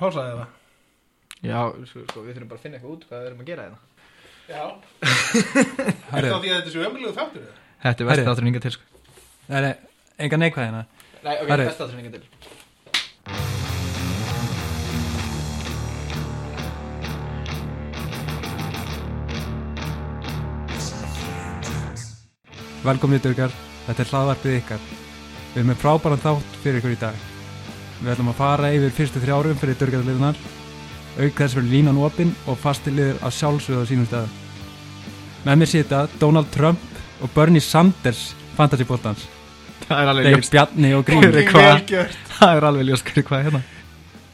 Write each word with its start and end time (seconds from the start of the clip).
pásaði 0.00 0.32
það. 0.36 0.48
Já, 1.46 1.60
sko, 1.88 2.02
sko, 2.10 2.22
við 2.24 2.36
þurfum 2.36 2.50
bara 2.50 2.58
að 2.58 2.64
finna 2.64 2.78
eitthvað 2.78 2.94
út 2.94 3.06
hvað 3.08 3.22
við 3.22 3.28
erum 3.30 3.40
að 3.42 3.50
gera 3.50 3.66
hérna. 3.66 3.80
Já. 4.46 4.62
Er 6.16 6.20
Herri, 6.20 6.28
það 6.30 6.42
því 6.42 6.50
að 6.50 6.56
þetta 6.56 6.68
er 6.68 6.74
svo 6.74 6.84
ömulegu 6.86 7.14
þáttur 7.16 7.42
eða? 7.42 7.56
Þetta 7.86 8.04
er 8.14 8.30
átturinn 8.30 8.50
inga 8.52 8.62
til 8.64 8.74
sko. 8.76 8.84
það 9.46 9.56
er 9.58 9.66
enga 10.26 10.38
neikvæðina 10.40 10.82
Nei, 11.26 11.34
ok, 11.42 11.50
átturinn 11.66 12.04
inga 12.04 12.12
til. 12.14 12.24
Velkomnið 22.86 23.24
Durgar, 23.24 23.54
þetta 23.88 24.04
er 24.04 24.12
hlaðvarpið 24.12 24.60
ykkar. 24.60 24.84
Við 24.92 25.56
erum 25.62 25.72
með 25.72 25.80
frábæran 25.82 26.22
þátt 26.22 26.60
fyrir 26.62 26.78
ykkur 26.78 26.94
í 26.94 27.00
dag 27.00 27.24
Við 28.02 28.12
ætlum 28.12 28.30
að 28.32 28.38
fara 28.40 28.72
yfir 28.76 28.94
fyrstu 28.96 29.22
þrjárum 29.22 29.60
fyrir 29.60 29.78
Durgarliðunar 29.80 30.40
Auk 31.16 31.38
þess 31.38 31.56
fyrir 31.56 31.70
línan 31.72 31.96
opinn 32.04 32.34
og 32.44 32.58
fastiliður 32.60 33.22
að 33.24 33.32
sjálfsögða 33.38 33.86
sínum 33.88 34.08
stað. 34.08 34.26
Með 35.46 35.62
mér 35.62 35.70
sita 35.70 36.02
Donald 36.20 36.50
Trump 36.52 36.82
og 37.24 37.32
Bernie 37.32 37.64
Sanders 37.64 38.34
fantasybóltans 38.58 39.24
Það 39.86 40.02
er 40.02 40.10
alveg 40.10 40.26
Þeir 40.26 40.36
ljóst. 40.36 40.52
Bjarni 40.52 40.90
og 40.96 41.10
er 41.14 41.82
gert. 41.88 42.20
Það 42.36 42.52
er 42.58 42.68
alveg 42.68 42.88
ljóst 42.90 43.08
hverju 43.08 43.26
hvað 43.30 43.38
er 43.38 43.48
hérna. 43.48 43.62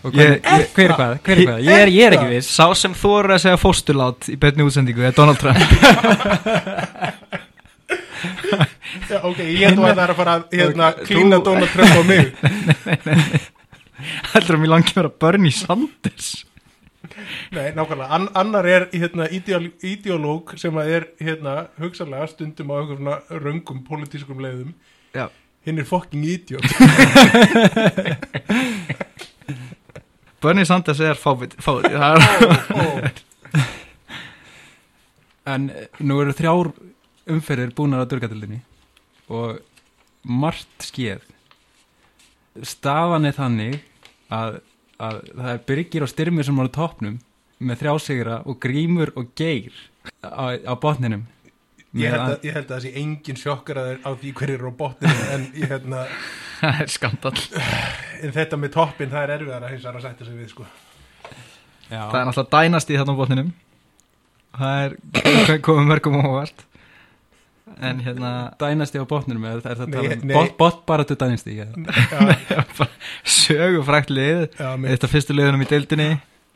Og 0.03 0.17
hver, 0.17 0.33
er 0.43 0.65
hvað? 0.97 1.13
Hver 1.23 1.37
er 1.37 1.47
hvað? 1.47 1.61
Ég 1.63 1.83
er, 1.85 1.91
ég 1.95 2.07
er 2.09 2.17
ekki 2.17 2.31
viss. 2.33 2.51
Sá 2.51 2.67
sem 2.75 2.95
þóra 2.99 3.37
að 3.37 3.45
segja 3.45 3.61
fósturlát 3.63 4.31
í 4.33 4.39
beinni 4.43 4.67
útsendingu 4.67 5.05
er 5.07 5.15
Donald 5.15 5.39
Trump. 5.39 5.63
Já, 9.09 9.19
ok, 9.25 9.39
ég 9.41 9.67
held 9.67 9.81
að 9.81 9.89
það 9.97 10.03
er 10.03 10.11
að 10.13 10.19
fara 10.19 10.35
að 10.37 10.43
hérna, 10.57 10.89
klína 11.07 11.39
þú- 11.39 11.45
Donald 11.49 11.71
Trump 11.73 11.93
á 11.97 12.03
mig 12.07 12.25
Heldur 14.33 14.57
að 14.57 14.63
mér 14.63 14.73
langi 14.73 14.93
að 14.93 14.99
vera 15.01 15.13
Bernie 15.25 15.55
Sanders. 15.55 16.31
Nei, 17.53 17.73
nákvæmlega, 17.75 18.09
An 18.15 18.29
annar 18.39 18.67
er 18.69 18.87
hérna, 18.95 19.27
ideol 19.35 19.69
ideológ 19.83 20.55
sem 20.61 20.77
að 20.79 20.93
er 20.97 21.07
hérna, 21.21 21.55
hugsanlega 21.83 22.27
stundum 22.31 22.71
á 22.73 22.75
einhver 22.79 22.99
svona 23.01 23.17
röngum 23.43 23.83
pólitískum 23.87 24.43
leiðum. 24.43 24.73
Já. 25.15 25.27
Hinn 25.67 25.79
er 25.79 25.87
fucking 25.87 26.25
idiot. 26.27 26.67
Bernie 30.43 30.67
Sanders 30.67 31.01
er 31.01 31.15
fávit 31.15 31.55
Fávit 31.63 31.93
er 31.95 32.19
Ó, 32.75 32.87
En 35.47 35.69
eh, 35.71 35.87
nú 36.03 36.19
eru 36.23 36.35
þrjár 36.35 36.73
umferðir 37.31 37.71
búnar 37.79 38.03
á 38.03 38.11
Durgatildinni 38.11 38.59
og 39.31 39.61
margt 40.27 40.87
skeð 40.87 41.23
staðan 42.67 43.27
er 43.31 43.37
þannig 43.37 43.79
að, 44.33 44.59
að 45.03 45.21
það 45.37 45.51
er 45.55 45.63
byrgir 45.69 46.07
og 46.07 46.11
styrmir 46.13 46.47
sem 46.49 46.59
eru 46.63 46.73
á 46.73 46.77
toppnum 46.79 47.19
með 47.63 47.83
þrjásigra 47.85 48.41
og 48.51 48.59
grímur 48.65 49.13
og 49.21 49.31
geir 49.39 49.75
á, 50.25 50.57
á 50.59 50.75
botninum. 50.83 51.27
Ég, 51.93 52.09
held 52.09 52.23
að- 52.23 52.31
að, 52.39 52.45
ég 52.49 52.55
held 52.57 52.71
að 52.71 52.73
það 52.79 52.85
sé 52.87 52.93
engin 53.03 53.37
sjokkar 53.37 53.79
að 53.83 53.89
þeir 53.91 53.99
á 54.03 54.11
því 54.23 54.31
hverju 54.39 54.55
er 54.57 54.63
á 54.65 54.73
botninu 54.81 55.27
en, 55.35 55.43
ég, 55.61 55.67
hérna, 55.69 56.05
Það 56.63 56.81
er 56.85 56.91
skandal 56.95 57.33
en 58.23 58.33
þetta 58.37 58.59
með 58.63 58.71
toppin 58.77 59.11
það 59.13 59.25
er 59.27 59.33
erfiðar 59.37 59.65
að 59.67 59.73
hins 59.75 59.85
vegar 59.85 59.99
að 59.99 60.05
sætta 60.07 60.27
sig 60.29 60.37
við 60.39 60.51
sko. 60.55 60.67
Já, 61.91 62.01
Það 62.09 62.19
er 62.21 62.27
náttúrulega 62.29 62.53
dænast 62.63 62.91
í 62.95 62.97
þarna 63.01 63.13
á 63.13 63.21
botninum. 63.21 63.51
Það 64.57 64.85
er 64.87 65.59
komið 65.67 65.89
mörgum 65.91 66.17
á 66.17 66.23
óvart 66.29 66.63
En 67.83 68.01
hérna 68.05 68.33
dænasti 68.61 69.01
á 69.03 69.05
botninum 69.09 69.45
er, 69.49 69.61
er 69.65 69.79
það 69.81 69.89
Nei, 69.89 69.97
tala 69.97 70.17
um? 70.17 70.29
bot, 70.35 70.53
bot 70.61 70.83
bara 70.87 71.05
til 71.09 71.17
dænasti 71.21 71.57
ja. 71.59 71.67
Já, 71.67 72.61
Sögufrækt 73.39 74.11
lið. 74.15 74.47
Af 74.61 75.09
fyrstu 75.11 75.35
liðunum 75.37 75.65
í 75.65 75.69
deildinni 75.71 76.11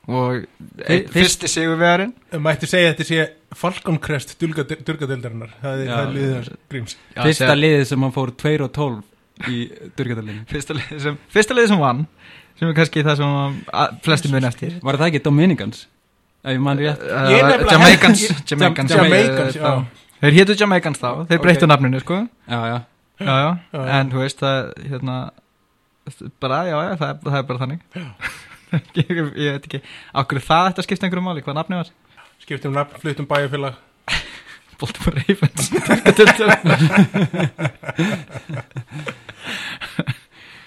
Og 0.07 0.45
Fyrst- 0.87 1.09
fyrsti 1.11 1.49
sigurvegarinn. 1.51 2.13
Mætti 2.39 2.69
segja 2.71 2.93
að 2.93 2.95
þetta 2.95 3.07
sé 3.09 3.25
Falcon 3.59 3.97
Crest 3.99 4.37
durgadeildarinnar 4.39 5.51
það 5.63 5.81
er, 5.83 5.91
er 5.97 6.13
liðið 6.15 6.51
gríms. 6.71 6.95
Fyrsta 7.17 7.57
liðið 7.59 7.85
sem 7.91 8.05
hann 8.07 8.15
fór 8.15 8.31
2 8.39 8.53
og 8.69 8.71
12 8.77 9.51
í 9.51 9.59
Durgatildinni 9.99 10.45
fyrsta 10.49 10.77
liðið 10.79 11.03
sem, 11.09 11.19
fyrsta 11.35 11.57
liðið 11.59 11.73
sem 11.75 11.83
vann 11.83 12.05
Sem 12.57 12.71
er 12.71 12.77
kannski 12.79 13.03
það 13.05 13.19
sem 13.21 13.59
flestir 14.07 14.33
mun 14.33 14.47
eftir. 14.49 14.79
Var 14.81 14.97
það 14.97 15.11
ekki 15.11 15.21
Dominicans? 15.27 15.83
Nefnilega- 16.47 16.95
Jamaicans. 17.69 18.23
Jamaicans, 18.49 18.95
Þá. 20.17 20.21
Þeir 20.25 20.35
hétu 20.41 20.53
Jamaicans 20.61 21.01
þá 21.03 21.09
Þeir 21.29 21.41
breyttu 21.45 21.65
Ok. 21.67 21.71
nafninu 21.75 21.99
sko 22.01 22.17
Já, 22.25 22.61
já 22.73 22.79
já, 23.21 23.37
já. 23.73 23.81
En 24.01 24.07
þú 24.13 24.19
veist 24.23 24.41
að 24.45 24.59
hérna, 24.91 25.17
bara, 26.41 26.59
já, 26.69 26.77
já, 26.77 26.93
það, 27.01 27.09
er- 27.11 27.21
það 27.27 27.39
er 27.39 27.47
bara 27.51 27.63
þannig 27.63 27.81
ég, 29.01 29.09
ég 29.37 29.51
veit 29.57 29.67
ekki 29.71 29.81
Akkur 30.23 30.39
það 30.45 30.65
þetta 30.71 30.83
skipta 30.87 31.05
einhverju 31.09 31.27
máli, 31.29 31.45
hvað 31.47 31.59
nafni 31.61 31.77
var? 31.81 31.89
skiptum 32.43 32.73
nafn, 32.77 32.95
fluttum 33.01 33.29
bæjarfélag 33.31 33.75
Baltimore 34.81 35.17
Ravens 35.25 35.65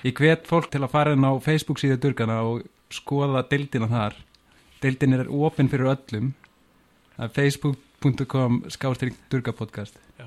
Ég 0.08 0.16
hvet 0.16 0.46
fólk 0.48 0.70
til 0.72 0.80
að 0.86 0.94
fara 0.94 1.12
inn 1.16 1.26
á 1.28 1.32
Facebook 1.44 1.80
síðu 1.82 1.98
Durgana 2.00 2.38
og 2.48 2.62
skoða 2.96 3.42
deildina 3.52 3.88
þar. 3.92 4.14
Deildin 4.80 5.18
er 5.18 5.28
opinn 5.28 5.68
fyrir 5.72 5.90
öllum. 5.92 6.30
Það 7.18 7.26
er 7.28 7.34
facebook.com 8.00 8.64
skástrík 8.70 9.14
Durgapodcast. 9.32 9.96
Já. 10.20 10.26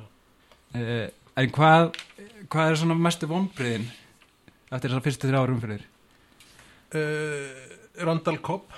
Uh, 0.75 1.09
en 1.37 1.51
hvað, 1.51 1.97
hvað 2.49 2.71
er 2.71 2.77
svona 2.77 2.95
mestu 2.95 3.29
vonbriðin 3.29 3.89
eftir 4.73 4.89
þessar 4.91 5.05
fyrstu 5.05 5.29
þrjá 5.29 5.41
árum 5.43 5.61
fyrir? 5.61 5.89
uh, 6.95 8.05
Randall 8.05 8.39
Cobb 8.41 8.73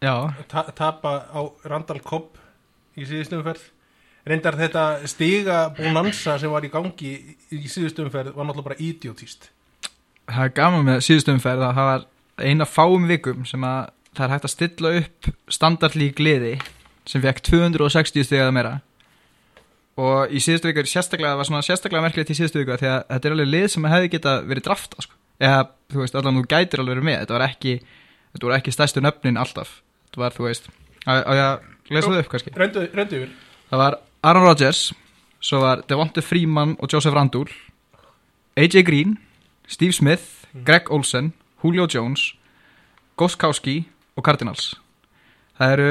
Já, 0.00 0.32
ta 0.48 0.62
tapa 0.76 1.26
á 1.32 1.40
Randall 1.64 2.00
Cobb 2.04 2.36
í 2.96 3.06
síðustu 3.08 3.40
umferð 3.40 3.64
reyndar 4.28 4.56
þetta 4.58 4.84
stiga 5.08 5.58
bonanza 5.74 6.36
sem 6.38 6.52
var 6.52 6.64
í 6.64 6.70
gangi 6.70 7.12
í, 7.16 7.36
í 7.58 7.68
síðustu 7.68 8.04
umferð 8.04 8.34
var 8.36 8.46
náttúrulega 8.46 8.68
bara 8.70 8.80
idiotíst 8.84 9.50
það 10.28 10.44
er 10.44 10.54
gaman 10.60 10.86
með 10.86 11.04
síðustu 11.08 11.34
umferð 11.34 11.66
að 11.66 11.80
það 11.80 11.90
var 11.90 12.06
eina 12.38 12.68
fáum 12.68 13.08
vikum 13.08 13.46
sem 13.48 13.64
að 13.66 13.90
það 14.14 14.24
er 14.26 14.34
hægt 14.34 14.48
að 14.48 14.54
stilla 14.54 14.94
upp 15.00 15.30
standardlík 15.58 16.22
liði 16.22 16.54
sem 17.08 17.24
fekk 17.24 17.42
260 17.48 18.26
stig 18.26 18.42
eða 18.42 18.54
meira. 18.54 18.74
Og 19.98 20.30
í 20.30 20.40
síðustu 20.42 20.70
viku 20.70 20.84
sérstaklega, 20.86 21.32
það 21.32 21.40
var 21.40 21.48
svona 21.48 21.66
sérstaklega 21.66 22.04
merkilegt 22.04 22.30
í 22.30 22.36
síðustu 22.38 22.60
viku 22.62 22.76
því 22.78 22.90
að 22.92 23.00
þetta 23.08 23.28
er 23.28 23.34
alveg 23.34 23.48
lið 23.50 23.70
sem 23.72 23.88
hefði 23.90 24.12
geta 24.12 24.34
verið 24.46 24.68
drafta 24.68 25.06
sko. 25.06 25.16
eða 25.42 25.64
þú 25.90 26.02
veist, 26.02 26.18
allan 26.18 26.38
þú 26.38 26.44
gætir 26.50 26.82
alveg 26.82 26.94
verið 26.96 27.08
með. 27.08 27.18
Þetta 27.22 27.36
var 27.36 27.46
ekki, 27.48 27.74
þetta 28.34 28.46
voru 28.46 28.56
ekki 28.58 28.74
stærstu 28.74 29.02
nöfnin 29.02 29.40
alltaf, 29.40 29.72
þetta 30.06 30.22
var 30.22 30.36
þú 30.36 30.46
veist 30.46 30.70
á 31.08 31.32
ég 31.32 31.42
að 31.44 31.94
lesa 31.94 32.10
það 32.10 32.22
upp 32.22 32.32
kannski. 32.32 32.54
Reyndu, 32.58 32.84
reyndu 32.94 33.20
yfir. 33.20 33.30
Það 33.70 33.82
var 33.82 33.98
Aaron 34.28 34.46
Rodgers 34.46 34.82
svo 35.40 35.62
var 35.62 35.84
Devonta 35.88 36.22
Freeman 36.24 36.76
og 36.78 36.90
Joseph 36.92 37.14
Randall 37.14 37.48
AJ 38.58 38.82
Green 38.84 39.18
Steve 39.68 39.92
Smith, 39.92 40.44
Greg 40.64 40.90
Olsen 40.90 41.32
Julio 41.62 41.86
Jones 41.86 42.34
Goskowski 43.18 43.88
og 44.16 44.24
Cardinals. 44.24 44.76
Það 45.58 45.72
eru 45.74 45.88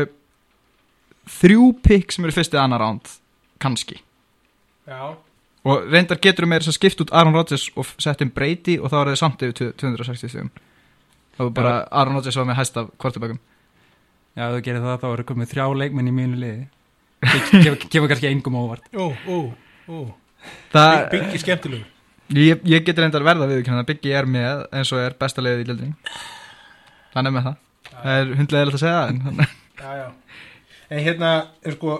þrjú 1.32 1.72
pikk 1.86 2.14
sem 2.16 2.28
eru 2.28 2.36
fyrstu 2.36 2.60
annar 2.62 2.84
ránd 2.84 3.16
kannski. 3.62 4.00
Já, 4.88 5.18
og 5.68 5.90
reyndar 5.92 6.20
getur 6.24 6.48
meira 6.48 6.64
þess 6.64 6.76
að 6.76 6.80
skipta 6.80 7.04
út 7.04 7.14
Aaron 7.16 7.36
Rodgers 7.36 7.68
og 7.76 7.90
sett 8.02 8.24
um 8.24 8.32
Brady 8.34 8.78
og 8.80 8.92
þá 8.94 8.98
er 9.02 9.12
það 9.12 9.20
samt 9.20 9.44
yfir 9.44 9.74
260 9.82 10.32
stegum 10.32 10.52
það 11.36 11.44
var 11.44 11.54
bara 11.58 11.74
Aaron 11.92 12.20
Rodgers 12.20 12.38
var 12.40 12.48
með 12.48 12.60
hæst 12.62 12.80
af 12.80 12.94
kvartabökum 13.02 13.42
Já, 14.38 14.46
ef 14.46 14.54
þú 14.54 14.64
gerir 14.68 14.84
það 14.86 15.00
þá 15.02 15.08
eru 15.10 15.24
komið 15.32 15.50
þrjá 15.50 15.64
leikmenn 15.82 16.10
í 16.12 16.12
mínu 16.14 16.38
liði. 16.38 16.66
Gefa 17.90 18.10
kannski 18.12 18.30
engum 18.30 18.58
óvart. 18.60 18.84
ó, 18.94 19.10
ó, 19.10 19.38
ó. 19.90 19.98
Það, 20.70 20.98
byggi 21.16 21.40
skemmtilegu 21.42 21.86
ég, 22.38 22.62
ég 22.68 22.84
getur 22.86 23.06
reyndar 23.06 23.26
verða 23.26 23.48
við 23.50 23.72
að 23.74 23.88
Biggi 23.88 24.14
er 24.14 24.28
með 24.30 24.68
eins 24.76 24.92
og 24.94 25.02
er 25.02 25.16
besta 25.18 25.42
leiðið 25.42 25.64
í 25.64 25.68
lildin 25.72 25.96
hann 27.16 27.30
er 27.30 27.34
með 27.34 27.48
það. 27.48 27.57
Það 27.98 28.22
er 28.22 28.34
hundlega 28.38 28.69
að 28.69 28.80
segja 28.84 29.01
það 29.10 29.42
já, 29.81 29.90
já 30.04 30.07
en 30.89 31.04
hérna 31.04 31.31
er 31.66 31.75
sko 31.75 32.00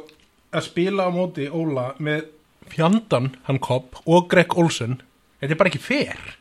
að 0.56 0.66
spila 0.70 1.08
á 1.08 1.12
móti 1.14 1.48
Óla 1.52 1.92
með 2.04 2.28
fjandan 2.72 3.34
hann 3.48 3.60
Cobb 3.64 4.00
og 4.06 4.28
Greg 4.32 4.56
Olsen. 4.58 5.02
Þetta 5.42 5.54
er 5.54 5.60
bara 5.60 5.72
ekki 5.72 5.84
fer 5.84 6.38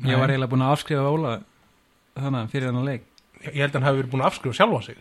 Ég 0.00 0.16
var 0.16 0.32
eiginlega 0.32 0.48
búin 0.48 0.64
að 0.64 0.74
afskrifa 0.78 1.12
Óla 1.12 1.36
þannig 2.16 2.50
fyrir 2.52 2.70
þennan 2.70 2.88
leik. 2.88 3.06
ég 3.44 3.60
held 3.60 3.70
að 3.74 3.78
hann 3.78 3.88
hafi 3.88 4.00
verið 4.00 4.12
búin 4.14 4.22
að 4.24 4.30
afskrifa 4.30 4.56
sjálfa 4.56 4.80
sig. 4.86 5.00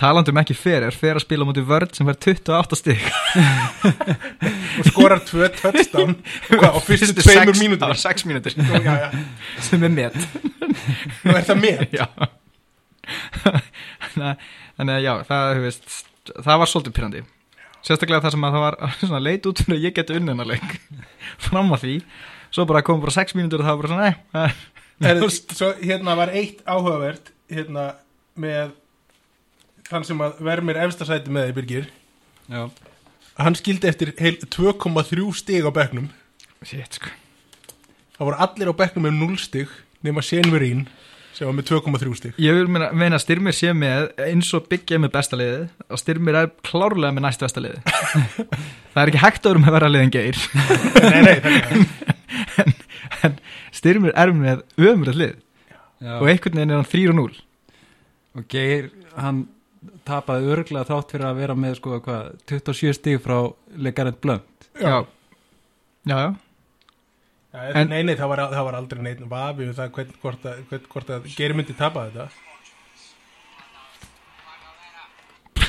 Talandum 0.00 0.40
ekki 0.40 0.56
fer 0.56 0.86
er 0.86 0.96
fer 0.96 1.18
að 1.18 1.26
spila 1.26 1.44
á 1.44 1.48
móti 1.50 1.64
vörð 1.68 1.92
sem 1.96 2.08
fær 2.08 2.16
28 2.24 2.78
stig? 2.80 3.02
Og 4.80 4.88
skorar 4.88 5.20
tvö 5.28 5.50
touchdown. 5.58 6.16
Hvað, 6.48 6.70
á 6.72 6.80
fyrstu 6.86 7.20
tveimur 7.20 7.58
mínútur 7.60 8.00
6 8.00 8.24
mínútur. 8.30 8.56
Já, 8.56 8.94
já, 9.04 9.08
sem 9.66 9.84
er 9.84 9.92
met. 9.92 10.16
Nú 11.26 11.36
er 11.36 11.44
það 11.44 11.60
með 11.66 11.98
já 11.98 12.06
þannig 14.14 14.94
að 14.96 15.04
já 15.04 15.12
það, 15.28 15.60
veist, 15.66 16.00
það 16.30 16.62
var 16.62 16.70
svolítið 16.72 16.96
pyrrandi 16.96 17.22
sérstaklega 17.84 18.24
það 18.24 18.34
sem 18.34 18.44
að 18.46 18.56
það 18.56 18.64
var 18.66 18.76
svona 19.02 19.22
leit 19.22 19.48
út 19.48 19.62
fyrir 19.64 19.78
að 19.78 19.86
ég 19.86 19.96
geti 19.96 20.18
unnina 20.18 20.46
leik. 20.48 20.76
Fram 21.46 21.72
að 21.74 21.86
því. 21.86 21.96
Svo 22.50 22.66
bara 22.66 22.84
kom 22.86 23.00
bara 23.02 23.14
6 23.14 23.36
mínútur 23.38 23.62
og 23.62 23.68
það 23.68 23.76
var 23.76 23.82
bara 23.82 23.94
svona 23.94 24.10
nei, 24.10 24.54
Herðu, 25.00 25.30
svo 25.58 25.70
hérna 25.80 26.16
var 26.18 26.32
eitt 26.36 26.62
áhugavert 26.66 27.30
hérna 27.50 27.86
með 28.40 28.74
þann 29.90 30.06
sem 30.06 30.22
að 30.22 30.42
vermir 30.46 30.80
efstasæti 30.82 31.32
með 31.32 31.48
því 31.48 31.56
Birgir. 31.58 31.86
Já, 32.50 32.66
hann 33.40 33.56
skildi 33.58 33.88
eftir 33.90 34.12
heil 34.20 34.36
2,3 34.44 35.30
stig 35.38 35.66
á 35.66 35.70
bekknum. 35.74 36.10
Shit, 36.66 36.98
sko. 36.98 37.12
Það 38.18 38.26
voru 38.28 38.42
allir 38.44 38.70
á 38.70 38.74
bekknum 38.82 39.06
með 39.08 39.16
0 39.22 39.40
stig 39.40 39.72
nema 40.04 40.24
Senverín 40.24 40.84
sem 41.36 41.46
var 41.48 41.56
með 41.56 41.68
2,3 41.70 42.16
stig. 42.18 42.38
Ég 42.42 42.56
vil 42.58 42.70
meina, 42.72 42.90
meina 42.96 43.18
að 43.18 43.24
styrmir 43.24 43.56
sé 43.56 43.74
með 43.76 44.10
eins 44.26 44.50
og 44.56 44.66
byggja 44.70 45.00
með 45.02 45.12
besta 45.14 45.38
liðið 45.40 45.68
og 45.88 46.00
styrmir 46.02 46.40
er 46.40 46.50
klárlega 46.66 47.14
með 47.16 47.26
næst 47.26 47.44
besta 47.44 47.62
liðið. 47.64 47.84
Það 48.94 49.02
er 49.02 49.12
ekki 49.12 49.22
hægt 49.22 49.44
að 49.44 49.52
vera 49.52 49.64
með 49.64 49.76
verra 49.76 49.92
lið 49.92 50.06
en 50.06 50.14
geir. 50.16 50.40
Nei, 51.04 51.20
nei, 51.26 51.36
það 51.44 51.52
er 51.60 52.74
en 53.28 53.38
styrmir 53.76 54.16
er 54.18 54.32
með 54.34 54.64
ömurð 54.90 55.20
lið. 55.20 55.38
Já. 56.00 56.14
og 56.16 56.30
einhvern 56.32 56.56
veginn 56.56 56.70
er 56.72 56.78
hann 56.80 56.88
3 56.88 57.00
og 57.10 57.16
0 57.18 57.40
og 58.40 58.44
Geir, 58.48 58.86
hann 59.20 59.40
tapaði 60.08 60.52
örglega 60.54 60.88
þátt 60.88 61.12
fyrir 61.12 61.26
að 61.28 61.40
vera 61.42 61.56
með 61.58 61.74
sko, 61.80 61.98
hvað, 62.04 62.30
27 62.48 62.94
stig 62.96 63.18
frá 63.20 63.36
Legarent 63.76 64.20
Blunt. 64.22 64.68
Já, 64.80 65.02
já, 66.08 66.14
já. 66.14 66.30
En- 67.50 67.88
nei, 67.90 68.02
nei, 68.06 68.14
það 68.14 68.28
var, 68.30 68.40
það 68.52 68.66
var 68.68 68.76
aldrei 68.78 69.00
neitt 69.02 69.22
vafi 69.26 69.64
um 69.66 69.74
það 69.74 69.88
hvern, 69.96 70.12
hvort 70.22 70.44
að, 70.46 70.60
hvern, 70.70 71.10
að 71.16 71.24
Geir 71.34 71.54
myndi 71.58 71.74
tapa 71.78 72.04
þetta 72.06 72.28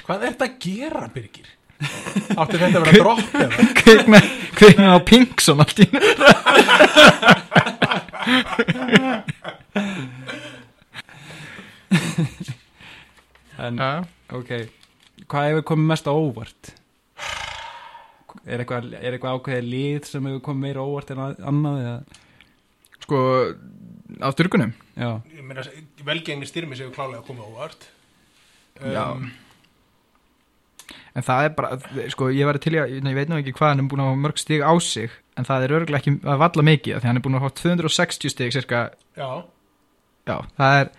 Hvað 0.02 0.24
er 0.28 0.34
þetta 0.36 0.46
að 0.50 0.56
gera, 0.66 1.02
Birgir? 1.14 1.50
Átti 1.82 2.60
þetta 2.62 2.78
að 2.82 2.86
vera 2.86 2.94
dropp 2.98 3.36
eða? 3.42 3.66
Kveikna, 3.82 4.20
kveikna 4.60 4.94
á 4.94 5.00
Pinkson 5.08 5.62
allt 5.64 5.80
í 5.82 5.88
einu. 5.90 6.02
en 13.62 13.82
ok, 14.32 14.52
hvað 15.30 15.50
hefur 15.50 15.66
komið 15.74 15.90
mest 15.94 16.10
á 16.10 16.14
óvart? 16.14 16.72
Er 18.48 18.64
eitthvað, 18.64 18.88
er 18.98 19.14
eitthvað 19.18 19.36
ákveðið 19.38 19.68
lið 19.70 20.06
sem 20.10 20.26
hefur 20.26 20.42
komið 20.48 20.64
meira 20.66 20.82
óvart 20.86 21.12
en 21.14 21.20
að- 21.28 21.42
annað 21.52 21.82
eða? 21.82 22.22
Sko, 23.04 23.20
á 24.22 24.28
styrkunum? 24.34 24.72
Velgengni 26.06 26.48
styrmi 26.50 26.76
séu 26.80 26.90
klálega 26.94 27.22
að 27.22 27.28
koma 27.28 27.46
óvart. 27.46 27.88
Já. 28.82 29.12
um, 29.12 29.32
En 31.14 31.24
það 31.28 31.44
er 31.46 31.50
bara, 31.56 31.76
sko, 32.10 32.30
ég 32.32 32.48
væri 32.48 32.60
til 32.64 32.72
í 32.78 32.80
að, 32.80 32.92
ég 33.04 33.16
veit 33.18 33.28
nú 33.30 33.36
ekki 33.36 33.52
hvað 33.58 33.68
hann 33.74 33.82
er 33.84 33.88
búin 33.92 34.00
að 34.00 34.10
hafa 34.14 34.20
mörg 34.24 34.38
stig 34.40 34.62
á 34.64 34.72
sig 34.80 35.12
en 35.36 35.44
það 35.48 35.64
er 35.66 35.74
örgulega 35.76 36.00
ekki 36.00 36.14
að 36.24 36.38
valla 36.40 36.64
mikið 36.64 36.96
af 36.96 37.02
því 37.04 37.10
hann 37.10 37.20
er 37.20 37.24
búin 37.26 37.36
að 37.36 37.44
hafa 37.44 37.56
260 37.60 38.32
stig 38.32 38.54
cirka, 38.56 38.80
Já, 39.20 39.44
já, 40.28 40.38
það 40.56 40.78
er 40.80 40.92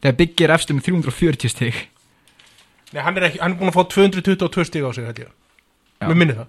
þegar 0.00 0.16
byggir 0.22 0.54
efstu 0.56 0.76
með 0.78 0.86
340 0.88 1.52
stig. 1.52 1.76
Nei, 2.94 3.02
hann 3.04 3.16
er, 3.20 3.28
ekki, 3.28 3.40
hann 3.44 3.52
er 3.52 3.60
búin 3.60 3.68
að 3.72 3.76
fá 3.76 3.84
222 3.92 4.64
stig 4.70 4.80
á 4.88 4.90
sig, 4.96 5.04
held 5.10 5.20
ég. 5.26 5.28
Mér 6.08 6.16
minni 6.16 6.36
það 6.40 6.48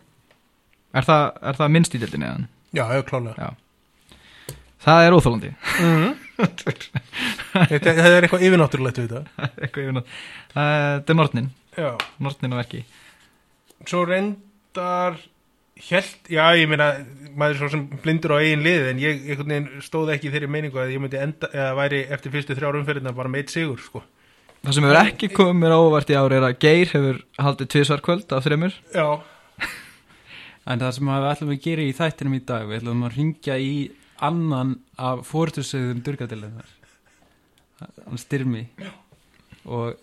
Er 0.91 1.07
það, 1.07 1.25
er 1.51 1.59
það 1.59 1.73
minnst 1.75 1.95
í 1.95 2.01
dildinni 2.01 2.27
eðan? 2.27 2.47
Já, 2.75 2.85
já, 2.95 3.01
klálega 3.07 3.47
Já. 3.47 4.55
Það 4.81 5.05
er 5.05 5.15
óþólandi 5.17 5.51
mm. 5.53 6.13
þetta, 6.41 7.93
þetta 7.93 8.05
er 8.07 8.25
eitthvað 8.25 8.45
yfirnáttúrulegt 8.47 9.01
við 9.01 9.11
þetta. 9.11 9.49
Eitthvað 9.61 9.83
yfir 9.83 9.97
nátt 9.99 10.15
Þetta 10.55 11.13
er 11.13 11.19
Nortnin, 11.19 11.51
Já, 11.77 11.91
Nortnin 12.19 12.55
og 12.55 12.63
verki 12.63 12.85
svo 13.89 14.05
reyndar 14.05 15.19
Hjælt, 15.81 16.27
já, 16.29 16.43
ég 16.59 16.67
meina 16.69 16.91
maður 17.33 17.55
er 17.55 17.57
svo 17.57 17.67
sem 17.71 17.83
blindur 18.03 18.35
á 18.37 18.43
eigin 18.43 18.61
lið 18.61 18.89
en 18.91 18.99
ég 19.01 19.21
stóð 19.81 20.11
ekki 20.13 20.29
þeirri 20.29 20.49
meiningu 20.51 20.77
að 20.77 20.91
ég 20.93 21.01
myndi 21.01 21.17
enda, 21.17 21.47
eða 21.55 21.71
væri 21.79 22.01
eftir 22.13 22.33
fyrstu 22.35 22.57
þrjár 22.57 22.77
umferðina 22.77 23.13
bara 23.17 23.31
meitt 23.31 23.49
sigur, 23.49 23.79
sko. 23.81 24.03
Það 24.61 24.75
sem 24.77 24.85
hefur 24.85 24.99
ekki 24.99 25.29
komið 25.33 25.57
mér 25.63 25.73
á 25.73 25.79
óvart 25.81 26.11
í 26.13 26.17
ári 26.19 26.37
er 26.37 26.45
að 26.45 26.59
Geir 26.61 26.91
hefur 26.91 27.21
haldið 27.41 27.71
tvisvar 27.73 28.03
kvöld 28.05 28.35
af 28.37 28.45
þreymur 28.45 28.75
Já, 28.93 29.07
en 30.65 30.83
það 30.83 30.93
sem 30.97 31.09
við 31.11 31.31
ætlum 31.31 31.53
að 31.55 31.63
gera 31.65 31.87
í 31.87 31.95
þættinum 31.97 32.37
í 32.37 32.43
dag, 32.51 32.67
við 32.69 32.81
ætlum 32.81 33.07
að 33.07 33.17
ringja 33.17 33.57
í 33.57 33.73
annan 34.21 34.75
af 35.01 35.23
fórtursögðum 35.29 36.03
durgadiliðar 36.05 36.69
hann 37.81 38.21
styrmi 38.21 38.67
Já. 38.77 38.91
og 39.65 39.97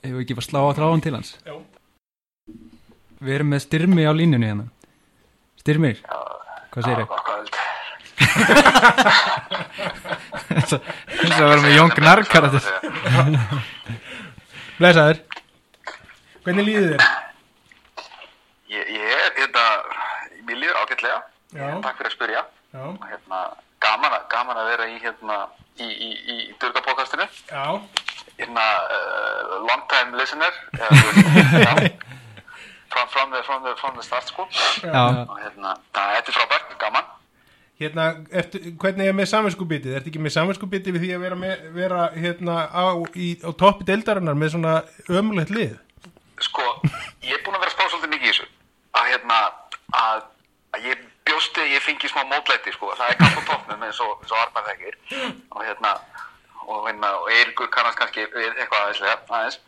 hefur 0.00 0.22
ekki 0.22 0.36
bara 0.38 0.48
slá 0.48 0.60
á 0.64 0.76
þráðan 0.78 1.04
til 1.04 1.14
hans 1.18 1.34
Já. 1.44 1.54
Við 3.20 3.34
erum 3.38 3.52
með 3.52 3.64
styrmi 3.66 4.08
á 4.08 4.12
línunni 4.16 4.48
hérna 4.48 4.66
Styrmir, 5.60 6.00
hvað 6.72 6.82
segir 6.86 7.00
þið? 7.02 7.10
Þess 10.56 11.40
að 11.40 11.48
vera 11.50 11.62
með 11.64 11.76
Jón 11.76 11.94
Gnarkar 11.96 12.48
blessaður 14.78 15.18
Hvernig 16.46 16.68
líður 16.68 16.92
þér? 16.92 17.02
Ég, 18.70 18.84
ég 18.94 19.04
er, 19.16 19.32
hérna, 19.40 19.64
mér 20.46 20.60
líður 20.62 20.78
ágætlega, 20.96 21.22
Já. 21.54 21.80
takk 21.82 21.96
fyrir 22.00 22.10
að 22.10 22.14
spyrja. 22.16 22.42
Já, 22.72 22.80
Og 22.80 22.98
Hérna, 23.08 23.38
gaman, 23.80 24.10
að- 24.12 24.28
gaman 24.28 24.56
að 24.56 24.66
vera 24.70 24.84
í, 24.88 24.98
hérna, 25.00 25.48
í, 25.78 25.84
í, 25.84 26.10
í 26.32 26.54
Durga-podcastinu. 26.60 27.28
já, 27.50 27.80
Hérna, 28.38 28.64
uh, 28.90 29.66
long 29.66 29.82
time 29.88 30.16
listener, 30.16 30.52
já, 30.72 30.88
from, 32.90 33.08
from, 33.08 33.30
the, 33.30 33.42
from, 33.42 33.62
the, 33.62 33.74
from 33.80 33.94
the 33.96 34.02
start, 34.02 34.24
sko. 34.28 34.46
Já, 34.82 35.26
Og 35.28 35.38
hérna, 35.40 35.76
það 35.94 36.14
þetta 36.16 36.28
er 36.28 36.32
frábært, 36.36 36.78
gaman. 36.78 37.04
hérna, 37.80 38.04
ertu, 38.32 38.58
hvernig 38.80 39.06
er 39.08 39.12
með 39.16 39.26
samvinskubitið? 39.32 39.94
Ertu 39.98 40.08
ekki 40.10 40.20
með 40.24 40.32
samvinskubitið 40.36 40.92
við 40.96 41.02
því 41.06 41.10
að 41.16 41.20
vera, 41.26 41.36
með, 41.36 41.54
vera 41.76 42.00
hérna, 42.16 42.54
á, 42.72 42.84
í, 43.16 43.36
á 43.44 43.50
toppi 43.52 43.84
deildarinnar 43.84 44.34
með 44.34 44.48
svona 44.56 44.74
ömulegt 45.08 45.50
lið? 45.52 45.76
Sko, 46.40 46.62
ég 47.24 47.32
er 47.36 47.42
búin 47.44 47.56
að 47.56 47.60
vera 47.64 47.70
að 47.72 47.76
spá 47.76 47.84
svolítið 47.88 48.10
mikið 48.14 48.28
í 48.28 48.32
þessu. 48.32 48.46
Að, 48.96 49.04
hérna, 49.12 49.38
að, 49.96 50.22
að 50.76 50.88
ég 50.90 51.04
bjósti, 51.26 51.66
ég 51.72 51.82
fengi 51.84 52.10
smá 52.10 52.22
mótlæti, 52.30 52.72
sko. 52.74 52.92
Það 52.98 53.12
er 53.12 53.20
kannski 53.20 53.42
á 53.42 53.48
toppnum 53.50 53.84
eins 53.86 54.00
og, 54.04 54.14
og 54.22 54.38
Arnar 54.40 54.66
þekkir. 54.70 54.96
Og 55.50 55.60
hérna, 55.64 55.92
og, 56.66 56.80
hérna, 56.86 57.12
og 57.20 57.30
Eiríkur 57.34 57.70
kannast 57.74 57.98
kannski 58.00 58.26
við 58.34 58.50
eitthvað 58.54 58.82
aðeinslega, 58.84 59.18
aðeins. 59.28 59.60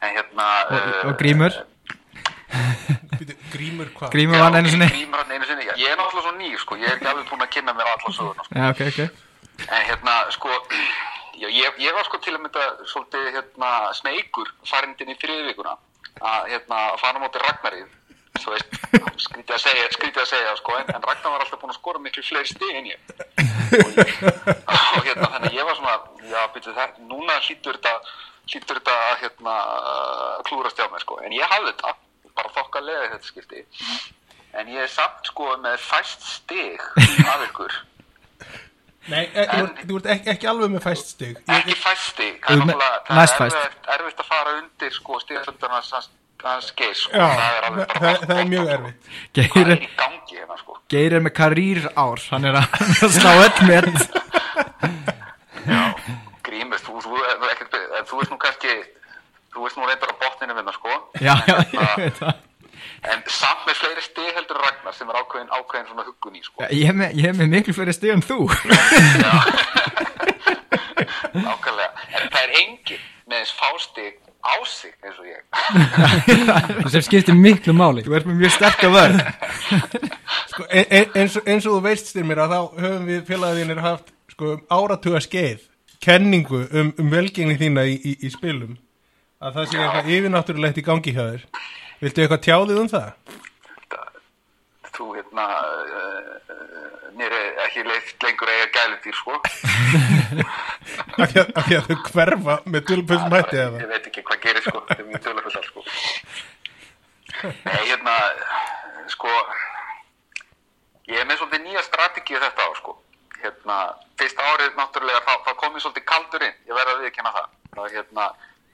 En 0.00 0.16
hérna... 0.16 0.48
og, 0.70 0.88
og 1.10 1.18
Grímur 1.20 1.56
Býtu, 3.20 3.36
Grímur 3.52 3.90
hvað? 3.94 4.10
Grímur 4.14 4.40
vann 4.42 4.56
einu 4.58 4.70
sinni 4.72 4.88
Grímur 4.90 5.20
hann 5.22 5.34
einu 5.36 5.46
sinni. 5.46 5.66
Ég 5.68 5.92
er 5.92 5.98
náttúrulega 5.98 6.24
svo 6.26 6.32
nýr, 6.38 6.56
sko. 6.62 6.78
Ég 6.80 6.88
er 6.88 6.96
ekki 6.96 7.10
alveg 7.10 7.28
búin 7.30 7.44
að 7.44 7.52
kynna 7.56 7.74
mér 7.76 7.90
alla 7.92 8.14
söguna, 8.16 8.46
sko. 8.46 8.56
Já, 8.56 8.66
ok, 8.72 8.82
ok 8.90 9.68
En 9.68 9.84
hérna, 9.86 10.14
sko, 10.34 10.54
já, 11.42 11.46
ég, 11.46 11.78
ég 11.84 11.96
var 11.96 12.08
sko 12.08 12.20
til 12.24 12.34
að 12.34 12.42
mynda 12.46 12.66
svolítið, 12.90 13.30
hérna, 13.36 13.70
sneikur 14.00 14.52
farindin 14.66 15.12
í 15.12 15.18
þriðvíkuna 15.20 15.76
að, 15.76 16.48
hérna, 16.54 16.78
að 16.90 16.98
fara 17.02 17.22
móti 17.22 17.42
Ragnarið, 17.44 17.90
þú 18.44 18.54
veist, 18.54 18.76
skrítið 19.24 19.54
að 19.56 19.62
segja, 19.64 19.88
skrítið 19.96 20.22
að 20.24 20.28
segja, 20.32 20.54
sko, 20.60 20.76
en, 20.80 20.90
en 20.94 21.04
Ragnar 21.08 21.34
var 21.34 21.44
alltaf 21.44 21.60
búin 21.62 21.72
að 21.74 21.78
skora 21.80 22.02
miklu 22.04 22.24
fleiri 22.26 22.50
stig 22.50 22.76
en 22.80 22.90
ég. 22.90 22.98
Og, 23.80 24.00
og 24.74 25.04
hérna, 25.06 25.28
þannig 25.36 25.56
ég 25.58 25.68
var 25.68 25.78
svona, 25.78 25.96
já, 26.30 26.40
byrju, 26.54 26.74
það, 26.78 26.96
núna 27.10 27.36
hlýtur 27.46 27.78
þetta, 27.78 27.92
hlýtur 28.50 28.80
þetta, 28.80 28.96
hérna, 29.24 29.56
klúrast 30.48 30.80
hjá 30.80 30.88
mér, 30.92 31.04
sko, 31.04 31.20
en 31.26 31.36
ég 31.36 31.52
hafði 31.54 31.74
þetta, 31.74 31.94
bara 32.40 32.54
þokkalega 32.56 33.04
í 33.06 33.12
þetta 33.16 33.30
skipti. 33.30 33.64
En 34.60 34.66
ég 34.74 34.82
er 34.82 34.90
samt, 34.90 35.28
sko, 35.30 35.52
með 35.62 35.78
fæst 35.84 36.24
stig 36.26 36.82
af 37.30 37.44
ykkur. 37.50 37.76
Nei, 39.10 39.22
e, 39.32 39.44
þú, 39.48 39.60
ert- 39.64 39.78
þú 39.88 39.96
ert 40.00 40.08
ekki, 40.12 40.28
ekki 40.34 40.48
alveg 40.50 40.72
með 40.74 40.82
fæst 40.84 41.12
stig. 41.14 41.38
Ég, 41.38 41.52
ekki 41.56 41.76
fæsti 41.80 42.26
Þú 42.44 42.56
ert 42.66 42.82
það 42.82 42.82
er, 43.16 43.22
er 43.24 43.30
fæst. 43.38 43.86
erfitt, 43.94 44.20
að 44.20 44.28
fara 44.28 44.56
undir 44.58 44.92
sko, 44.94 45.20
stíðasöldarnas 45.22 45.92
hans, 46.46 46.70
geir 46.78 46.94
sko. 46.96 47.12
já, 47.14 47.26
það 47.40 47.52
er, 47.56 47.62
það, 47.96 48.24
það 48.26 48.38
er 48.38 48.48
mjög 48.54 48.70
erfitt. 48.76 49.10
Geir 49.36 49.50
hvað 49.54 49.72
er, 49.74 49.82
í 49.84 49.90
gangi 50.00 50.38
hérna 50.38 50.56
sko. 50.60 50.78
Geir 50.90 51.16
er 51.18 51.24
með 51.26 51.34
karýr 51.40 51.82
ár 51.94 52.24
Hann 52.30 52.48
er 52.50 52.60
að 52.60 52.66
slá 53.18 53.32
öll 53.34 53.58
með 53.68 53.90
grímur, 56.46 56.80
þú, 56.82 57.02
þú, 57.04 57.20
þú, 57.20 57.82
þú 58.08 58.20
veist 58.20 58.32
nú 58.32 58.38
kannski 58.40 58.72
þú 59.54 59.66
veist 59.66 59.78
nú 59.78 59.86
reyndar 59.88 60.12
á 60.14 60.16
botninu 60.20 60.54
minna 60.56 60.72
sko. 60.74 60.92
Já, 61.18 61.34
já, 61.46 61.56
en, 61.56 61.66
ég 61.74 61.96
veit 61.98 62.18
það. 62.20 62.34
en 63.12 63.22
samt 63.26 63.66
með 63.66 63.78
fleiri 63.80 64.04
stig 64.04 64.30
heldur 64.36 64.60
Ragnar 64.62 64.94
sem 64.96 65.10
er 65.10 65.18
ákveðin, 65.20 65.50
ákveðin 65.50 65.88
svona 65.90 66.06
huggun 66.06 66.38
í 66.38 66.42
sko. 66.46 66.66
Ég 66.70 66.92
er 66.92 66.98
með, 67.00 67.16
ég 67.18 67.30
er 67.30 67.38
með 67.38 67.48
miklu 67.56 67.76
fyrir 67.76 67.96
stig 67.96 68.14
en 68.14 68.24
þú. 68.24 68.40
Ákveðlega, 71.30 71.90
en 72.18 72.30
það 72.32 72.42
er 72.42 72.54
engin 72.60 73.02
með 73.30 73.38
eins 73.44 73.52
fástig 73.56 74.18
á 74.40 74.54
sig 74.66 74.92
eins 75.04 75.18
og 75.20 75.26
ég. 75.28 75.42
Sem 76.94 77.02
skiptir 77.06 77.36
miklu 77.36 77.74
máli. 77.76 78.02
Þú 78.06 78.14
ert 78.18 78.28
með 78.28 78.38
mjög 78.42 78.54
sterka 78.56 78.88
vörð 78.92 79.18
Sko, 80.50 80.64
e, 80.66 80.82
e, 80.88 81.02
eins, 81.20 81.36
og- 81.38 81.46
eins 81.50 81.66
og 81.68 81.76
þú 81.76 81.82
veist 81.86 82.10
styrmir 82.10 82.40
að 82.42 82.54
þá 82.54 82.60
höfum 82.84 83.04
við 83.10 83.20
félagðinir 83.28 83.82
haft 83.84 84.08
sko, 84.32 84.54
áratuga 84.72 85.20
skeið 85.22 85.66
kenningu 86.00 86.62
um, 86.72 86.90
um 86.98 87.10
velgengni 87.12 87.58
þína 87.60 87.84
í, 87.86 87.98
í, 88.00 88.14
í 88.24 88.30
spilum. 88.32 88.78
Að 89.40 89.54
það 89.58 89.68
sé 89.70 89.78
eitthvað 89.80 90.08
yfirnáttúrulegt 90.16 90.80
í 90.80 90.84
gangi 90.86 91.12
hjá 91.16 91.22
þér. 91.30 91.44
Viltu 92.00 92.22
eitthvað 92.24 92.42
tjáðið 92.48 92.80
um 92.82 92.88
það? 92.90 93.10
Það- 93.92 94.16
þú 94.90 94.96
þú 94.96 95.08
hérna 95.18 95.44
uh, 95.60 96.00
uh, 96.56 96.99
mér 97.20 97.34
er 97.36 97.58
ekki 97.66 97.84
leitt 97.86 98.24
lengur 98.24 98.52
eiga 98.52 98.68
gælutýr 98.76 99.18
sko. 99.18 99.36
Af 101.20 101.66
því 101.66 101.78
að 101.78 101.88
þau 101.88 101.98
hverfa 102.08 102.56
með 102.64 102.86
dölupöldum 102.90 103.36
hætti 103.36 103.60
eða? 103.60 103.82
ég 103.82 103.92
veit 103.92 104.08
ekki 104.10 104.24
hvað 104.30 104.42
gerir 104.46 104.66
sko. 104.66 104.82
Þetta 104.88 105.04
er 105.04 105.10
mjög 105.10 105.26
dölupöldal 105.28 105.66
sko. 105.68 105.84
Nei 107.66 107.82
hérna 107.86 108.16
sko 109.12 109.34
ég 111.10 111.20
er 111.20 111.28
með 111.28 111.40
svolítið 111.40 111.64
nýja 111.66 111.86
strategið 111.86 112.44
þetta 112.46 112.68
á 112.68 112.70
sko. 112.80 112.96
Hérna 113.40 113.78
fyrst 114.20 114.40
árið 114.40 114.76
náttúrulega 114.78 115.24
það, 115.26 115.42
það 115.48 115.60
komið 115.64 115.84
svolítið 115.84 116.08
kaldur 116.12 116.46
inn. 116.46 116.58
Ég 116.68 116.76
verði 116.76 116.96
að 116.96 117.04
viðkjöna 117.06 117.36
það. 117.36 117.52
Það 117.76 117.94
hérna 117.96 118.26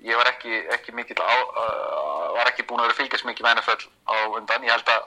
ég 0.06 0.18
var 0.18 0.30
ekki, 0.30 0.62
ekki 0.76 0.94
mikið 0.94 1.22
á, 1.24 1.34
uh, 1.34 2.24
var 2.36 2.50
ekki 2.50 2.66
búin 2.68 2.82
að 2.82 2.90
vera 2.90 2.98
fylgjast 2.98 3.26
mikið 3.28 3.46
með 3.46 3.60
NFL 3.60 3.86
á 4.06 4.16
undan, 4.36 4.66
ég 4.66 4.74
held 4.74 4.90
að 4.92 5.06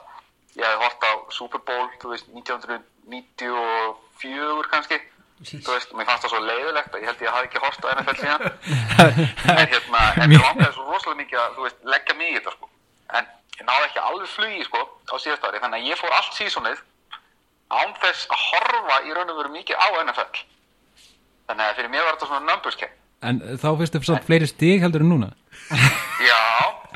ég 0.58 0.66
hef 0.66 0.82
hort 0.82 1.04
á 1.06 1.12
Super 1.30 1.62
Bowl 1.62 1.86
veist, 2.10 2.26
1900 2.34 2.82
94 3.08 4.70
kannski. 4.74 5.00
Þú 5.40 5.72
veist, 5.72 5.92
mér 5.96 6.04
fannst 6.04 6.26
það 6.26 6.32
svo 6.34 6.40
leiðilegt 6.44 6.94
að 6.94 7.00
ég 7.00 7.08
held 7.08 7.22
ég 7.24 7.30
að 7.30 7.36
hafi 7.38 7.48
ekki 7.48 7.62
horta 7.64 7.94
NFL 7.96 8.18
síðan. 8.20 8.42
En 9.56 9.66
hérna, 9.72 10.02
en 10.20 10.34
ég 10.36 10.42
langaði 10.44 10.72
svo 10.74 10.84
rosalega 10.84 11.20
mikið 11.22 11.40
að, 11.40 11.54
þú 11.56 11.64
veist, 11.64 11.78
leggja 11.94 12.16
mig 12.18 12.28
í 12.28 12.36
þetta 12.36 12.52
sko. 12.58 12.68
En 13.16 13.30
ég 13.56 13.66
náði 13.70 13.86
ekki 13.88 14.02
alveg 14.04 14.32
flugi 14.34 14.66
sko 14.68 14.82
á 14.84 15.14
síðast 15.16 15.46
ári, 15.48 15.62
þannig 15.64 15.80
að 15.80 15.88
ég 15.88 16.00
fór 16.02 16.16
allt 16.18 16.36
sísonið 16.36 16.82
ánþess 17.70 18.26
að 18.30 18.40
horfa 18.50 18.96
í 19.06 19.12
raun 19.14 19.30
og 19.30 19.38
veru 19.40 19.52
mikið 19.54 19.78
á 19.78 19.88
NFL 20.02 20.40
þannig 21.50 21.64
að 21.66 21.76
fyrir 21.78 21.92
mér 21.92 22.06
var 22.06 22.16
þetta 22.16 22.30
svona 22.30 22.46
numbers 22.48 22.78
game 22.80 22.96
En 23.20 23.40
þá 23.60 23.68
finnst 23.78 23.94
þau 23.94 24.00
fyrir 24.00 24.08
svona 24.08 24.26
fleiri 24.26 24.48
stík 24.48 24.80
heldur 24.80 25.04
en 25.04 25.10
núna? 25.12 25.28
Já 26.24 26.40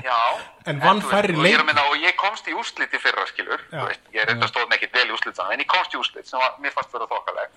já. 0.03 0.19
En 0.67 0.81
vann 0.81 1.01
færri 1.03 1.35
og 1.37 1.43
leik- 1.45 1.65
meina, 1.65 1.83
og 1.91 1.97
ég 2.01 2.15
komst 2.17 2.47
í 2.49 2.55
úrslit 2.57 2.93
í 2.95 2.99
fyrra 3.01 3.27
skilur. 3.31 3.61
Veist, 3.71 4.01
Ég 4.15 4.23
er 4.23 4.27
reynda 4.33 4.47
stóð 4.49 4.73
ekki 4.75 4.89
vel 4.93 5.07
í 5.09 5.13
úrslit 5.13 5.37
saman, 5.37 5.53
En 5.53 5.61
ég 5.61 5.67
komst 5.67 5.93
í 5.95 5.99
úrslit 6.01 6.27
sem 6.27 6.39
var, 6.41 6.55
mér 6.61 6.73
fannst 6.73 6.93
vera 6.93 7.07
þokkaleg. 7.07 7.49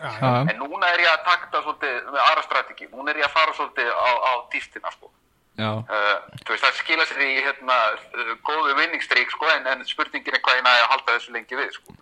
En 0.52 0.58
núna 0.60 0.92
er 0.94 1.00
ég 1.00 1.12
að 1.14 1.24
takta 1.26 1.62
svolítið 1.64 2.12
með 2.12 2.22
aðra 2.28 2.44
strategi 2.44 2.88
Núna 2.92 3.10
er 3.12 3.18
ég 3.24 3.26
að 3.26 3.36
fara 3.38 3.54
svolítið 3.54 3.90
á, 3.90 4.10
á 4.30 4.32
dýftina 4.52 4.92
sko. 4.92 5.10
Já, 5.58 5.72
uh, 5.74 6.18
Þú 6.46 6.54
veist, 6.54 6.64
það 6.64 6.74
skila 6.78 7.06
sér 7.10 7.22
í 7.26 7.42
hérna, 7.42 7.78
uh, 8.14 8.34
góðu 8.46 8.76
vinningstrík 8.78 9.32
sko, 9.34 9.48
en, 9.56 9.66
en 9.68 9.86
spurningin 9.90 10.36
er 10.38 10.42
hvað 10.46 10.60
ég 10.60 10.64
næði 10.68 10.82
að 10.84 10.92
halda 10.92 11.16
þessu 11.18 11.32
lengi 11.34 11.56
við 11.58 11.72
sko. 11.74 11.96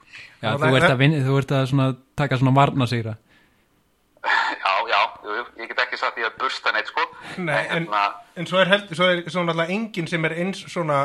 já 0.43 0.49
Og 0.53 0.59
þú 0.59 0.75
ert 0.75 0.89
að, 0.91 0.97
vinna, 0.99 1.21
þú 1.23 1.37
ert 1.39 1.51
að 1.55 1.69
svona, 1.71 1.85
taka 2.19 2.35
svona 2.41 2.51
varna 2.57 2.85
sigra 2.91 3.15
Já, 4.25 4.73
já, 4.89 4.99
jú, 5.23 5.43
ég 5.61 5.69
get 5.69 5.81
ekki 5.85 5.99
sagt 5.99 6.17
því 6.17 6.25
að 6.27 6.37
bursta 6.41 6.73
neitt 6.73 6.89
sko. 6.89 7.03
Nei, 7.37 7.59
en, 7.61 7.85
hérna, 7.85 8.01
en 8.35 8.49
svo 8.49 8.59
er, 8.61 8.71
held, 8.71 8.89
svo 8.97 9.09
er 9.11 9.21
svo 9.29 9.43
náttúrulega 9.45 9.75
enginn 9.75 10.09
sem 10.09 10.25
er 10.25 10.37
eins 10.41 10.63
svona 10.71 10.99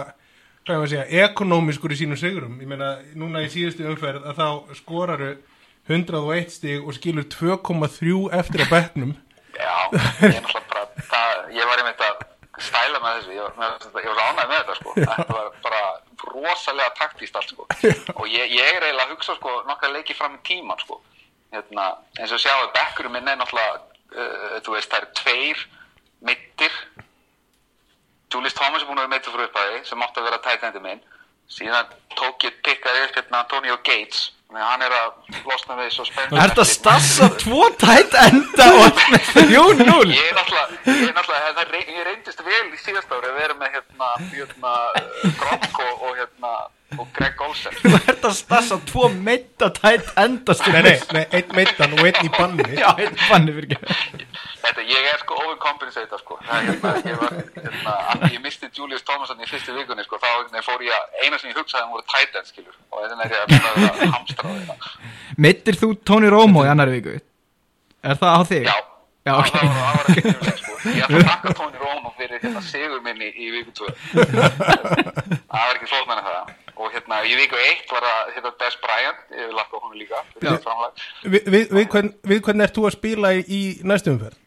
hvað 0.65 0.77
ég 0.77 0.83
að 0.85 0.91
segja, 0.93 1.27
ekonomískur 1.27 1.95
í 1.95 1.99
sínum 2.01 2.21
sigurum. 2.21 2.59
Ég 2.63 2.71
meina, 2.71 2.91
núna 3.19 3.45
í 3.45 3.51
síðustu 3.53 3.87
umferð 3.91 4.29
að 4.31 4.41
þá 4.41 4.77
skoraru 4.81 5.31
101 5.91 6.53
stig 6.55 6.85
og 6.85 6.97
skilur 6.97 7.27
2,3 7.33 8.41
eftir 8.41 8.65
að 8.65 8.75
bekknum. 8.75 9.15
Já, 9.57 9.77
ég 9.93 10.37
er 10.37 10.37
náttúrulega 10.45 10.67
bara, 10.71 10.85
það, 11.11 11.47
ég 11.57 11.71
var 11.71 11.83
einmitt 11.83 12.05
að 12.07 12.21
stæla 12.61 13.01
með 13.01 13.19
þessu, 13.19 13.35
ég 13.35 13.47
var, 13.47 13.55
var 13.57 14.05
svo 14.05 14.27
ánægð 14.29 14.51
með 14.51 14.59
þetta 14.59 14.77
sko, 14.79 14.95
þetta 14.99 15.37
var 15.37 15.51
bara 15.65 15.83
rosalega 16.35 16.93
taktíst 16.99 17.39
allt 17.41 17.55
sko, 17.55 17.67
og 18.17 18.27
ég, 18.29 18.53
ég 18.53 18.69
er 18.75 18.85
eiginlega 18.85 19.07
að 19.07 19.15
hugsa 19.15 19.37
sko 19.39 19.55
nokkað 19.69 19.95
leiki 19.97 20.17
fram 20.19 20.37
í 20.37 20.43
tíman 20.47 20.81
sko, 20.83 21.01
hérna, 21.55 21.87
eins 22.19 22.33
og 22.33 22.43
sjáu 22.43 22.71
bekkurum 22.75 23.17
minn 23.17 23.29
er 23.29 23.39
náttúrulega, 23.41 23.81
uh, 24.15 24.59
þú 24.65 24.77
veist, 24.77 24.91
það 24.91 25.01
eru 25.03 25.15
tveir 25.21 25.65
mittir, 26.29 26.77
Julius 28.31 28.55
Thomas 28.55 28.83
er 28.83 28.87
búin 28.87 29.01
að 29.01 29.09
vera 29.09 29.15
meittur 29.15 29.35
fyrir 29.35 29.49
upphæði 29.49 29.79
sem 29.89 30.03
átti 30.05 30.21
að 30.21 30.29
vera 30.29 30.43
tætendi 30.45 30.83
minn. 30.85 31.01
Síðan 31.51 31.89
tók 32.15 32.45
ég 32.47 32.61
pikkaði 32.63 33.01
upp 33.09 33.17
hérna 33.19 33.41
Antonio 33.43 33.79
Gates 33.83 34.29
þannig 34.51 34.65
að 34.65 34.71
hann 34.71 34.83
er 34.83 34.95
að 34.97 35.45
losna 35.47 35.77
við 35.79 35.91
svo 35.95 36.05
spennt 36.09 36.33
Er 36.35 36.51
þetta 36.51 36.65
stassa 36.67 37.29
tvo 37.39 37.69
tætt 37.79 38.17
enda 38.19 38.67
og 38.81 38.99
með 39.13 39.29
3-0? 39.37 40.11
Ég 40.11 40.25
er 40.27 40.35
náttúrulega, 40.41 40.81
ég 40.91 41.15
það 41.61 41.71
reyndist 42.09 42.43
vel 42.43 42.67
í 42.67 42.81
síðast 42.81 43.15
ári 43.15 43.31
að 43.31 43.39
vera 43.39 43.57
með 43.61 43.77
hérna, 43.77 44.11
hérna, 44.33 44.75
uh, 44.99 45.39
Gronk 45.39 45.81
og, 45.85 46.03
og 46.09 46.19
hérna, 46.19 46.53
og 46.99 47.13
Greg 47.15 47.45
Olsen. 47.47 47.79
Þú 47.85 47.95
ert 48.01 48.27
að 48.27 48.37
stassa 48.41 48.81
tvo 48.91 49.07
meita 49.15 49.71
tætt 49.79 50.11
enda 50.19 50.59
nei, 50.67 50.83
nei, 50.83 50.97
nei, 51.15 51.25
einn 51.31 51.57
meittan 51.61 51.95
og 51.95 52.05
einn 52.09 52.27
í 52.27 52.35
banni 52.35 52.67
Já, 52.75 52.91
einn 52.97 53.23
banni 53.29 53.55
fyrir 53.55 53.79
ekki 53.79 54.30
Þetta, 54.61 54.85
ég 54.91 55.09
er 55.13 55.23
sko 55.23 55.39
overcompensata, 55.45 56.19
sko. 56.21 56.37
Það 56.47 56.59
er 56.59 56.69
hérna, 56.69 56.93
ég 57.11 57.17
var, 57.21 57.39
hérna, 57.57 57.95
af 58.13 58.21
því 58.25 58.31
ég 58.35 58.43
misti 58.45 58.71
Julius 58.77 59.05
Thomason 59.09 59.41
í 59.41 59.49
fyrstu 59.49 59.75
vikunni, 59.77 60.05
sko, 60.05 60.21
þá 60.21 60.29
hérna, 60.35 60.63
fór 60.67 60.85
ég 60.85 60.93
að, 60.97 61.17
eina 61.25 61.41
sem 61.41 61.51
ég 61.53 61.59
hugsaði 61.61 61.87
um 61.89 61.97
voru 61.97 62.07
tight 62.13 62.37
ends, 62.41 62.53
skilur, 62.53 62.77
og 62.93 63.07
þannig 63.07 63.25
er 63.25 63.37
ég 63.37 63.41
að 63.41 63.49
að 63.71 63.89
að 63.89 64.15
hamstra 64.15 64.45
á 64.45 64.53
þetta. 64.59 64.95
Meittir 65.47 65.81
þú 65.81 65.91
Tony 66.13 66.33
Romo 66.33 66.65
í 66.67 66.71
annari 66.73 66.99
viku? 66.99 67.19
Er 68.05 68.21
það 68.21 68.37
á 68.37 68.41
þig? 68.53 68.69
Já, 68.69 68.77
Já, 69.29 69.35
ok. 69.37 69.51
það, 69.53 69.67
var, 69.77 69.97
var 69.97 70.07
ekki 70.11 70.23
mjög 70.31 70.59
sko. 70.61 70.77
Ég 70.91 71.03
ætla 71.05 71.19
að 71.21 71.27
þakka 71.29 71.51
Tony 71.59 71.81
Romo 71.83 72.13
fyrir 72.17 72.41
hérna 72.41 72.63
sigur 72.65 73.03
minni 73.05 73.29
í 73.37 73.51
viku 73.53 73.75
2. 73.83 73.91
það 74.49 75.65
var 75.67 75.75
ekki 75.77 75.89
flóknar 75.91 76.23
en 76.23 76.29
það. 76.31 76.55
Og 76.81 76.95
hérna 76.95 77.19
í 77.29 77.35
viku 77.37 77.59
1 77.61 77.83
var 77.93 78.07
það 78.09 78.31
hérna 78.39 78.53
Des 78.63 78.79
Bryant, 78.81 79.21
ég 79.37 79.51
vil 79.51 79.59
lakka 79.59 79.83
honum 79.83 79.99
líka 80.01 80.23
fyrir 80.33 80.55
þetta 80.55 80.65
framlag. 80.65 81.03
Vi, 81.27 81.43
við, 81.53 81.67
við, 81.77 81.85
hvern, 81.93 82.09
við 82.33 82.41
hvern 82.47 82.65
ert 82.65 82.79
þú 82.81 82.87
að 82.89 82.97
spila 82.97 83.35
í, 83.37 83.43
í 83.45 83.61
næstu 83.93 84.15
umferð? 84.15 84.40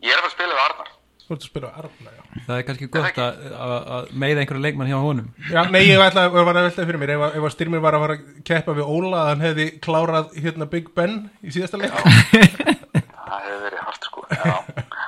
Ég 0.00 0.10
er 0.14 0.18
að 0.18 0.24
fara 0.24 0.30
að 0.30 0.36
spila 0.38 0.56
við 0.56 0.64
Arnar. 0.64 0.90
Þú 1.30 1.34
ert 1.36 1.44
að 1.44 1.46
spila 1.46 1.68
á 1.70 1.78
Arna, 1.78 2.10
já 2.10 2.22
Það 2.46 2.56
er 2.56 2.64
kannski 2.66 2.86
gott 2.90 3.18
að, 3.22 3.42
að, 3.54 3.72
að 3.96 4.08
meiða 4.18 4.40
einhverju 4.42 4.62
leikmann 4.64 4.88
hjá 4.90 4.96
honum 4.98 5.28
Já, 5.46 5.60
nei, 5.70 5.84
ég 5.86 6.00
var 6.00 6.16
að 6.18 6.38
velta 6.58 6.86
fyrir 6.88 6.98
mér 6.98 7.12
ef, 7.14 7.22
ef 7.38 7.46
að 7.46 7.52
styrmir 7.54 7.82
var 7.84 7.94
að 7.94 8.02
fara 8.04 8.16
að 8.16 8.24
keppa 8.50 8.74
við 8.74 8.90
Óla 8.96 9.20
að 9.20 9.28
hann 9.30 9.44
hefði 9.46 9.66
klárað 9.84 10.32
hérna 10.42 10.66
Big 10.72 10.88
Ben 10.96 11.14
í 11.46 11.54
síðasta 11.54 11.78
leik 11.78 11.94
Það 11.94 13.46
hefur 13.46 13.62
verið 13.68 13.84
hart 13.86 14.08
sko. 14.10 14.24
Já. 14.34 14.56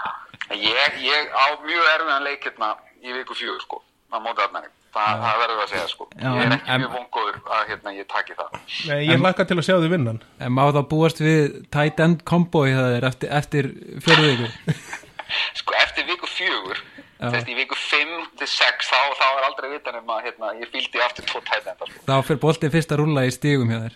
En 0.52 0.60
Ég, 0.62 0.96
ég 1.00 1.34
á 1.34 1.44
mjög 1.64 1.86
erfiðan 1.96 2.26
leik 2.28 2.46
hérna 2.46 2.70
í 3.02 3.14
viku 3.16 3.34
4 3.34 3.58
sko. 3.64 3.80
á 4.12 4.16
móti 4.22 4.44
Arnari. 4.44 4.68
Þa, 4.92 5.04
það 5.22 5.38
verður 5.40 5.60
að 5.62 5.68
segja 5.72 5.86
sko. 5.88 6.06
Já, 6.20 6.26
ég 6.28 6.40
er 6.42 6.46
en- 6.46 6.52
ekki 6.58 6.78
mjög 6.82 6.90
vongóður 6.98 7.36
að 7.56 7.62
hérna, 7.70 7.92
ég 7.96 8.08
taki 8.12 8.34
það. 8.36 8.58
Nei, 8.90 8.98
ég 9.08 9.22
lakka 9.24 9.46
til 9.48 9.56
að 9.56 9.64
sjá 9.68 9.76
þið 9.80 9.90
vinnan 9.94 10.18
En 10.44 10.52
má 10.52 10.62
þá 10.76 10.82
búast 10.90 11.22
við 11.24 11.54
tight 11.72 12.00
end 12.04 12.24
combo 12.28 12.66
í 12.68 12.74
það 12.76 12.96
er 12.98 13.06
eftir, 13.08 13.30
eftir 13.40 13.70
fjóru 14.04 14.26
viku 14.28 14.74
Sko 15.62 15.72
eftir 15.80 16.04
viku 16.10 16.28
4 16.28 16.76
Þess, 17.22 17.46
í 17.46 17.54
viku 17.54 17.76
5 17.78 18.24
til 18.40 18.48
6 18.50 18.88
þá, 18.90 18.98
þá 19.20 19.26
er 19.28 19.44
aldrei 19.46 19.68
vitan 19.70 19.98
um 20.00 20.08
að 20.10 20.24
hérna, 20.26 20.48
ég 20.58 20.70
fylgdi 20.72 21.02
aftur 21.04 21.26
tvo 21.28 21.38
tætenda 21.46 21.86
sko. 21.86 22.00
Þá 22.08 22.14
fyrir 22.26 22.40
boltið 22.42 22.74
fyrst 22.74 22.94
að 22.94 23.00
rúlla 23.02 23.22
í 23.28 23.30
stígum 23.34 23.70
hjá 23.70 23.78
þér 23.84 23.94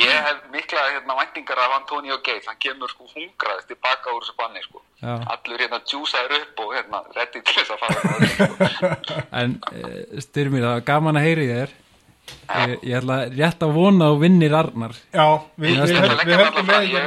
ég. 0.00 0.16
Hef 0.24 0.38
mikla 0.54 0.86
hérna, 0.94 1.18
væntingar 1.20 1.60
af 1.66 1.76
Antonio 1.80 2.16
Gates 2.24 2.48
hann 2.48 2.60
kemur 2.62 2.88
sko 2.94 3.04
hungraðist 3.12 3.68
tilbaka 3.68 4.16
úr 4.16 4.24
þessu 4.24 4.36
banni 4.40 4.64
sko. 4.64 4.82
Allur 5.04 5.60
hérna 5.60 5.82
djúsaður 5.84 6.38
upp 6.40 6.64
og 6.64 6.74
hérna 6.78 7.04
reddi 7.18 7.44
til 7.44 7.60
þess 7.60 7.76
að 7.76 7.80
fara 7.84 8.00
sko. 8.32 8.44
En 9.44 9.58
uh, 9.60 10.20
styrmir, 10.24 10.64
það 10.64 10.76
var 10.78 10.86
gaman 10.88 11.20
að 11.20 11.26
heyri 11.28 11.48
þér 11.52 11.70
ég, 12.64 12.76
ég 12.80 12.98
ætla 12.98 13.20
rétt 13.28 13.64
að 13.64 13.76
vona 13.76 14.10
og 14.14 14.20
vinnir 14.22 14.54
Arnar 14.56 14.94
Já, 15.12 15.26
við, 15.60 15.74
Ég 15.74 15.80
við, 15.84 15.94
Ég 15.94 16.00
við, 16.00 16.04
að 16.08 16.28
er, 16.32 16.44
að, 16.44 16.58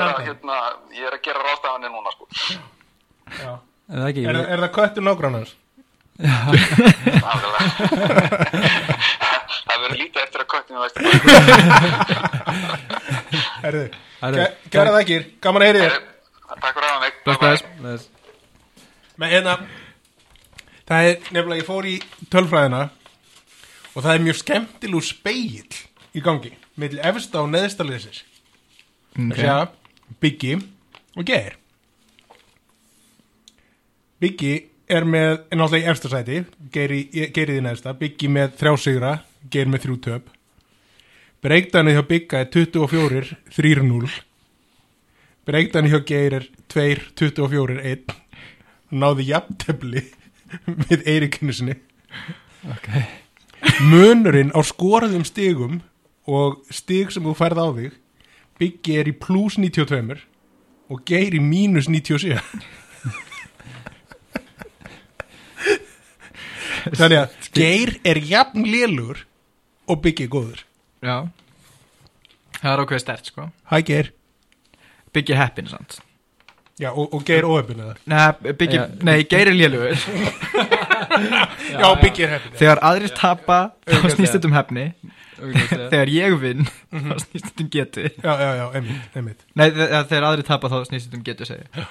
Arna 0.07 0.25
hérna, 0.27 0.57
ég 0.93 1.07
er 1.09 1.17
að 1.17 1.23
gera 1.25 1.45
rástafanir 1.47 1.93
núna 1.93 2.13
sko. 2.13 2.29
Já. 3.37 3.53
Er 3.87 4.01
það 4.01 4.09
ekki? 4.11 4.23
Er, 4.27 4.35
er 4.55 4.59
það 4.65 4.71
köttur 4.77 5.03
nágrannars? 5.07 5.51
Nákvæmlega. 6.17 7.61
það 9.67 9.81
verður 9.83 9.97
lítið 10.01 10.21
eftir 10.23 10.41
að 10.43 10.47
köttinu 10.53 10.79
veist 10.81 10.97
Herðu, 13.63 13.83
Gerða 14.73 14.93
þakkir, 14.97 15.27
gaman 15.43 15.61
að 15.65 15.69
heyri 15.69 15.81
þér 15.83 15.97
Takk 16.47 16.73
fyrir 16.73 16.87
að 16.87 16.93
hafa 16.93 17.01
mig 17.03 17.13
Bless, 17.25 17.27
Bye 17.27 17.37
bye. 17.37 17.49
bless. 17.51 17.63
Bless. 17.81 18.03
Men 19.21 19.33
hérna 19.35 19.53
Það 20.87 21.09
er 21.09 21.15
nefnilega, 21.35 21.59
ég 21.59 21.67
fór 21.67 21.83
í 21.89 21.95
tölfræðina 22.31 22.81
og 23.97 23.99
það 24.05 24.13
er 24.13 24.25
mjög 24.27 24.37
skemmtilegu 24.41 25.01
speill 25.03 25.77
í 26.17 26.23
gangi 26.23 26.53
millir 26.79 27.03
efsta 27.11 27.43
og 27.43 27.49
neðsta 27.51 27.83
liðsins 27.85 28.23
Ok. 29.17 29.33
okay. 29.33 29.65
Biggi 30.21 30.53
og 31.17 31.23
Geir 31.27 31.57
Biggi 34.21 34.53
er 34.89 35.05
með 35.05 35.33
er 35.51 35.59
náttúrulega 35.59 35.83
í 35.83 35.91
efsta 35.91 36.09
sæti 36.09 36.39
Geir 36.73 36.93
í, 36.95 37.61
neðsta 37.61 37.93
Biggi 37.97 38.29
með 38.31 38.55
þrjá 38.57 38.73
sigra, 38.81 39.11
Geir 39.51 39.69
með 39.69 39.83
þrjú 39.85 39.97
töp. 40.07 40.31
Breykdani 41.43 41.93
hjá 41.93 42.01
Bigga 42.07 42.41
er 42.41 42.49
24 42.53 43.35
3-0 43.53 44.15
Breykdani 45.47 45.91
hjá 45.91 45.99
Geir 46.07 46.37
er 46.39 46.47
2 46.73 46.87
24 47.19 47.83
1 47.91 48.15
náði 48.97 49.27
jafntefli 49.29 50.03
við 50.87 51.05
Eirikinu 51.05 51.53
sinni. 51.53 51.75
Ok. 52.71 52.89
munurinn 53.85 54.53
á 54.55 54.61
skoraðum 54.65 55.25
stigum 55.27 55.81
og 56.27 56.63
stig 56.73 57.13
sem 57.13 57.23
þú 57.23 57.35
færð 57.37 57.61
á 57.61 57.67
þig 57.77 58.01
Biggi 58.57 58.97
er 58.97 59.11
í 59.11 59.13
plus 59.13 59.59
92 59.61 60.25
og 60.89 61.05
Geir 61.05 61.37
í 61.37 61.43
mínus 61.43 61.85
97 61.91 62.41
þannig 66.99 67.19
að 67.23 67.49
Geir 67.57 67.93
er 68.13 68.19
jafn 68.29 68.65
lélugur 68.67 69.23
og 69.87 70.01
Biggi 70.03 70.27
góður. 70.31 70.63
Já. 71.05 71.17
Það 72.57 72.71
er 72.73 72.81
ákveðið 72.83 73.03
stert 73.05 73.31
sko. 73.31 73.47
Hæ 73.71 73.77
Geir. 73.87 74.11
Biggi 75.15 75.35
heppin 75.37 75.69
sant 75.71 75.99
Já, 76.77 76.91
og, 76.91 77.07
og 77.15 77.23
Geir 77.25 77.45
óöfin 77.49 77.79
eða? 77.81 77.93
Nei, 78.11 78.53
Biggi, 78.59 78.77
Já. 78.77 78.83
nei, 79.07 79.15
Geir 79.29 79.49
er 79.49 79.55
lélugur. 79.57 79.95
Já, 81.81 81.87
Biggi 82.01 82.25
er 82.27 82.33
heppin 82.35 82.57
Þegar 82.59 82.81
aðrir 82.85 83.13
tapa 83.17 83.57
þá 83.87 84.09
snýst 84.13 84.35
þetta 84.37 84.49
um 84.51 84.57
hefni 84.57 84.83
Augljóslega. 85.37 85.87
Þegar 85.93 86.09
ég 86.13 86.35
vinn 86.41 86.63
þá 86.65 87.15
snýst 87.21 87.47
þetta 87.47 87.63
um 87.63 87.67
getu. 87.73 88.03
Já, 88.09 88.31
já, 88.41 88.47
já, 88.57 88.63
einmitt, 88.79 89.09
einmitt. 89.19 89.43
Nei, 89.57 89.67
þe- 89.75 89.89
þegar 90.09 90.25
aðrir 90.31 90.47
tapa 90.47 90.71
þá 90.73 90.77
snýst 90.89 91.07
þetta 91.09 91.19
um 91.19 91.25
getu 91.27 91.45
segja 91.49 91.87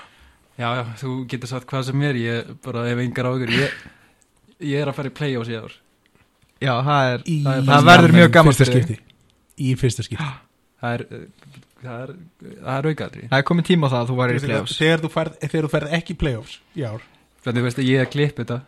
Já, 0.57 0.69
já, 0.81 0.83
þú 1.03 1.13
getur 1.31 1.51
sagt 1.53 1.67
hvað 1.71 1.85
sem 1.91 2.03
er 2.09 2.19
Ég 2.19 2.51
bara 2.65 2.87
hef 2.89 3.03
engar 3.05 3.29
águr 3.31 3.53
ég, 3.55 3.75
ég 4.65 4.81
er 4.83 4.91
að 4.91 4.97
fara 4.99 5.11
í 5.11 5.15
play-offs 5.17 5.51
í 5.53 5.57
ár. 5.59 5.75
Já, 6.63 6.73
það 6.87 7.11
er 7.13 7.25
Í 7.29 7.37
Það 7.45 7.59
er 7.61 7.67
það 7.69 7.89
verður 7.91 8.15
mjög 8.17 8.31
gaman 8.37 8.55
fyrsta 8.57 8.67
skipti. 8.73 8.97
Í 9.61 9.75
fyrsta 9.81 10.05
skipti. 10.07 10.29
Það 10.81 10.95
er, 10.97 11.05
það 11.83 12.01
er, 12.07 12.15
það 12.63 12.79
er 12.79 12.89
aukaðri 12.91 13.27
Það 13.31 13.37
er 13.41 13.45
komið 13.51 13.67
tíma 13.71 13.89
á 13.89 13.93
það 13.93 14.01
að 14.01 14.09
þú 14.11 14.17
væri 14.21 14.37
í 14.39 14.43
playoffs. 14.47 14.79
þegar 14.81 15.03
þú 15.05 15.11
ferð, 15.17 15.37
þegar 15.43 15.67
þú 15.67 15.71
ferð 15.75 15.95
ekki 15.99 16.13
í 16.17 16.19
playoffs 16.23 16.57
í 16.77 16.87
ár. 16.89 17.05
Þannig 17.47 17.61
þú 17.63 17.67
veist 17.69 17.81
að 17.83 17.91
ég 17.91 18.03
er 18.05 18.11
klipp 18.13 18.41
þetta. 18.41 18.59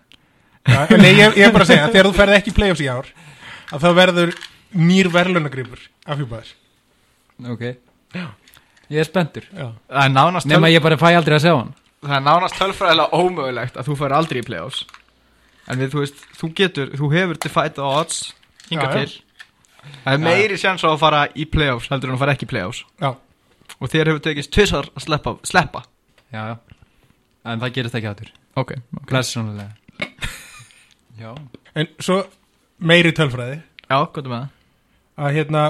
Já, 0.69 0.79
Nei, 1.01 1.11
ég, 1.17 1.37
ég 1.39 1.47
er 1.49 1.53
bara 1.55 1.65
að 1.65 1.71
segja, 1.73 1.89
þegar 1.93 2.09
þú 2.09 2.15
ferð 2.19 2.37
ekki 2.39 2.53
í 2.53 2.57
playoffs 2.59 2.83
í 2.85 2.89
ár 2.93 3.11
að 3.73 3.85
þá 3.85 3.89
verður 3.99 4.33
nýr 4.77 5.09
verðlunagripur 5.13 5.85
afhjúpaður 6.05 6.51
Ok. 7.49 7.63
Ég 8.89 8.99
er 9.03 9.07
spenntur. 9.07 9.45
Já, 9.53 9.69
Það 9.89 10.05
er 10.05 10.13
nánast, 10.13 10.49
Nefn 10.49 10.59
töl, 10.63 10.69
að 10.69 10.75
ég 10.75 10.83
bara 10.85 10.99
fæ 11.01 11.09
aldrei 11.15 11.37
að 11.37 11.45
sjá 11.45 11.53
hann. 11.55 11.73
Það 12.03 12.15
er 12.19 12.25
nánast 12.25 12.57
tölfræðilega 12.59 13.21
ómögulegt 13.21 13.77
að 13.79 13.89
þú 13.89 13.97
færi 14.01 14.17
aldrei 14.19 14.41
í 14.41 14.47
playoffs 14.49 14.81
En 15.69 15.81
við, 15.81 15.93
þú 15.93 16.03
veist, 16.03 16.21
þú 16.41 16.51
getur, 16.57 16.93
þú 16.97 17.11
hefur 17.13 17.41
til 17.41 17.53
fight 17.53 17.77
the 17.77 17.85
odds 17.85 18.21
hinga 18.71 18.89
til. 18.95 19.09
Það 20.05 20.15
er 20.15 20.23
meiri 20.25 20.59
sjans 20.61 20.85
á 20.85 20.89
að 20.91 21.01
fara 21.01 21.23
í 21.37 21.47
playoffs 21.49 21.89
heldur 21.93 22.11
en 22.13 22.17
að 22.17 22.23
fara 22.25 22.35
ekki 22.37 22.49
í 22.49 22.53
playoffs. 22.53 22.85
Já, 23.01 23.13
Og 23.79 23.91
þér 23.93 24.11
hefur 24.11 24.23
tekist 24.25 24.51
tvisar 24.55 24.89
að 24.97 25.05
sleppa, 25.05 25.35
sleppa. 25.47 25.85
Já, 26.33 26.41
já. 26.51 26.57
En 27.49 27.61
það 27.63 27.75
gerist 27.77 27.97
ekki 27.97 28.09
áttur 28.11 28.31
Ok, 28.59 28.73
okay. 28.75 29.05
Blessunlega 29.09 29.69
Já. 31.23 31.31
En 31.79 31.89
svo 32.03 32.19
meiri 32.79 33.13
tölfræði. 33.17 33.61
Já, 33.89 33.99
gott 34.13 34.27
með 34.27 34.35
það? 34.35 34.57
Að 35.19 35.37
hérna 35.39 35.63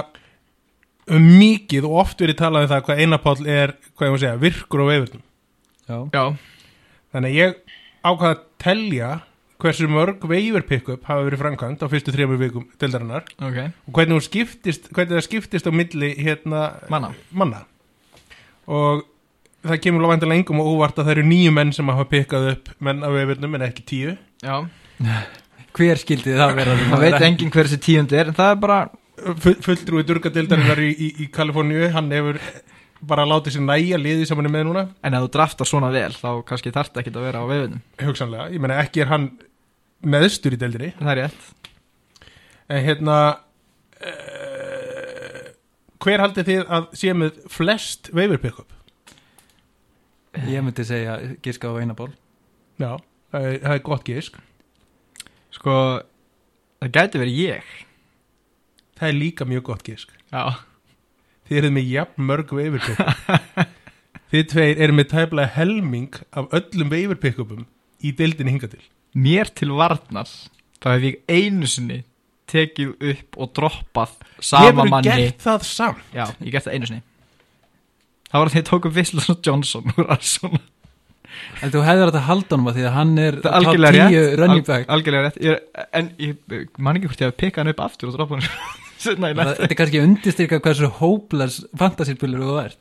um 1.09 1.25
mikið 1.39 1.87
og 1.89 1.95
oft 2.03 2.21
verið 2.21 2.37
talað 2.41 2.65
um 2.65 2.71
það 2.73 2.83
hvað 2.87 3.01
einapáll 3.03 3.47
er, 3.49 3.73
hvað 3.97 4.09
ég 4.09 4.13
má 4.13 4.19
segja, 4.21 4.41
virkur 4.43 4.83
á 4.83 4.85
veifurnum 4.89 5.23
Já. 5.89 5.97
Já, 6.13 6.23
þannig 7.15 7.31
að 7.31 7.39
ég 7.39 7.77
ákvaða 8.05 8.33
að 8.35 8.43
telja 8.61 9.09
hversu 9.59 9.87
mörg 9.91 10.23
veifur 10.29 10.63
pick-up 10.67 11.03
hafa 11.09 11.25
verið 11.27 11.41
framkvæmt 11.43 11.81
á 11.83 11.87
fyrstu 11.91 12.13
þremur 12.15 12.39
vikum 12.39 12.67
dildarinnar 12.79 13.25
ok. 13.37 13.57
Og 13.89 13.97
hvernig, 13.97 14.21
skiptist, 14.25 14.87
hvernig 14.95 15.17
það 15.17 15.25
skiptist 15.27 15.67
á 15.67 15.71
milli 15.75 16.13
hérna 16.19 16.61
Manna. 16.91 17.11
manna. 17.31 17.65
og 18.69 19.03
það 19.65 19.81
kemur 19.83 20.05
lofæntilega 20.05 20.39
engum 20.39 20.61
og 20.63 20.71
óvart 20.77 20.99
að 21.01 21.09
það 21.09 21.13
eru 21.17 21.27
nýju 21.27 21.51
menn 21.55 21.73
sem 21.75 21.91
hafa 21.91 22.07
pickað 22.07 22.49
upp 22.53 22.71
menn 22.79 23.03
á 23.03 23.09
veifurnum 23.11 23.57
en 23.59 23.65
ekki 23.67 23.83
tíu. 23.91 24.15
Já, 24.43 24.55
Hver 25.79 25.99
skildi 26.01 26.33
það 26.35 26.55
vera? 26.57 26.73
Það 26.91 27.03
veit 27.05 27.23
enginn 27.27 27.51
hver 27.53 27.67
þessi 27.69 27.77
tíundi 27.85 28.17
er 28.17 28.31
En 28.31 28.35
það 28.35 28.49
er 28.55 28.57
bara, 28.63 28.77
Full, 29.43 29.53
fulltrúi 29.63 30.01
durgadildarinnar 30.07 30.79
í, 30.81 30.89
í, 30.95 31.09
í 31.23 31.27
Kaliforníu 31.31 31.89
hann 31.93 32.07
hefur 32.15 32.39
bara 33.09 33.23
látið 33.27 33.55
sér 33.57 33.63
næja 33.67 33.99
liði 33.99 34.25
sem 34.27 34.39
hann 34.39 34.47
er 34.49 34.53
með 34.53 34.65
núna. 34.67 34.83
En 35.05 35.15
ef 35.15 35.23
þú 35.25 35.29
draftar 35.35 35.67
svona 35.69 35.91
vel 35.93 36.09
Þá 36.15 36.29
kannski 36.47 36.71
þarf 36.75 36.89
þetta 36.89 37.03
ekki 37.03 37.13
að 37.13 37.27
vera 37.27 37.43
á 37.43 37.45
vefinum 37.51 37.83
hugsanlega, 38.01 38.47
ég 38.55 38.63
meina 38.63 38.79
ekki 38.81 39.03
er 39.05 39.11
hann 39.13 39.27
neðstur 40.05 40.55
í 40.55 40.59
deildinni. 40.59 40.93
Það 40.99 41.11
er 41.13 41.21
rétt. 41.23 41.41
En 42.69 42.83
hérna 42.85 43.17
uh, 43.99 45.47
hver 45.99 46.23
haldið 46.23 46.51
þið 46.51 46.73
að 46.77 46.91
sé 47.01 47.15
með 47.17 47.39
flest 47.51 48.11
veifur 48.15 48.39
pick-up? 48.43 48.75
Ég 50.47 50.61
myndi 50.63 50.85
segja 50.85 51.17
giska 51.43 51.71
á 51.73 51.81
eina 51.81 51.95
ból 51.97 52.11
Já, 52.79 53.01
það 53.33 53.47
er, 53.49 53.55
það 53.63 53.73
er 53.73 53.83
gott 53.87 54.05
gísk 54.07 54.37
Sko, 55.49 55.73
það 56.77 56.91
gæti 56.93 57.19
verið 57.23 57.39
ég. 57.41 57.71
Það 58.99 59.07
er 59.09 59.17
líka 59.17 59.47
mjög 59.49 59.65
gott 59.71 59.83
gísk 59.87 60.13
Já. 60.29 60.61
Þið 61.49 61.59
eruð 61.63 61.75
með 61.79 61.89
jafn 61.89 62.27
mörg 62.29 62.53
veifur 62.53 62.85
pick-up. 62.85 63.75
Þið 64.29 64.47
tveir 64.51 64.81
eru 64.85 64.93
með 64.93 65.07
tæplega 65.15 65.53
helming 65.55 66.21
af 66.37 66.51
öllum 66.53 66.91
veifur 66.93 67.17
pick-upum 67.17 67.65
í 68.05 68.13
deildinni 68.13 68.53
hinga 68.53 68.69
til 68.69 68.85
Mér 69.15 69.49
til 69.55 69.71
varnar 69.73 70.29
Það 70.79 70.93
hef 70.95 71.05
ég 71.09 71.19
einu 71.27 71.67
sinni 71.67 72.03
tekið 72.49 72.91
upp 73.11 73.37
og 73.37 73.51
droppað 73.57 74.13
sama 74.41 74.65
Hefurðu 74.69 74.89
manni. 74.93 75.09
gert 75.11 75.43
það 75.43 75.65
samt? 75.67 76.03
Já, 76.15 76.25
ég 76.41 76.51
gert 76.55 76.65
það 76.65 76.73
einu 76.77 76.87
sinni. 76.89 77.01
Það 78.29 78.39
var 78.43 78.49
að 78.49 78.55
þeir 78.57 78.67
tóku 78.69 78.91
Visslas 78.93 79.29
og 79.33 79.41
Johnson 79.45 79.91
úr 79.97 80.07
Arizona 80.15 80.59
En 81.61 81.69
þú 81.73 81.81
hefður 81.85 82.09
þetta 82.09 82.21
halda 82.25 82.55
honum 82.55 82.69
að 82.71 82.77
því 82.79 82.85
að 82.89 82.95
hann 82.95 83.11
er 83.21 83.35
Það 83.37 83.49
er 83.51 83.57
algjörlega 83.59 83.99
top 83.99 84.09
10 84.09 84.19
rétt. 84.23 84.37
running 84.39 84.63
Al- 84.63 84.69
back. 84.69 84.87
Algjörlega 84.95 85.23
rétt. 85.27 85.37
Ég, 85.45 85.85
En 85.99 86.09
ég 86.17 86.69
man 86.81 86.97
ekki 86.97 87.09
hvort 87.11 87.21
ég 87.21 87.29
hef 87.29 87.37
pikkað 87.37 87.61
hann 87.63 87.71
upp 87.73 87.83
aftur 87.85 88.09
og 88.09 88.15
droppað 88.17 88.39
hann 88.39 88.47
í 88.49 89.33
Það-. 89.37 89.51
Þetta 89.59 89.69
er 89.69 89.77
kannski 89.79 90.01
undirstyrka 90.03 90.59
hversu 90.65 90.89
hopeless 90.99 91.59
fantasyspilur 91.77 92.41
þú 92.49 92.55
ert. 92.63 92.79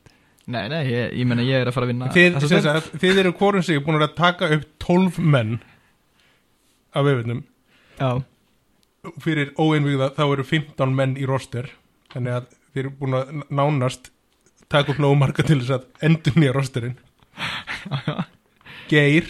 Nei, 0.49 0.65
nei, 0.73 0.81
ég, 0.89 1.13
ég 1.21 1.29
menna 1.29 1.45
ég 1.45 1.61
er 1.61 1.69
að 1.69 1.77
fara 1.77 1.85
að 1.85 1.93
vinna 1.93 2.09
þið, 2.15 2.89
þið 3.05 3.19
eru 3.21 3.35
hvorum 3.37 3.63
sig 3.69 3.83
búin 3.85 4.01
að 4.01 4.15
taka 4.17 4.49
upp 4.57 4.65
12 4.81 5.19
menn 5.21 5.59
af 6.99 7.07
veifurnum 7.07 7.43
Já, 7.99 8.11
fyrir 9.23 9.55
óeinvíða 9.59 10.13
þá 10.17 10.25
eru 10.27 10.47
15 10.47 10.95
menn 10.95 11.17
í 11.19 11.27
roster 11.29 11.71
þannig 12.13 12.39
að 12.39 12.55
þið 12.73 12.83
eru 12.83 12.95
búin 13.01 13.19
að 13.19 13.35
nánast 13.49 14.11
taka 14.69 14.93
upp 14.93 15.03
nógu 15.03 15.19
marga 15.19 15.45
til 15.47 15.59
þess 15.63 15.75
að 15.79 15.87
endur 16.05 16.37
nýja 16.39 16.55
rosterinn. 16.57 16.97
Geir 18.91 19.29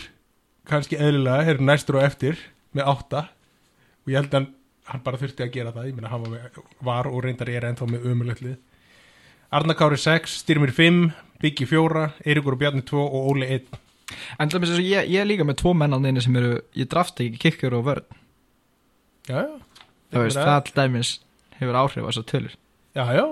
kannski 0.69 0.99
eðlilega 0.99 1.53
er 1.53 1.63
næstur 1.63 2.01
og 2.01 2.07
eftir 2.07 2.41
með 2.77 2.91
8 2.93 3.23
og 3.25 4.11
ég 4.13 4.19
held 4.19 4.33
að 4.33 4.39
hann, 4.41 4.49
hann 4.91 5.05
bara 5.07 5.21
þurfti 5.21 5.47
að 5.47 5.55
gera 5.55 5.75
það. 5.75 5.89
Ég 5.91 5.97
meina 5.97 6.13
hann 6.13 6.25
var, 6.25 6.35
með, 6.35 6.63
var 6.91 7.11
og 7.11 7.23
reyndar 7.25 7.53
er 7.53 7.69
ennþá 7.71 7.89
með 7.91 8.11
umulöflið 8.11 8.57
Arnakári 9.49 9.97
6, 9.97 10.43
Styrmir 10.43 10.75
5 10.77 11.07
Biggi 11.41 11.65
4, 11.71 12.09
Eiríkur 12.27 12.57
og 12.57 12.61
Bjarni 12.61 12.83
2 12.85 12.99
og 13.01 13.31
Óli 13.33 13.49
1 13.55 13.79
en 14.39 14.49
til 14.49 14.59
dæmis 14.59 14.73
eins 14.73 14.81
og 14.81 14.87
ég, 14.87 15.11
ég 15.13 15.23
er 15.23 15.29
líka 15.29 15.47
með 15.47 15.61
tvo 15.63 15.75
menn 15.77 15.95
á 15.95 15.99
neina 16.01 16.23
sem 16.25 16.37
eru 16.41 16.59
Ég 16.79 16.89
drafta 16.91 17.25
ekki 17.25 17.43
kikkjur 17.45 17.79
og 17.79 17.85
vörn. 17.89 18.07
Já, 19.29 19.43
já. 19.45 19.53
Það 20.15 20.25
veist, 20.25 20.41
það 20.41 20.61
til 20.67 20.77
dæmis 20.79 21.13
hefur 21.59 21.79
áhrif 21.83 22.07
á 22.07 22.09
þessar 22.09 22.27
tölur. 22.33 22.57
Já, 22.97 23.05
já, 23.19 23.25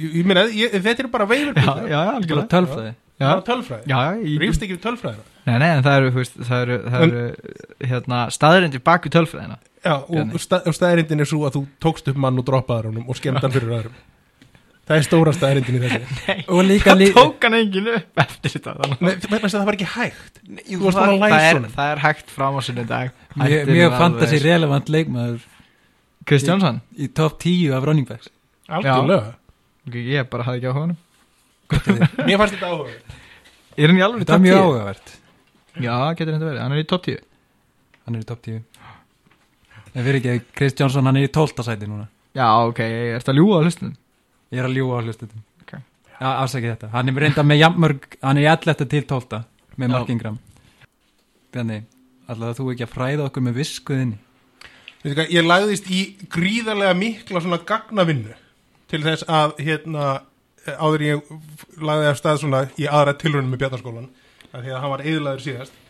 ég, 0.00 0.14
ég 0.20 0.28
meina, 0.30 0.46
ég, 0.48 0.76
þetta 0.86 1.04
er 1.04 1.10
bara 1.12 1.28
veifur 1.28 1.60
Já, 1.60 1.74
já, 1.90 2.00
algjörlega. 2.14 2.48
Tölfræði. 2.54 2.94
Já, 3.20 3.28
tölfræði, 3.46 3.84
já, 3.92 3.98
já 4.00 4.24
ég, 4.24 4.38
rífst 4.42 4.64
ekki 4.64 4.74
við 4.74 4.82
tölfræðina. 4.88 5.28
Nei, 5.44 5.58
nei, 5.60 5.68
en 5.68 5.84
það 5.84 5.98
eru, 6.00 6.08
veist, 6.16 6.40
það 6.48 6.64
eru, 6.64 6.78
það 6.88 7.04
eru 7.04 7.90
hérna, 7.92 8.22
staðurindir 8.34 8.82
bak 8.88 9.06
við 9.06 9.14
tölfræðina. 9.18 9.60
Já, 9.84 9.94
og, 10.00 10.34
stað, 10.40 10.66
og 10.70 10.74
staðirindin 10.78 11.22
er 11.22 11.28
svo 11.28 11.44
að 11.46 11.58
þú 11.58 11.62
tókst 11.84 12.08
upp 12.10 12.18
mann 12.24 12.40
og 12.40 12.46
droppaður 12.48 12.88
honum 12.90 13.12
og 13.12 13.18
skemmt 13.20 13.44
hann 13.44 13.52
fyrir 13.54 13.76
öðrum 13.76 14.02
Það 14.84 14.98
er 14.98 15.06
stóra 15.06 15.32
staðirindin 15.32 15.76
í 15.78 15.80
þessu. 15.80 16.24
Og 16.52 16.60
líka 16.68 16.92
lí... 16.96 17.06
tók 17.16 17.46
hann 17.46 17.56
engin 17.56 17.86
upp 17.94 18.20
eftir 18.20 18.52
þetta. 18.58 18.88
Nei, 19.00 19.14
að 19.14 19.46
það 19.46 19.64
var 19.64 19.78
ekki 19.78 19.88
hægt. 19.94 20.42
Jú, 20.68 20.80
það, 20.84 20.98
að 21.14 21.24
það, 21.24 21.36
er, 21.48 21.60
það 21.78 21.92
er 21.94 22.02
hægt 22.02 22.34
fram 22.34 22.58
á 22.58 22.60
sinni 22.66 22.84
dag 22.90 23.14
Mjög, 23.40 23.70
mjög 23.70 23.96
fantasy 24.02 24.40
relevant 24.44 24.92
leikmaður 24.92 25.46
Kristjánsson? 26.28 26.82
í 27.00 27.08
top 27.16 27.38
10 27.40 27.72
af 27.78 27.88
running 27.88 28.08
backs. 28.08 28.28
Algjörlega. 28.68 29.34
Ég 29.94 30.28
bara 30.32 30.48
hafði 30.50 30.60
ekki 30.60 30.72
á 30.72 30.76
honum. 30.76 31.00
Mér 32.28 32.38
fannst 32.40 32.58
þetta 32.58 32.68
áhuga 32.68 32.92
Er 33.74 33.90
hann 33.90 33.98
í 33.98 34.02
alveg 34.04 34.22
Þetta 34.22 34.36
er 34.36 34.42
mjög 34.44 34.60
áhugavert. 34.60 35.12
Já, 35.74 35.94
getur 36.14 36.36
þetta 36.36 36.48
verið, 36.50 36.60
hann 36.60 36.74
er 36.76 36.82
í 36.82 36.86
top 36.92 37.06
10 37.08 37.22
Hann 38.04 38.18
er 38.18 38.22
í 38.22 38.28
top 38.28 38.44
10 38.44 38.60
En 39.94 40.04
fyrir 40.04 40.20
ekki, 40.20 40.52
Chris 40.54 40.76
Johnson 40.78 41.08
hann 41.08 41.18
er 41.18 41.28
í 41.28 41.32
12. 41.32 41.64
sæti 41.64 41.88
núna. 41.88 42.08
Já, 42.34 42.46
ok, 42.66 42.80
er 42.84 43.20
þetta 43.22 43.34
ljúa 43.36 43.60
á 43.60 43.64
hlustunum? 43.64 43.94
Ég 44.54 44.62
er 44.62 44.68
að 44.68 44.76
ljúga 44.78 45.00
á 45.00 45.04
hlustutum 45.04 45.42
Ok. 45.64 45.72
Já, 46.14 46.28
afsækja 46.30 46.74
þetta 46.76 46.92
Hann 46.94 47.10
er 47.10 47.20
reynda 47.24 47.46
með 47.46 47.60
jafnmörg 47.62 48.06
Hann 48.22 48.40
er 48.40 48.46
í 48.46 48.50
11. 48.52 48.86
til 48.94 49.02
12. 49.10 49.40
með 49.74 49.88
Já. 49.88 49.92
Mark 49.96 50.14
Ingram 50.14 50.38
Þannig, 51.54 51.88
alltaf 52.30 52.60
þú 52.60 52.70
ekki 52.72 52.86
að 52.86 52.94
fræða 52.94 53.26
okkur 53.28 53.46
með 53.48 53.58
viskuðinni 53.60 54.20
Veistu 55.04 55.18
hvað, 55.18 55.34
Ég 55.34 55.48
lagðist 55.48 55.90
í 55.92 56.00
gríðarlega 56.32 56.94
mikla 56.98 57.42
svona 57.44 57.60
gagnavinnu 57.68 58.38
til 58.90 59.02
þess 59.04 59.26
að 59.28 59.58
hérna 59.64 60.08
áður 60.64 61.02
en 61.02 61.08
ég 61.08 61.32
lagði 61.84 62.10
af 62.10 62.20
stað 62.20 62.40
svona 62.42 62.60
í 62.80 62.86
aðra 62.88 63.14
tilraunum 63.20 63.50
með 63.52 63.64
Bjarnaskólan 63.64 64.08
af 64.54 64.62
því 64.62 64.72
að 64.72 64.80
hann 64.80 64.92
var 64.92 65.04
eðlaður 65.04 65.42
síðast 65.44 65.80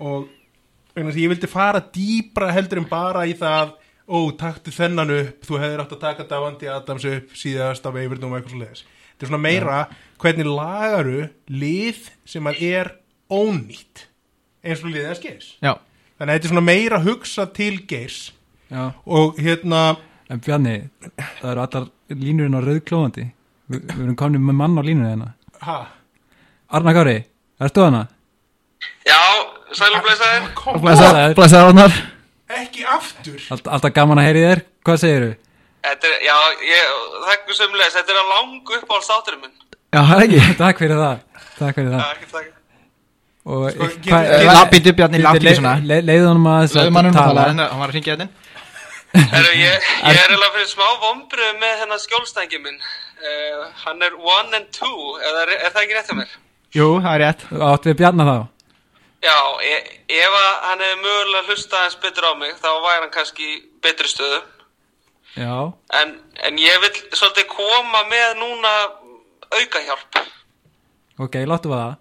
og 0.00 0.28
ég 0.96 1.30
vildi 1.30 1.50
fara 1.50 1.82
dýbra 1.94 2.50
heldur 2.54 2.80
en 2.82 2.88
bara 2.90 3.26
í 3.28 3.34
það 3.38 3.74
ó, 4.10 4.18
taktu 4.38 4.72
þennan 4.74 5.12
upp, 5.14 5.44
þú 5.46 5.60
hefðir 5.62 5.82
átt 5.84 5.92
að 5.96 6.02
taka 6.02 6.26
Davandi 6.30 6.68
Adams 6.72 7.04
upp 7.06 7.36
síðast 7.38 7.86
af 7.86 7.96
Eivernum 8.00 8.32
og 8.34 8.40
eitthvað 8.40 8.54
svo 8.56 8.62
leiðis. 8.64 8.82
Þetta 9.14 9.26
er 9.26 9.30
svona 9.30 9.42
meira 9.44 9.78
hvernig 10.20 10.48
lagaru 10.50 11.20
lið 11.62 12.02
sem 12.28 12.50
er 12.56 12.90
ónýtt 13.30 14.06
eins 14.64 14.82
og 14.84 14.90
liðið 14.92 15.10
að 15.12 15.18
skeiðis 15.20 15.48
Já, 15.62 15.72
þannig 16.18 16.30
að 16.30 16.34
þetta 16.34 16.48
er 16.48 16.52
svona 16.54 16.64
meira 16.66 16.98
hugsa 17.04 17.46
til 17.56 17.74
geirs 17.88 18.18
Já, 18.70 18.82
og 19.06 19.38
hérna 19.40 19.82
en 20.30 20.40
Bjarni, 20.44 20.74
það 21.40 21.50
eru 21.52 21.62
allar 21.64 21.86
línurinn 22.14 22.54
á 22.54 22.60
rauðklóðandi. 22.62 23.24
Vi, 23.70 23.78
við 23.82 24.02
erum 24.04 24.16
komin 24.18 24.44
með 24.46 24.58
mann 24.60 24.78
á 24.78 24.82
línurinn 24.86 25.10
hérna. 25.14 25.32
ha, 25.66 25.78
Arna 26.70 26.94
Kári, 26.94 27.16
ertu 27.60 27.82
hana? 27.82 28.04
Já, 29.06 29.18
sælum 29.74 30.04
blæsaðir. 30.06 30.46
kom, 30.54 30.78
Blessaður. 30.84 31.34
Blessaður 31.38 31.72
Arnar 31.72 31.96
ekki 32.58 32.84
aftur 32.96 33.40
Allt, 33.54 33.68
alltaf 33.76 33.92
gaman 33.96 34.20
að 34.22 34.28
heyri 34.30 34.44
þér, 34.46 34.62
hvað 34.86 35.00
segirðu? 35.04 35.32
Þetta 35.86 36.08
er, 36.10 36.16
já, 36.26 36.36
ég, 36.68 36.94
þakku 37.26 37.56
sömulegis, 37.56 37.94
þetta 37.96 38.12
er 38.14 38.18
að 38.20 38.32
langu 38.34 38.78
upp 38.78 38.90
á 38.92 38.96
státurum 39.06 39.40
minn. 39.46 39.54
Já, 39.94 40.00
það 40.04 40.16
er 40.16 40.24
ekki 40.26 40.40
Takk 40.64 40.82
fyrir 40.84 40.98
það, 41.00 41.22
takk 41.58 41.78
fyrir 41.78 41.94
það. 41.94 42.02
ekki 42.16 42.32
takk. 42.34 42.56
Lappið 43.50 44.90
Bjarni, 44.98 45.20
láttu 45.24 45.40
ekki 45.40 45.56
svona 45.58 45.74
le- 45.80 45.96
le- 45.96 46.04
Leiðu 46.10 46.26
honum 46.28 46.46
að 46.52 47.14
tala, 47.16 47.46
hann 47.50 47.62
var 47.80 47.88
að 47.88 47.94
ringja 47.96 48.16
þetta 48.16 48.28
Herru, 49.10 49.54
ég, 49.58 49.86
ég 50.06 50.18
er 50.20 50.20
eiginlega 50.20 50.52
fyrir 50.54 50.68
smá 50.70 50.86
vombrið 51.02 51.56
með 51.58 51.72
hennar 51.80 51.98
skjólstængi 51.98 52.60
minn. 52.62 52.76
Uh, 53.18 53.64
hann 53.82 54.04
er 54.06 54.14
one 54.14 54.54
and 54.60 54.68
two, 54.70 55.16
er, 55.18 55.50
er 55.56 55.72
það 55.74 55.82
ekki 55.82 55.96
rétt 55.96 56.12
hjá 56.12 56.16
mér? 56.20 56.36
Jú, 56.76 56.86
það 57.02 57.16
er 57.16 57.22
rétt 57.24 57.42
Áttu 57.72 57.90
við 57.90 57.98
Bjarna 58.04 58.26
þá? 58.28 58.36
Já, 59.20 59.36
e 59.60 59.72
ef 60.16 60.32
að 60.36 60.52
hann 60.64 60.80
hefði 60.80 61.00
mögulega 61.02 61.42
hlustað 61.50 61.82
eins 61.86 61.96
betur 62.00 62.24
á 62.24 62.32
mig, 62.40 62.54
þá 62.56 62.68
væri 62.80 63.02
hann 63.04 63.12
kannski 63.12 63.48
betri 63.84 64.08
stöðu. 64.08 64.38
Já, 65.36 65.56
En, 66.00 66.14
en 66.42 66.56
ég 66.58 66.80
vil 66.82 66.90
svolítið 67.12 67.46
koma 67.52 68.00
með 68.08 68.38
núna 68.40 68.72
auka 69.52 69.82
hjálp. 69.84 70.18
ok, 71.20 71.36
láttu 71.46 71.68
við 71.70 71.82
það. 71.82 71.94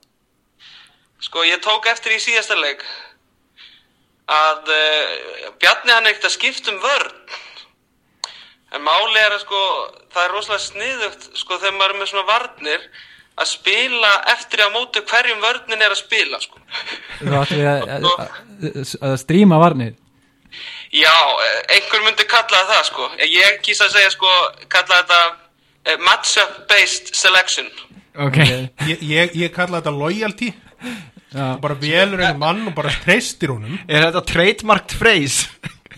Sko, 1.28 1.44
ég 1.44 1.60
tók 1.62 1.86
eftir 1.92 2.16
í 2.16 2.22
síðasta 2.24 2.56
leik 2.56 2.86
að 4.32 4.70
uh, 4.72 5.52
Bjarni 5.60 5.92
hann 5.92 6.06
er 6.08 6.14
ekkert 6.14 6.30
að 6.30 6.36
skipta 6.38 6.72
um 6.72 6.80
vörn. 6.80 7.16
En 8.72 8.84
máli 8.86 9.18
er 9.20 9.34
að 9.36 9.42
sko, 9.44 9.60
það 10.14 10.24
er 10.24 10.34
rosalega 10.38 10.64
sniðugt 10.70 11.30
sko 11.42 11.58
þegar 11.60 11.76
maður 11.80 11.96
er 11.96 12.00
með 12.00 12.12
svona 12.14 12.28
varnir 12.30 12.84
að 13.40 13.50
spila 13.54 14.14
eftir 14.34 14.64
að 14.66 14.76
mótu 14.76 15.04
hverjum 15.08 15.42
vörnin 15.44 15.82
er 15.82 15.96
að 15.96 16.02
spila 16.02 16.40
sko. 16.44 16.62
Þú 17.20 17.44
við 17.54 17.68
að, 17.72 17.90
að, 17.98 18.96
að, 19.02 19.18
stríma 19.24 19.60
varnir. 19.62 19.98
Já, 20.90 21.14
eh, 21.14 21.60
einhver 21.76 22.04
myndi 22.06 22.26
kalla 22.30 22.64
það 22.72 22.88
sko. 22.90 23.12
Ég 23.24 23.62
kýsa 23.66 23.88
að 23.88 23.96
segja 23.98 24.16
sko, 24.16 24.34
kalla 24.74 25.04
þetta 25.04 25.22
uh, 25.30 26.02
matchup 26.08 26.58
based 26.72 27.14
selection. 27.16 27.70
Ok 28.20 28.40
ég, 28.42 29.04
ég, 29.06 29.36
ég 29.38 29.52
kalla 29.54 29.80
þetta 29.80 29.94
loyalty 29.96 30.50
Já, 31.30 31.60
bara 31.62 31.76
velur 31.78 32.24
einu 32.24 32.40
mann 32.42 32.64
og 32.68 32.74
bara 32.78 32.92
treystir 33.04 33.54
honum 33.54 33.78
Er 33.86 34.08
þetta 34.08 34.24
trademarked 34.32 34.96
phrase? 34.98 35.50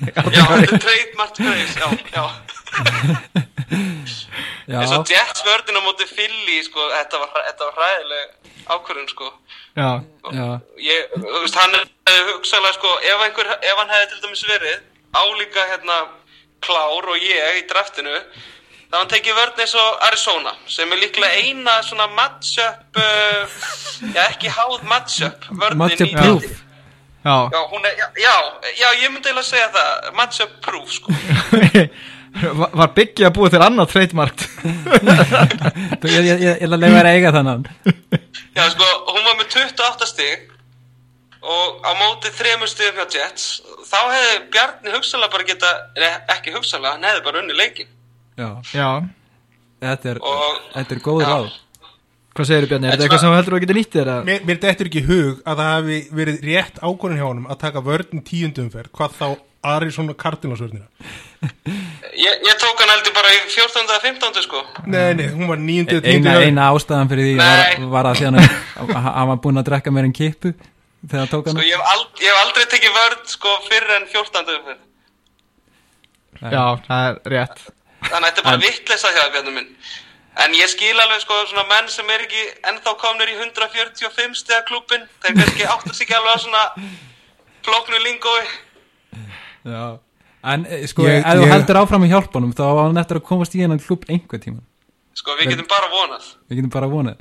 Já, 0.01 0.21
þetta 0.25 0.60
er 0.60 0.82
trademark 0.82 1.38
phrase, 1.39 1.77
já, 1.80 1.88
já. 2.12 2.25
eins 4.67 4.93
og 4.95 5.10
Jets 5.10 5.43
vörðin 5.45 5.80
á 5.80 5.82
móti 5.86 6.08
Philly 6.10 6.62
sko, 6.67 6.86
þetta 6.93 7.21
var, 7.21 7.34
þetta 7.50 7.67
var 7.69 7.80
hræðileg 7.80 8.54
ákvörðun 8.71 9.12
sko. 9.12 9.34
Já 9.76 9.89
já, 10.36 10.47
ég, 10.84 11.13
veist, 11.17 11.58
hann 11.58 11.76
hugsaðlega 12.36 12.78
sko, 12.78 12.95
ef, 13.08 13.26
einhver, 13.28 13.52
ef 13.58 13.78
hann 13.80 13.93
hefði 13.93 14.10
til 14.12 14.24
dæmis 14.26 14.47
verið 14.50 14.80
álíka 15.12 15.67
hérna 15.71 16.00
klár 16.62 17.08
og 17.12 17.17
ég 17.19 17.62
í 17.62 17.67
draftinu 17.69 18.17
þá 18.91 18.97
hann 19.00 19.12
tekið 19.12 19.38
vörðin 19.39 19.63
eins 19.65 19.76
og 19.80 20.04
Arizona 20.08 20.54
sem 20.69 20.91
er 20.91 21.02
líklega 21.02 21.39
eina 21.41 21.78
svona 21.88 22.10
matchup 22.12 23.00
uh, 23.00 23.60
já 24.12 24.26
ekki 24.28 24.52
háð 24.52 24.82
matchup 24.89 25.47
vörðin 25.50 25.82
matchup 25.86 26.08
í 26.08 26.15
proof. 26.17 26.50
Já. 27.21 27.36
Já, 27.54 28.36
er, 28.76 28.88
ég 28.97 29.12
myndi 29.13 29.30
eiginlega 29.30 29.45
segja 29.45 29.69
það 29.76 30.12
matchup 30.17 30.58
proof 30.65 30.95
sko 31.00 31.13
Var- 32.32 32.72
Var 32.80 32.91
byggja 32.96 33.28
að 33.30 33.36
búa 33.36 33.50
til 33.52 33.62
annað 33.62 33.91
Þú, 36.02 36.08
ég, 36.15 36.24
ég, 36.26 36.30
ég, 36.32 36.39
ég 36.41 36.62
ætla 36.63 36.78
að 36.78 36.84
leiða 36.86 36.98
þér 37.02 37.10
eiga 37.12 37.32
þannan. 37.36 37.65
Já, 38.56 38.63
sko, 38.74 38.88
hún 39.12 39.26
var 39.28 39.36
með 39.39 39.48
28 39.58 40.08
stig 40.10 40.48
og 41.41 41.82
á 41.82 41.91
móti 41.98 42.30
þremur 42.38 42.70
stigum 42.70 43.00
hjá 43.02 43.08
Jets 43.17 43.46
þá 43.89 43.98
hefði 44.13 44.36
Bjarni 44.54 44.94
hugsalega 44.94 45.34
bara 45.34 45.48
geta 45.50 45.72
ekki 46.36 46.54
hugsalega, 46.54 46.94
hann 47.00 47.08
hefði 47.10 47.24
bara 47.26 47.41
unni 47.41 47.56
leikin 47.58 47.89
Já, 48.38 48.50
Já 48.76 48.89
þetta 49.82 50.12
er, 50.13 50.20
og 50.22 50.60
þetta 50.76 50.96
er 50.98 51.02
góð 51.08 51.24
Já. 51.26 51.30
ráð. 51.32 51.48
Hvað 52.38 52.48
segir 52.52 52.67
Bjarni? 52.70 52.88
Er 52.88 52.94
þetta 52.94 53.08
eitthvað 53.08 53.24
sem 53.24 53.32
þú 53.34 53.39
heldur 53.39 53.58
að 53.58 53.63
geta 53.65 53.78
nýtt 53.80 53.96
þér? 53.98 54.12
mér, 54.30 54.44
mér 54.52 54.60
dettur 54.67 54.89
ekki 54.91 55.02
í 55.02 55.08
hug 55.10 55.41
að 55.41 55.63
það 55.63 55.72
hafi 55.74 55.98
verið 56.22 56.46
rétt 56.52 56.78
ákvörðin 56.86 57.20
hjá 57.24 57.26
honum 57.32 57.50
að 57.52 57.62
taka 57.65 57.84
vörðin 57.89 58.24
tíundumferð 58.30 58.94
hvað 59.00 59.17
þá 59.17 59.28
Arizona 59.62 60.13
Cardinals 60.17 60.62
vörðina 60.63 60.88
ég, 62.17 62.34
ég 62.47 62.56
tók 62.62 62.82
hann 62.82 62.91
heldur 62.93 63.13
bara 63.15 63.32
í 63.36 63.39
14. 63.45 63.86
eða 63.86 64.02
15. 64.08 64.43
sko 64.45 64.62
nei, 64.86 65.13
nei, 65.17 65.28
hún 65.30 65.50
var 65.52 65.62
níundi 65.62 66.00
og 66.00 66.08
Eina, 66.10 66.36
eina 66.41 66.69
ástæðan 66.74 67.12
fyrir 67.12 67.30
því 67.30 67.36
var, 67.39 67.88
var 67.95 68.10
að 68.12 68.21
því 68.21 68.30
hann 68.30 68.39
að 68.41 69.32
var 69.32 69.41
búinn 69.45 69.62
að 69.62 69.67
drekka 69.69 69.93
meir 69.93 70.08
en 70.10 70.15
kippu 70.17 70.54
þegar 70.54 71.24
hann 71.24 71.34
tók 71.34 71.50
hann. 71.50 71.58
sko, 71.58 71.67
ég, 71.67 71.76
hef 71.78 71.93
ald, 71.93 72.08
ég 72.21 72.32
hef 72.34 72.45
aldrei 72.45 72.65
tekið 72.74 72.97
vörð 72.97 73.28
sko 73.36 73.58
fyrir 73.67 73.97
en 74.00 74.08
14. 74.10 74.56
umferð 74.58 74.88
Já, 76.41 76.63
það 76.88 77.04
er 77.08 77.19
rétt 77.36 77.67
þannig 78.08 78.15
að 78.17 78.30
þetta 78.32 78.41
er 78.41 78.47
bara 78.50 78.63
vitleisa 78.65 79.13
hjá 79.13 79.52
minn 79.52 79.69
en 80.41 80.56
ég 80.56 80.69
skil 80.71 80.95
alveg 80.95 81.21
sko 81.21 81.38
svona 81.52 81.67
menn 81.69 81.89
sem 81.91 82.10
er 82.10 82.26
ekki 82.26 82.43
ennþá 82.71 82.95
komnir 83.02 83.30
í 83.30 83.38
145 83.38 84.38
stiga 84.39 84.62
klúbin 84.65 85.04
þeir 85.21 85.38
kannski 85.38 85.67
áttast 85.67 86.02
ekki 86.06 86.15
alveg 86.17 86.38
á 86.39 86.43
svona 86.45 86.63
flóknu 87.65 88.00
lingói 88.02 88.45
Já. 89.65 90.00
En 90.43 90.65
eh, 90.65 90.86
sko, 90.89 91.04
Ég- 91.06 91.21
ef 91.21 91.38
þú 91.38 91.43
ég- 91.45 91.52
heldur 91.54 91.78
áfram 91.84 92.06
í 92.08 92.10
hjálpunum 92.10 92.54
þá 92.58 92.63
var 92.65 92.88
hann 92.88 92.97
eftir 92.97 93.19
að 93.19 93.28
komast 93.28 93.54
í 93.56 93.62
hennan 93.62 93.80
klub 93.80 94.06
einhver 94.10 94.39
tíma. 94.41 94.62
sko 95.13 95.36
við 95.38 95.52
getum 95.54 95.67
bara 95.69 95.88
vonað 95.91 96.24
Við 96.50 96.58
getum 96.62 96.71
bara 96.74 96.88
vonað. 96.88 97.17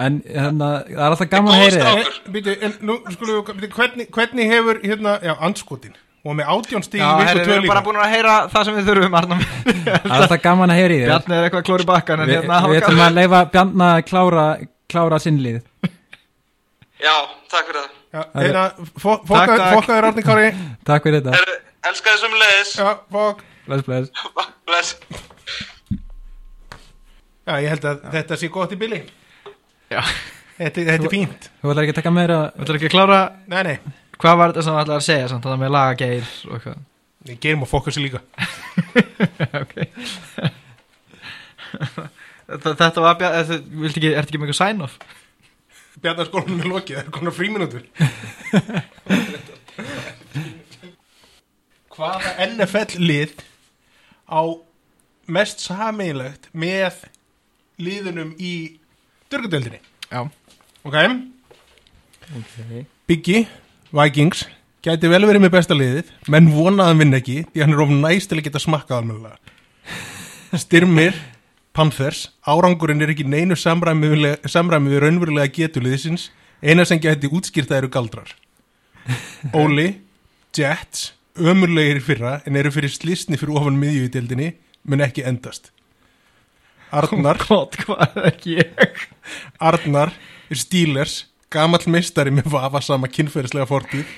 En 0.00 0.22
hérna, 0.26 0.68
það 0.88 0.98
er 0.98 1.10
alltaf 1.12 1.28
gaman 1.30 1.54
að 1.54 1.60
þér. 1.70 1.84
Eh, 1.86 2.32
Býtu, 2.34 2.54
en 2.66 2.72
nú 2.82 2.96
skulum 3.14 3.44
við, 3.44 3.60
býtu, 3.60 3.74
hvernig, 3.76 4.08
hvernig 4.10 4.50
hefur, 4.50 4.80
hérna, 4.82 5.12
já, 5.22 5.36
andskotin 5.38 5.94
og 6.24 6.34
með 6.34 6.46
átjón 6.50 6.82
stíg 6.82 6.98
Já, 6.98 7.06
í 7.06 7.18
viku 7.20 7.28
herri, 7.28 7.44
við 7.44 7.54
erum 7.54 7.68
bara 7.68 7.82
búin 7.84 8.00
að 8.00 8.10
heyra 8.10 8.34
það 8.50 8.64
sem 8.64 8.74
við 8.74 8.86
þurfum. 8.88 9.12
Það 9.14 10.08
er 10.08 10.14
alltaf 10.18 10.42
gaman 10.42 10.72
að 10.72 10.80
heyri 10.80 10.96
þér. 10.98 11.10
Bjarni 11.12 11.36
er 11.36 11.44
eitthvað 11.46 11.66
klóri 11.68 11.86
bakkan 11.86 12.20
en 12.24 12.26
Vi, 12.26 12.34
hérna 12.34 12.60
við 12.66 12.80
ætlum 12.80 13.02
að 13.04 13.18
leifa 13.20 13.40
Bjarna 13.52 13.90
að 13.94 14.02
klára, 14.08 14.46
klára 14.90 15.18
sinnlið. 15.22 15.60
já, 17.04 17.14
takk 17.52 17.68
fyrir 17.70 17.84
það 17.84 17.90
Já, 18.14 18.22
hérna, 18.34 18.64
Takk 20.84 21.02
fyrir 21.06 21.20
þetta. 21.20 21.34
Herru, 21.84 21.90
elskaði 21.92 22.20
sem 22.20 22.36
leiðis 22.40 22.70
Já, 22.78 22.86
fokk. 23.12 23.42
Bless, 23.66 23.84
bless. 23.84 24.10
Bless. 24.68 24.94
Já, 27.44 27.58
ég 27.60 27.68
held 27.74 27.84
að 27.84 28.06
þetta 28.14 28.38
sé 28.40 28.48
gott 28.52 28.72
í 28.72 28.78
bili. 28.80 29.02
Já. 29.92 30.00
Þetta, 30.56 30.84
þetta 30.88 31.08
er 31.08 31.12
fínt. 31.12 31.48
Þú 31.60 31.70
ætlar 31.72 31.84
ekki 31.84 31.92
að 31.92 31.98
taka 31.98 32.12
meira 32.14 32.38
Þú 32.54 32.62
ætlar 32.62 32.76
ekki 32.78 32.86
að 32.86 32.92
klára 32.94 33.16
Nei, 33.50 33.62
nei, 33.66 33.76
Hvað 34.22 34.36
var 34.38 34.52
þetta 34.52 34.62
sem 34.64 34.76
þú 34.76 34.82
ætlar 34.84 35.00
að 35.00 35.06
segja 35.08 35.30
samt? 35.32 35.48
Það 35.48 35.60
með 35.64 35.72
lagageir 35.74 36.28
og 36.46 36.54
eitthvað. 36.54 36.84
Við 37.24 37.40
gerum 37.42 37.64
að 37.66 37.72
fokka 37.72 37.94
sér 37.94 38.06
líka. 38.06 38.20
Ok. 39.64 39.74
Þetta 42.44 42.74
þetta 42.78 43.02
var 43.02 43.18
bjart 43.18 43.50
Þú 43.50 43.82
vilt 43.82 43.98
ekki, 43.98 44.12
ert 44.14 44.28
ekki 44.30 44.40
með 44.40 44.52
eitthvað 44.52 44.60
sign-off? 44.60 44.96
Bjarnarskólanum 46.04 46.62
er 46.62 46.70
lokið, 46.70 46.96
það 46.96 47.04
er 47.04 47.12
konar 47.14 47.34
fríminútur 47.34 47.82
Hvaða 51.94 52.34
NFL 52.48 52.98
lið 52.98 53.34
á 54.26 54.42
mest 55.30 55.62
sameinlegt 55.62 56.48
með 56.52 57.04
liðunum 57.78 58.34
í 58.38 58.54
dörgadeldinni 59.32 59.80
Já. 60.10 60.26
Ok, 60.84 60.96
okay. 62.38 62.84
Biggie, 63.08 63.46
Vikings 63.94 64.44
gæti 64.84 65.08
vel 65.08 65.24
verið 65.24 65.42
með 65.46 65.54
besta 65.54 65.76
liðið 65.76 66.10
menn 66.30 66.50
vonaðan 66.52 67.00
vinn 67.00 67.16
ekki 67.16 67.38
því 67.48 67.62
hann 67.64 67.74
er 67.74 67.82
of 67.86 67.94
næst 67.94 68.30
til 68.30 68.38
að 68.38 68.46
geta 68.48 68.60
smakkað 68.62 69.00
almennilega. 69.00 69.38
Styrmir, 70.60 71.16
Panthers 71.74 72.28
árangurinn 72.46 73.02
er 73.02 73.14
ekki 73.14 73.26
neinu 73.26 73.56
samræmi 73.58 74.12
við, 74.12 74.26
samræmi 74.46 74.92
við 74.92 75.02
raunverulega 75.06 75.54
getuliðsins 75.56 76.28
eina 76.62 76.84
sem 76.86 77.00
gæti 77.02 77.32
útskýrta 77.32 77.80
eru 77.80 77.90
galdrar. 77.92 78.30
Óli, 79.56 79.88
Jets 80.54 81.10
ömurlegir 81.34 81.98
í 81.98 82.04
fyrra 82.04 82.34
en 82.46 82.56
eru 82.58 82.70
fyrir 82.74 82.92
slisni 82.94 83.38
fyrir 83.40 83.56
ofan 83.58 83.78
miðju 83.80 84.06
í 84.06 84.12
deildinni 84.14 84.50
mun 84.86 85.02
ekki 85.04 85.24
endast. 85.26 85.70
Arnar 86.94 87.40
Gott, 87.42 87.78
hvað 87.82 88.18
er 88.22 88.36
ég? 88.46 89.06
Arnar 89.58 90.12
er 90.50 90.60
Steelers 90.60 91.24
gamall 91.54 91.86
meistari 91.90 92.32
með 92.34 92.50
vafasama 92.54 93.10
kynferðislega 93.10 93.66
fortíð. 93.70 94.06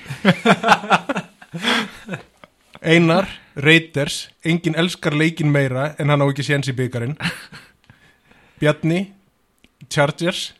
Einar 2.81 3.27
Raiders, 3.57 4.27
enginn 4.45 4.77
elskar 4.77 5.15
leikin 5.17 5.49
meira 5.51 5.95
en 5.97 6.11
hann 6.13 6.21
á 6.21 6.25
ekki 6.29 6.45
séns 6.45 6.69
í 6.69 6.75
byggarinn 6.77 7.15
Bjarni 8.61 8.99
Chargers 9.89 10.51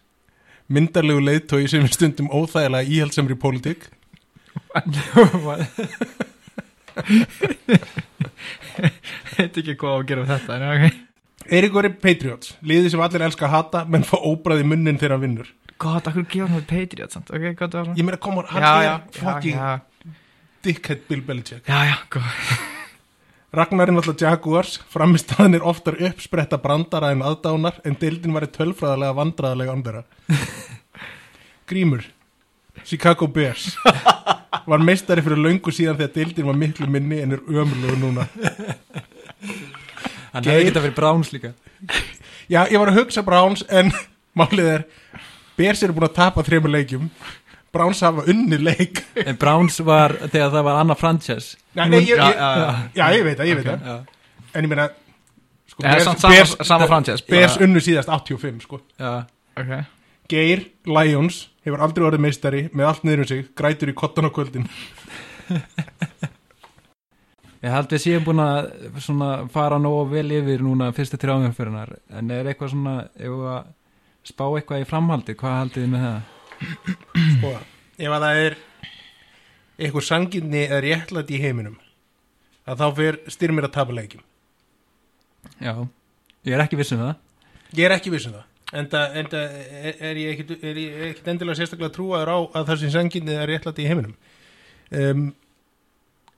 myndarlegu 0.68 1.22
leiðtói 1.22 1.68
sem 1.70 1.86
er 1.86 1.94
stundum 1.94 2.32
óþægilega 2.34 2.90
íhaldsamri 2.90 3.38
pólitík 3.38 3.86
veit 9.38 9.60
ekki 9.62 9.76
hvað 9.78 9.94
á 9.94 9.98
að 9.98 10.08
gera 10.10 10.24
með 10.24 10.32
þetta 10.34 10.58
en 10.58 10.68
ok. 10.70 11.04
Eiríkur 11.48 11.88
er 11.88 11.96
Patriots, 12.02 12.56
liðið 12.68 12.94
sem 12.94 13.04
allir 13.06 13.24
elska 13.30 13.48
að 13.48 13.54
hata 13.54 13.84
menn 13.88 14.04
fá 14.08 14.18
óbræði 14.20 14.66
munnin 14.68 14.98
þegar 15.00 15.16
hann 15.16 15.24
vinnur. 15.24 15.52
Gott, 15.80 16.08
akkur 16.10 16.26
gefa 16.26 16.48
hann 16.48 16.58
með 16.58 16.66
Patriot 16.72 17.14
samt? 17.14 17.30
Ok, 17.32 17.46
gott 17.60 17.78
Ég 17.96 18.04
meina, 18.04 18.18
koma, 18.20 18.44
hann 18.50 18.66
Já, 18.66 18.72
er 18.74 18.88
já, 18.88 18.96
fucking 19.22 19.60
já, 19.60 20.16
dickhead 20.66 21.06
Bill 21.08 21.22
Belichick. 21.28 21.64
Já, 21.70 21.80
já, 21.88 21.96
góð 22.12 22.26
Ragnarinn 23.58 23.96
alltaf 23.96 24.20
Jaguars, 24.20 24.74
framistaðan 24.92 25.56
er 25.56 25.64
oftar 25.66 25.96
uppspretta 26.10 26.60
brandara 26.60 27.14
en 27.16 27.24
aðdánar 27.24 27.78
en 27.88 27.96
deildin 28.02 28.36
var 28.36 28.44
í 28.44 28.50
tölfræðalega 28.52 29.16
vandræðalega 29.22 29.72
andara. 29.78 30.04
Grímur, 31.70 32.04
Chicago 32.86 33.28
Bears, 33.28 33.76
var 34.70 34.80
meistari 34.84 35.22
fyrir 35.26 35.40
löngu 35.42 35.72
síðan 35.74 35.98
þegar 36.00 36.14
deildin 36.16 36.46
var 36.48 36.60
miklu 36.60 36.88
minni 36.92 37.20
en 37.24 37.34
er 37.38 37.42
ömurlegu 37.48 37.98
núna. 38.02 38.28
Hann 40.34 40.44
hefði 40.48 40.68
getað 40.70 40.86
verið 40.88 40.96
Browns 40.98 41.32
líka 41.34 41.54
Já, 42.52 42.62
ég 42.72 42.78
var 42.80 42.92
að 42.92 43.00
hugsa 43.02 43.24
Browns 43.28 43.64
en 43.70 43.92
málið 44.40 44.70
er, 44.78 44.86
Bears 45.60 45.82
eru 45.84 45.96
búin 45.98 46.08
að 46.08 46.16
tapa 46.20 46.44
þremur 46.48 46.72
leikjum, 46.72 47.10
Browns 47.74 48.00
hafa 48.06 48.24
unni 48.32 48.58
leik. 48.62 49.02
En 49.20 49.36
Browns 49.42 49.80
var 49.86 50.14
þegar 50.30 50.54
það 50.54 50.64
var 50.70 50.78
annað 50.84 51.00
franchise 51.02 51.58
Já, 51.76 51.84
nei, 51.90 52.00
ég, 52.06 52.14
Já, 52.16 52.30
ég, 52.30 52.38
já, 52.38 52.48
já. 52.62 52.70
já, 53.02 53.06
ég 53.18 53.26
veit 53.28 53.38
það, 53.42 53.50
ég 53.52 53.60
veit 53.60 53.68
það. 53.68 53.90
Já, 53.92 53.98
En 54.58 54.64
ég 54.66 54.72
meina, 54.72 54.86
sko, 55.70 55.84
samt 56.08 56.22
sama- 56.24 56.66
sama 56.72 56.88
franchise, 56.90 57.26
bara- 57.28 57.34
Bears 57.36 57.58
unnu 57.62 57.82
síðast 57.84 58.10
85, 58.14 58.64
sko. 58.66 58.80
já 58.98 59.12
Ok 59.58 59.74
Geir 60.32 60.64
Lions 60.86 61.44
hefur 61.68 61.84
aldrei 61.84 62.06
orðið 62.08 62.24
meistari 62.24 62.64
með 62.72 62.90
allt 62.90 63.06
niður 63.06 63.24
um 63.24 63.30
sig, 63.30 63.46
grætur 63.58 63.92
í 63.92 63.96
kottan 63.98 64.28
á 64.28 64.32
kvöldin. 64.32 64.68
Ég 67.66 67.74
held 67.74 67.92
við 67.92 68.04
séum 68.04 68.24
búin 68.24 68.42
að 68.44 68.68
svona, 69.02 69.30
fara 69.52 69.80
nógu 69.82 70.06
vel 70.12 70.30
yfir 70.38 70.62
núna 70.64 70.92
fyrstu 70.96 71.18
þrjáumfyrirnar 71.20 71.96
en 72.20 72.32
er 72.32 72.52
eitthvað 72.52 72.72
svona 72.76 72.96
ef 73.18 73.34
við 73.34 73.48
að 73.52 73.72
spá 74.30 74.46
eitthvað 74.46 74.84
í 74.84 74.88
framhaldi? 74.88 75.36
Hvað 75.40 75.58
haldið 75.58 75.84
þið 75.84 75.92
með 75.96 76.06
það? 76.06 76.20
sko, 77.34 77.54
ef 77.98 78.16
að 78.18 78.26
það 78.28 78.42
er 78.44 78.58
eitthvað 79.78 80.08
sanginni 80.08 80.64
eða 80.68 80.84
réttlætt 80.86 81.34
í 81.34 81.42
heiminum 81.42 81.80
að 82.68 82.84
þá 82.84 82.88
fyrir 83.00 83.34
styrmir 83.34 83.68
að 83.68 83.76
tapa 83.80 83.96
leikjum. 83.98 84.24
Já, 85.64 85.74
ég 86.46 86.54
er 86.54 86.64
ekki 86.64 86.80
viss 86.80 86.94
um 86.94 87.04
það. 87.04 87.18
Ég 87.74 87.84
er 87.88 87.98
ekki 87.98 88.14
viss 88.14 88.30
um 88.30 88.38
það 88.38 88.46
enda, 88.76 89.04
enda 89.22 89.44
er, 89.48 89.98
er 90.10 90.22
ég 90.22 90.42
er 90.58 90.80
ég 90.82 91.04
ekkit 91.12 91.30
endilega 91.34 91.60
sérstaklega 91.60 91.94
trúaður 91.96 92.34
á 92.34 92.38
að 92.60 92.72
það 92.72 92.82
sem 92.84 92.96
sanginni 92.96 93.36
eða 93.36 93.50
réttlætt 93.52 93.84
í 93.84 93.88
heiminum? 93.88 94.16
Um, 94.88 95.30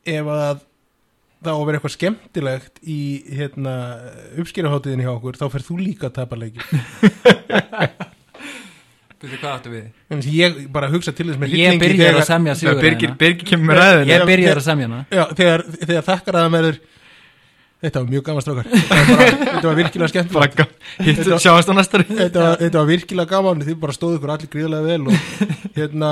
ef 0.10 0.30
að 0.34 0.66
það 1.40 1.50
á 1.50 1.58
að 1.58 1.66
vera 1.66 1.80
eitthvað 1.80 1.96
skemmtilegt 1.96 2.80
í 2.84 3.00
hérna, 3.40 3.74
uppskýraháttiðinni 4.42 5.06
hjá 5.08 5.14
okkur 5.16 5.40
þá 5.40 5.46
fyrir 5.54 5.68
þú 5.70 5.82
líka 5.82 6.10
að 6.10 6.18
tapa 6.20 6.40
leikjum 6.40 6.66
Byrju, 9.20 9.36
hvað 9.42 9.52
áttu 9.52 9.72
við? 9.74 9.88
En 10.16 10.22
ég 10.32 10.60
bara 10.72 10.88
hugsa 10.92 11.12
til 11.12 11.26
þess 11.28 11.40
með 11.42 11.52
Ég 11.52 11.74
hryllingi 11.74 11.98
byrjar 11.98 12.20
að 12.22 12.30
semja 12.30 12.54
sigur 12.56 12.78
Birgir, 12.80 13.12
Birgir 13.20 13.50
kemur 13.50 13.68
með 13.68 13.82
ræðinu 13.82 14.14
Ég 14.14 14.22
byrjar 14.30 14.62
að 14.62 14.64
semja 14.64 14.88
hana. 14.88 15.00
Já, 15.12 15.24
þegar, 15.36 15.64
þegar 15.82 16.06
þakkar 16.08 16.38
að 16.38 16.46
það 16.46 16.54
meður 16.54 16.78
Þetta 17.80 18.02
var 18.02 18.10
mjög 18.12 18.24
gaman 18.28 18.44
strákar. 18.44 18.66
Þetta 19.50 19.62
var, 19.64 19.78
virkilega 19.78 20.10
skemmt 20.12 20.34
þetta, 22.10 22.42
var, 22.44 22.58
þetta 22.60 22.82
var 22.82 22.90
virkilega 22.90 23.30
gaman. 23.32 23.62
Þið 23.64 23.78
bara 23.80 23.96
stóðu 23.96 24.18
ykkur 24.18 24.34
allir 24.34 24.50
gríðlega 24.52 24.84
vel 24.90 25.08
og 25.08 25.70
hérna, 25.78 26.10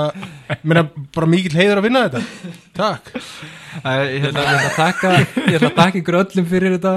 meina, 0.62 0.84
bara 1.18 1.28
mikill 1.28 1.52
heiður 1.58 1.82
að 1.82 1.88
vinna 1.90 2.04
þetta. 2.06 2.22
Takk. 2.78 3.12
Ég 3.84 4.28
ætla 4.30 4.46
að 4.48 4.66
þakka 4.78 5.12
Ég 5.18 5.58
ætla 5.58 5.68
að 5.68 5.78
þakka 5.82 6.00
ykkur 6.00 6.20
öllum 6.22 6.48
fyrir 6.54 6.76
þetta. 6.78 6.94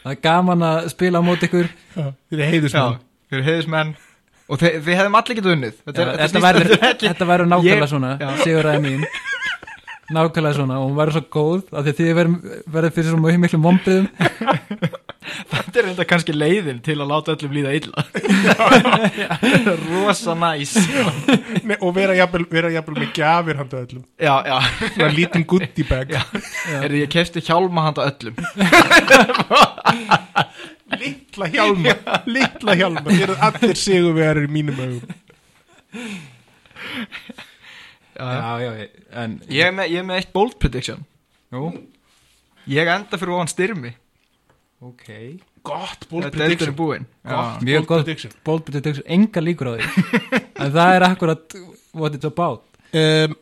Það 0.00 0.10
er 0.14 0.20
gaman 0.24 0.66
að 0.72 0.90
spila 0.96 1.20
á 1.20 1.22
móti 1.28 1.50
ykkur. 1.50 1.70
Þið 1.98 2.40
er 2.46 2.52
heiðusmenn 2.54 2.96
Já, 2.96 3.00
við 3.28 3.38
erum 3.42 3.50
heiðismenn 3.52 3.96
Og 4.48 4.56
þe 4.62 4.68
við 4.80 4.94
hefðum 4.96 5.16
allir 5.18 5.36
getið 5.36 5.52
unnið. 5.58 5.80
Þetta, 5.84 6.00
er- 6.00 6.12
verður 6.46 7.42
er 7.44 7.50
nákvæmlega 7.52 7.84
Ég- 7.84 7.90
svona. 7.92 8.12
Sigur 8.40 8.68
aðeins 8.70 8.86
mín 8.88 9.02
Nákvæmlega 10.08 10.56
svona 10.56 10.78
og 10.80 10.86
hún 10.88 10.96
verður 10.96 11.18
svo 11.18 11.24
góð 11.34 11.66
af 11.76 11.84
því 11.84 11.90
að 11.92 11.98
þið 11.98 12.12
verður 12.72 12.94
fyrir 12.96 13.10
svo 13.10 13.18
mjög 13.20 13.40
miklum 13.42 13.66
vombriðum 13.66 14.06
Þetta 15.28 15.76
er 15.80 15.88
enda 15.90 16.04
kannski 16.08 16.32
leiðin 16.32 16.78
til 16.84 16.94
að 17.02 17.10
láta 17.10 17.32
öllum 17.34 17.52
líða 17.52 17.72
illa. 17.76 18.04
Rosa 19.82 20.32
næs. 20.38 20.72
Nei, 21.68 21.76
Og 21.84 21.92
vera 21.96 22.14
jafnvel, 22.16 22.46
með 22.48 23.10
gjafir 23.16 23.56
handa 23.60 23.76
öllum. 23.82 24.04
Já, 24.16 24.34
já. 24.48 24.56
Svona 24.94 25.10
lítinn 25.12 25.44
goodie 25.48 25.84
bag. 25.88 26.08
Er 26.78 26.92
ég 26.96 27.08
kefti 27.12 27.40
hjálma 27.44 27.80
handa 27.88 28.02
öllum. 28.08 28.34
Littla 31.02 31.46
hjálma. 31.52 31.92
Littla 32.30 32.72
hjálma. 32.80 33.04
Þið 33.10 33.22
eru 33.28 33.36
allir 33.50 33.76
sigurvegarir 33.84 34.44
í 34.48 34.50
mínum 34.56 34.76
augum 34.80 35.04
Já, 38.18 38.52
já, 38.64 38.88
en 39.22 39.38
Ég 39.48 39.64
er 39.68 39.72
með, 39.76 39.90
ég 39.94 40.02
er 40.02 40.06
með 40.08 40.20
eitt 40.22 40.32
bold 40.34 40.58
prediction. 40.58 41.04
Nú, 41.54 41.68
Ég 42.68 42.88
enda 42.92 43.16
fyrir 43.16 43.32
ofan 43.38 43.48
styrmi. 43.48 43.94
Ok. 44.84 45.06
Gott 45.66 46.04
bold 46.10 46.26
Þetta 46.28 46.36
er 46.36 46.42
prediction 46.44 46.74
búin 46.78 47.06
Gott 47.26 47.62
Mjög 47.66 47.80
bold 47.82 47.88
gott. 47.88 48.04
prediction. 48.04 48.32
bold 48.46 48.64
prediction, 48.68 49.04
enga 49.10 49.40
líkur 49.42 49.70
á 49.70 49.72
því. 49.78 50.08
En 50.62 50.72
það 50.74 50.94
er 50.96 51.04
akkurat 51.06 51.54
what 51.94 52.14
it's 52.18 52.26
about. 52.28 52.62
Um, 52.92 53.34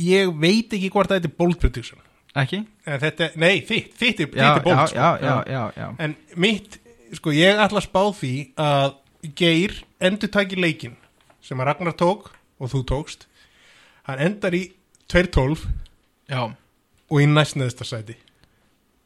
Ég 0.00 0.30
veit 0.40 0.72
ekki 0.72 0.88
hvort 0.94 1.10
það 1.12 1.26
er 1.28 1.34
bold 1.38 1.58
prediction. 1.60 2.00
Ekki? 2.40 2.62
En 2.86 3.00
þetta, 3.02 3.28
nei, 3.42 3.60
þitt, 3.66 3.90
þitt 3.98 4.20
er, 4.24 4.28
Já, 4.30 4.46
þitt 4.54 4.60
er 4.60 4.64
bold 4.64 4.78
já, 4.78 4.86
sko. 4.86 4.96
já, 4.96 5.08
já, 5.20 5.34
já, 5.50 5.62
já. 5.82 5.88
En 6.06 6.14
mitt, 6.40 6.78
sko, 7.18 7.32
ég 7.36 7.58
ætla 7.60 7.82
að 7.82 7.88
spá 7.88 8.02
því 8.20 8.34
að 8.64 8.94
Geir 9.36 9.74
endur 10.00 10.30
taki 10.32 10.56
leikin 10.56 10.94
sem 11.44 11.58
að 11.60 11.66
Ragnar 11.72 11.96
tók 11.98 12.30
og 12.60 12.70
þú 12.72 12.80
tókst 12.88 13.26
hann 14.08 14.24
endar 14.30 14.54
í 14.56 14.64
2.12 15.12 15.66
Já, 16.30 16.42
og 17.10 17.20
í 17.22 17.26
næstneðsta 17.26 17.84
sæti 17.88 18.14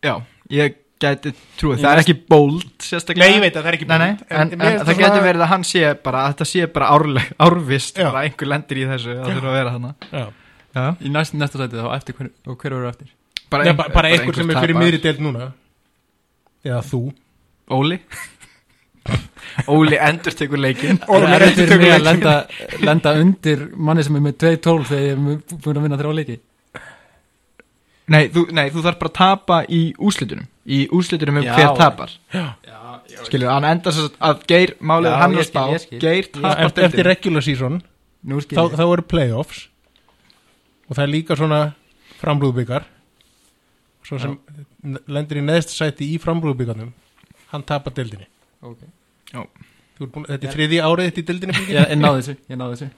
já, 0.04 0.18
ég 0.52 0.74
gæti 1.00 1.32
trúið, 1.58 1.80
það 1.82 1.90
er 1.96 2.00
ekki 2.04 2.14
bold 2.30 2.84
sérstaklega 2.84 3.26
Nei, 3.28 3.36
ég 3.38 3.42
veit 3.44 3.56
að 3.56 3.64
það 3.64 3.70
er 3.72 3.76
ekki 3.78 3.88
Nei, 3.90 3.96
nei, 3.98 4.12
bold, 4.14 4.30
en, 4.30 4.52
en, 4.54 4.60
finnst 4.60 4.86
það 4.90 5.00
getur 5.02 5.24
verið 5.26 5.44
að 5.46 5.50
hann 5.54 5.64
sé 5.68 5.82
bara, 6.04 6.22
að 6.28 6.34
þetta 6.34 6.46
sé 6.52 6.68
bara 6.76 6.90
árleg, 6.94 7.32
árvist, 7.48 7.98
Já. 7.98 8.08
bara 8.12 8.22
einhver 8.28 8.50
lendir 8.52 8.80
í 8.80 8.86
þessu, 8.92 9.16
það 9.18 9.32
þurfa 9.34 9.50
að 9.52 9.58
vera 9.58 9.74
þannig. 9.74 10.08
Já. 10.12 10.24
Já. 10.74 10.86
í 11.06 11.12
næst, 11.14 11.36
næsta 11.38 11.60
sæti 11.64 11.80
þá 11.80 11.88
eftir 11.96 12.16
hver, 12.18 12.30
og 12.50 12.56
hver 12.62 12.74
verður 12.76 12.92
eftir 12.92 13.12
Bara, 13.52 13.62
Nei, 13.66 13.70
ein- 13.70 13.76
bara, 13.78 13.92
bara 13.94 14.08
einhver 14.14 14.34
sem 14.38 14.50
er 14.50 14.60
fyrir 14.64 14.78
miðri 14.78 14.98
deild 15.04 15.20
núna 15.22 15.50
eða 16.64 16.80
þú 16.88 17.02
Óli. 17.74 17.98
Óli 19.70 19.98
endur 20.00 20.34
tekur 20.34 20.58
leikin. 20.58 20.98
Óli 21.12 21.28
er 21.28 21.44
mig 21.44 21.58
að 21.60 21.76
leikinn. 21.78 22.04
lenda, 22.06 22.34
lenda 22.82 23.12
undir 23.20 23.68
manni 23.76 24.04
sem 24.06 24.16
er 24.16 24.24
með 24.24 24.38
2-12 24.42 24.88
þegar 24.90 25.04
ég 25.04 25.14
er 25.14 25.60
búin 25.64 25.78
að 25.78 25.86
vinna 25.86 26.00
þrjá 26.00 26.14
leiki 26.18 26.38
Nei, 28.12 28.26
þú, 28.28 28.42
nei, 28.52 28.66
þú 28.68 28.82
þarf 28.84 28.98
bara 29.00 29.10
að 29.10 29.16
tapa 29.16 29.58
í 29.72 29.80
úslitunum, 29.96 30.44
í 30.68 30.82
úslitunum 30.92 31.38
um 31.40 31.46
Já. 31.46 31.54
hver 31.56 31.70
tapar. 31.78 32.10
já, 32.34 32.44
Skilur, 33.24 33.48
hann 33.48 33.64
endar 33.68 33.94
svo 33.96 34.10
að 34.20 34.42
Geir, 34.50 34.74
málið 34.84 35.08
Já, 35.14 35.16
hann 35.22 35.36
að 35.40 35.46
spá. 35.48 35.62
Geir 36.02 36.26
Já, 36.28 36.34
tapar 36.34 36.64
eftir, 36.66 36.84
eftir 36.90 37.08
regular 37.08 37.46
season 37.46 37.78
þá, 38.24 38.60
þá 38.76 38.84
eru 38.84 39.06
playoffs 39.08 39.62
og 40.84 40.98
það 40.98 41.04
er 41.06 41.12
líka 41.14 41.38
svona 41.38 41.62
framrúðbyggar 42.20 42.84
svo 44.04 44.20
sem 44.20 44.36
lendir 45.08 45.40
í 45.40 45.46
neðst 45.46 45.72
sæti 45.72 46.10
í 46.12 46.20
framrúðbyggarnum 46.20 46.92
hann 47.54 47.64
tapar 47.64 47.96
deildinni 47.96 48.28
okay. 48.64 48.90
Þú 49.94 50.06
ert 50.08 50.12
búin, 50.14 50.24
þetta 50.28 50.48
er 50.48 50.54
þriði 50.56 50.78
árið 50.82 51.08
þitt 51.10 51.20
í 51.20 51.26
deildinni 51.30 51.54
Birgir? 51.58 51.76
ég, 51.78 51.92
náði 52.00 52.22
þessu, 52.22 52.34
ég 52.50 52.58
náði 52.60 52.78
þessu 52.78 52.88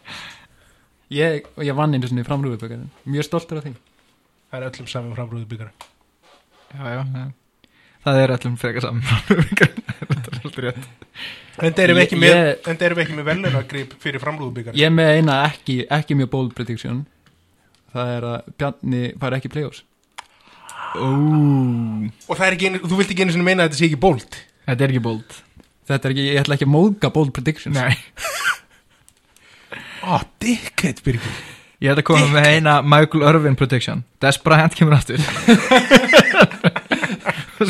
ég, 1.16 1.50
og 1.56 1.66
ég 1.68 1.76
vann 1.78 1.96
einu 1.96 2.08
svona 2.10 2.22
í 2.24 2.28
framrúðubökkarinn 2.28 2.86
mjög 3.14 3.26
stoltur 3.28 3.60
af 3.60 3.66
því 3.66 3.74
það 3.76 4.56
er 4.60 4.68
öllum 4.70 4.88
saman 4.92 5.16
framrúðbyggar 5.18 5.74
Já, 6.76 6.82
já, 6.90 7.02
já. 7.14 7.26
Það 8.06 8.18
er 8.22 8.32
öllum 8.36 8.56
frekar 8.58 8.84
saman. 8.84 9.02
Þetta 9.06 10.30
er 10.30 10.40
alltaf 10.40 10.58
rétt. 10.62 10.88
en 11.56 11.72
það 11.74 11.82
erum 11.84 11.96
við 11.98 12.02
ekki 12.04 12.18
með, 12.20 12.38
en 12.68 12.76
það 12.78 12.84
erum 12.88 12.98
við 12.98 13.04
ekki 13.06 13.16
með 13.18 13.28
velunagrip 13.30 13.94
fyrir 14.02 14.22
framrúðbyggar 14.22 14.76
ég 14.78 14.92
með 14.94 15.12
eina 15.18 15.36
ekki, 15.48 15.76
ekki 15.96 16.16
mjög 16.18 16.30
bold 16.34 16.52
prediction 16.58 17.04
það 17.94 18.10
er 18.16 18.26
að 18.32 18.50
Bjarni 18.60 19.02
fari 19.22 19.38
ekki 19.40 19.52
playoffs 19.54 19.82
Ó. 20.96 21.06
og 21.06 22.34
það 22.36 22.46
er 22.48 22.56
ekki, 22.58 22.68
einu- 22.70 22.82
þú 22.86 22.98
vilt 23.00 23.10
ekki 23.14 23.24
einu 23.26 23.34
sinni 23.36 23.46
meina 23.46 23.64
að 23.64 23.70
þetta 23.72 23.80
sé 23.82 23.88
ekki 23.90 24.00
bold 24.06 24.38
Þetta 24.66 24.82
er 24.82 24.92
ekki 24.92 25.02
bold. 25.04 25.34
Þetta 25.86 26.08
er 26.08 26.14
ekki, 26.14 26.24
ég 26.30 26.40
ætla 26.42 26.56
ekki 26.56 26.68
að 26.68 26.72
móðga 26.72 27.08
bold 27.14 27.34
predictions. 27.36 27.76
Nei. 27.76 27.94
ó, 30.10 30.12
dickhead 30.42 30.98
Birgir. 31.06 31.36
Ég 31.76 31.92
ætla 31.92 32.00
að 32.00 32.08
koma 32.08 32.28
með 32.32 32.46
eina 32.54 32.78
Michael 32.80 33.26
Irvin 33.28 33.56
prediction. 33.58 34.00
Des 34.24 34.38
Bryant 34.40 34.72
kemur 34.76 34.96
aftur. 34.96 35.20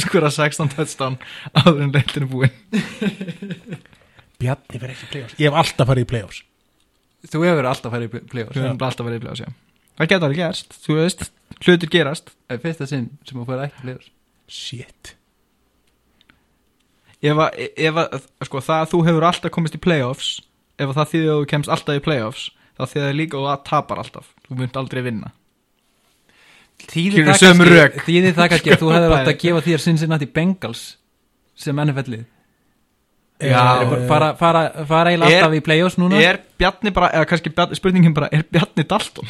Skora 0.02 0.30
16 0.34 0.70
touchdown 0.74 1.16
áður 1.56 1.82
en 1.86 1.92
leilinu 1.94 2.26
búin. 2.30 2.54
Bjarni 4.38 4.78
verið 4.78 4.94
ekki 4.94 5.06
í 5.06 5.12
playoffs. 5.12 5.34
Ég 5.40 5.46
hef 5.50 5.58
alltaf 5.62 5.86
farið 5.90 6.06
í 6.06 6.10
playoffs. 6.12 6.38
Þú 7.26 7.38
hefur 7.48 7.66
alltaf 7.72 7.90
farið 7.94 8.06
í 8.06 8.08
playoffs. 8.30 8.58
Höfum 8.58 8.78
bara 8.78 8.90
alltaf 8.92 9.06
verið 9.08 9.18
í 9.18 9.22
bljáðs, 9.26 9.42
já. 9.42 9.48
Það 9.96 10.10
geta 10.12 10.24
alveg 10.28 10.40
gerst, 10.42 10.70
þú 10.84 10.92
veist 11.00 11.20
hlutir 11.64 11.90
gerast. 11.90 12.26
Það 12.46 12.54
er 12.58 12.62
fyrsta 12.66 12.84
sinn 12.90 13.06
sem 13.26 13.36
að 13.42 13.48
fara 13.50 13.62
ekki 13.70 13.80
playoffs. 13.86 14.08
Shit 14.46 15.02
ef 17.22 17.40
að, 17.46 17.58
ef 17.88 17.96
að 18.02 18.20
sko, 18.48 18.60
það 18.60 18.82
að 18.82 18.90
þú 18.92 19.00
hefur 19.08 19.26
alltaf 19.30 19.54
komist 19.54 19.74
í 19.78 19.82
playoffs 19.86 20.28
ef 20.76 20.88
að 20.90 20.96
það 20.98 21.10
þýðir 21.14 21.32
að 21.32 21.40
þú 21.40 21.48
kemst 21.54 21.72
alltaf 21.72 21.96
í 21.96 22.04
playoffs 22.04 22.44
þá 22.76 22.82
þýðir 22.92 23.14
líka 23.16 23.38
að 23.40 23.46
það 23.48 23.64
tapar 23.70 23.98
alltaf. 24.02 24.26
Þú 24.46 24.58
munt 24.60 24.76
aldrei 24.76 25.02
vinna. 25.06 25.30
Þýðir 26.86 27.30
það, 27.32 28.36
það 28.36 28.48
kannski 28.52 28.72
að 28.74 28.80
þú 28.82 28.90
hefur 28.92 29.14
átt 29.16 29.30
að 29.32 29.38
gefa 29.46 29.62
þér 29.64 29.80
Cincinnati 29.86 30.26
Bengals 30.28 30.82
sem 31.56 31.78
NFL-lið 31.80 32.24
Já. 33.40 33.60
fara, 34.08 34.28
fara, 34.36 34.60
fara 34.88 35.12
Er- 35.12 35.24
alltaf 35.24 35.54
í 35.56 35.62
playoffs 35.64 35.96
núna. 36.00 36.20
er 36.20 36.38
Bjarni 36.60 36.92
bara, 36.96 37.10
eða 37.16 37.28
kannski 37.32 37.52
Bjarni, 37.52 37.76
spurningin 37.80 38.14
bara 38.16 38.28
er 38.32 38.44
Bjarni 38.48 38.84
Dalton? 38.88 39.28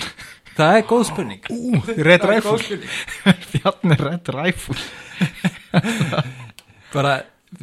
Það 0.57 0.77
er 0.79 0.85
góð 0.89 1.03
spurning. 1.11 1.49
Ú, 1.53 1.81
Red 2.07 2.23
Það 2.23 2.31
Rifle 2.33 2.51
góð 2.51 2.63
spurning. 2.65 2.93
Bjarni 3.53 3.99
Red 4.01 4.31
Rifle. 4.35 4.79
Bara, 6.95 7.17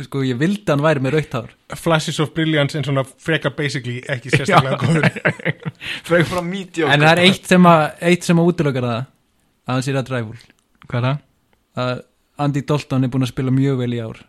sko, 0.06 0.22
ég 0.26 0.38
vildi 0.39 0.63
að 0.65 0.74
hann 0.76 0.86
væri 0.86 1.04
með 1.04 1.15
rautt 1.17 1.36
hár. 1.38 1.50
Flashes 1.80 2.19
of 2.24 2.32
Brilliance 2.36 2.78
en 2.80 2.86
svona 2.88 3.04
freka 3.06 3.52
basically 3.56 4.00
ekki 4.10 4.32
sérstaklega 4.34 4.80
góður. 4.82 5.10
Frögg 6.08 6.30
frá 6.32 6.41
mediocre. 6.46 6.93
En 6.96 7.04
það 7.04 7.12
er 7.15 7.24
eitt 7.28 7.52
sem 7.52 7.69
að, 7.69 7.84
eitt 8.12 8.28
sem 8.28 8.39
að 8.41 8.50
útlökar 8.54 8.88
það 8.89 8.98
að 9.02 9.74
hann 9.74 9.86
sé 9.86 9.96
að 9.96 10.08
dræful 10.10 10.39
hvað 10.88 10.98
er 11.00 11.06
það? 11.08 11.22
að 11.84 12.02
Andy 12.43 12.63
Dalton 12.67 13.06
er 13.06 13.12
búin 13.13 13.26
að 13.28 13.32
spila 13.34 13.54
mjög 13.54 13.78
vel 13.84 13.93
í 13.93 14.02
ár. 14.04 14.24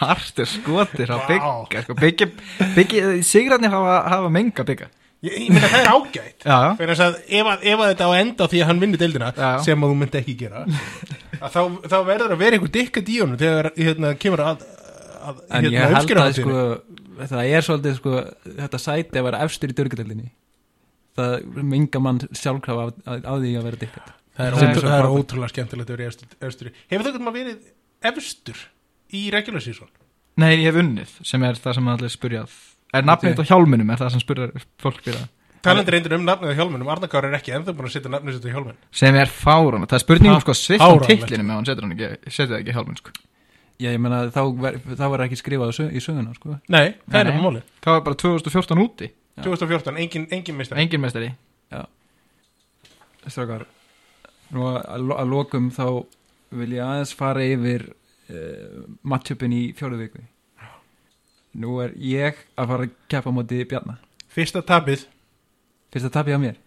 Hart 0.00 0.40
er 0.42 0.48
skotir 0.50 1.10
á 1.14 1.18
Vá. 1.22 1.26
bygga 1.30 1.82
sko, 1.84 1.94
byggi, 1.98 2.26
byggi, 2.74 3.02
sigrarnir 3.26 3.70
hafa, 3.70 4.00
hafa 4.10 4.30
menga 4.34 4.64
bygga 4.66 4.88
Ég, 5.24 5.32
ég 5.46 5.52
meina 5.54 5.68
það 5.72 5.80
er 5.80 5.88
ágætt. 5.94 6.44
Já, 6.44 6.56
já, 6.60 6.70
Fyrir 6.76 7.00
að 7.06 7.14
ef, 7.24 7.46
að, 7.48 7.62
ef 7.72 7.80
að 7.82 7.90
þetta 7.92 8.06
á 8.06 8.12
enda 8.20 8.48
því 8.52 8.58
að 8.60 8.68
hann 8.68 8.80
vinnur 8.82 9.00
deildina 9.00 9.30
Já. 9.32 9.46
sem 9.64 9.84
að 9.86 9.92
þú 9.92 9.96
myndi 10.02 10.18
ekki 10.20 10.34
gera 10.42 10.64
að 10.66 11.54
þá, 11.54 11.60
þá 11.88 11.96
verður 12.10 12.34
að 12.34 12.42
vera 12.42 12.58
einhver 12.58 12.72
dikkat 12.74 13.08
í 13.08 13.16
honum 13.22 13.40
þegar 13.40 13.68
hérna, 13.78 14.10
kemur 14.20 14.42
að, 14.44 14.66
að 15.24 15.40
En 15.48 15.68
ég 15.70 15.78
hérna, 15.78 16.02
held 16.02 16.20
að 16.20 16.36
sko, 16.36 16.58
það 17.32 17.48
er 17.48 17.66
svolítið 17.70 17.96
sko, 18.02 18.14
þetta 18.60 18.82
sæti 18.84 19.20
að 19.22 19.26
vera 19.30 19.40
efstur 19.46 19.72
í 19.72 19.78
dörgadeldinni 19.80 20.28
það 21.16 21.64
minga 21.72 22.04
mann 22.04 22.20
sjálfkrafa 22.36 22.90
á, 23.08 23.32
því 23.40 23.56
að 23.56 23.68
vera 23.70 23.82
dikkat 23.86 24.12
það 24.36 24.46
er, 24.52 24.78
Það 24.84 24.96
er 25.00 25.10
ótrúlega 25.16 25.52
skemmtilegt 25.54 25.88
að 25.90 25.96
vera 25.96 26.10
efstur, 26.12 26.32
efstur 26.44 26.72
Hefur 26.92 27.08
það 27.08 27.22
maður 27.24 27.40
verið 27.40 28.10
efstur 28.12 28.64
í 29.16 29.26
regular 29.32 29.64
season? 29.64 29.88
nei, 30.36 30.50
ég 30.60 30.66
hef 30.68 30.80
unnið 30.84 31.14
sem 31.24 31.44
er 31.48 31.56
það 31.56 31.78
sem 31.78 31.86
allir 31.88 32.12
spurjað 32.12 32.56
er 33.00 33.06
nafnið 33.10 33.42
á 33.42 33.44
hjálminum, 33.50 33.90
er 33.94 34.00
það 34.02 34.12
sem 34.16 34.22
spurjar 34.24 34.54
fólk 34.82 35.00
spyrjað 35.02 35.26
Talandi 35.66 35.90
reyndir 35.90 36.14
um 36.14 36.26
nafnið 36.26 36.52
á 36.52 36.56
hjálmunum 36.60 36.90
Arnakár 36.94 37.26
er 37.26 37.34
ekki 37.40 37.54
ennþá 37.56 37.72
búin 37.74 37.88
að 37.88 37.94
setja 37.96 38.10
nafnið 38.12 38.36
sitt 38.36 38.46
á 38.46 38.54
hjálmun 38.54 38.76
sem 38.94 39.16
er 39.18 39.32
fáran, 39.32 39.86
það 39.88 39.96
er 39.98 40.04
spurningum 40.04 40.42
sko 40.44 40.54
fáránlegt. 40.54 41.08
titlinum 41.10 41.50
ef 41.50 41.56
hann 41.58 41.66
setur 41.70 41.86
hann 41.88 41.96
ekki 41.96 42.30
setur 42.30 42.52
það 42.54 42.60
ekki 42.60 42.70
í 42.70 42.76
hjálmin 42.76 43.00
sko. 43.00 43.14
Já, 43.76 43.88
ég 43.92 43.98
meina 44.00 44.20
þá, 44.32 44.40
ver, 44.62 44.78
þá 44.96 45.04
var 45.12 45.24
ekki 45.26 45.36
skrifað 45.40 45.80
í 45.90 46.00
söguna 46.00 46.32
sko. 46.38 46.54
Nei, 46.72 46.94
það 47.10 47.18
er 47.20 47.30
ekki 47.32 47.42
máli 47.44 47.60
það 47.84 47.96
var 47.98 48.04
bara 48.06 48.20
2014 48.22 48.84
úti, 48.84 49.10
Já. 49.36 49.42
2014, 49.44 49.98
engin, 50.04 50.28
engin 50.32 50.56
mistar 50.56 50.78
engin 50.80 51.02
meistari. 51.02 51.32
Strákar 53.26 53.66
Nú 54.54 54.62
að, 54.70 54.76
að 54.86 55.04
lo- 55.10 55.16
að 55.18 55.30
lokum 55.32 55.70
þá 55.74 55.86
vil 56.54 56.76
ég 56.76 56.84
aðeins 56.86 57.12
fara 57.18 57.42
yfir 57.42 57.88
uh, 57.90 58.84
matchupin 59.02 59.54
í 59.56 59.62
fjóruð 59.74 60.04
viku 60.04 60.22
Nú 61.56 61.78
er 61.84 61.94
ég 61.96 62.42
að 62.56 62.72
fara 62.72 62.86
að 62.86 62.96
keppa 63.08 63.32
á 63.32 63.36
móti 63.36 63.62
Bjarna. 63.68 63.96
Fyrsta 64.28 64.60
tabið 64.66 65.06
Fyrst 65.94 66.10
að 66.10 66.16
tapja 66.18 66.36
á 66.36 66.40
mér 66.42 66.58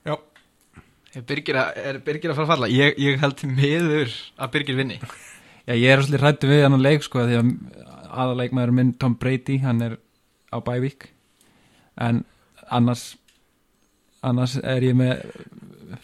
er 1.16 1.26
Birgir 1.26 1.58
að, 1.58 1.78
er 1.90 2.00
Birgir 2.06 2.32
að 2.32 2.40
fara 2.40 2.48
að 2.48 2.52
falla? 2.54 2.72
Ég, 2.72 2.98
ég 3.02 3.22
held 3.22 3.38
til 3.40 3.50
miður 3.52 4.16
að 4.38 4.52
Birgir 4.56 4.78
vinni. 4.80 5.00
Já, 5.68 5.76
ég 5.76 5.92
er 5.94 6.04
svolítið 6.04 6.24
hrættu 6.24 6.50
við 6.50 6.66
hann 6.66 6.82
leik 6.82 7.06
sko 7.06 7.26
því 7.26 7.40
að 7.40 7.50
aðaleikmaður 8.10 8.76
minn 8.78 8.94
Tom 9.02 9.16
Brady 9.22 9.60
hann 9.64 9.84
er 9.86 9.98
á 10.50 10.58
bævík 10.66 11.10
en 12.02 12.24
annars 12.74 13.12
annars 14.26 14.56
er 14.58 14.86
ég 14.88 14.98
með 14.98 15.22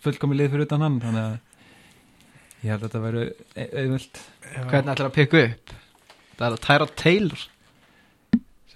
fullkomi 0.04 0.38
lið 0.38 0.54
fyrir 0.54 0.67
utan 0.67 0.86
hann 0.86 1.00
þannig 1.02 1.24
að 1.24 2.65
ég 2.65 2.69
held 2.74 2.78
að 2.78 2.86
þetta 2.86 3.04
væru 3.08 3.24
auðvöld 3.65 4.21
hvernig 4.69 4.93
ætlar 4.93 5.10
að 5.10 5.17
pikka 5.17 5.43
upp? 5.48 5.76
Það 6.36 6.45
er 6.48 6.58
að 6.58 6.63
Tyra 6.67 6.89
Taylor 7.02 7.48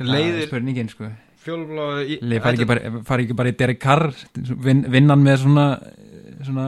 leiðir 0.08 0.48
spurningin 0.48 0.92
sko. 0.92 1.10
Leif 1.50 2.44
fari 2.44 2.60
ekki, 2.60 2.68
bara, 2.68 2.92
fari 3.08 3.26
ekki 3.26 3.36
bara 3.40 3.52
í 3.52 3.56
Derek 3.58 3.80
Carr 3.82 4.10
vin, 4.36 4.84
vinnan 4.92 5.24
með 5.24 5.42
svona 5.46 5.66
svona 6.46 6.68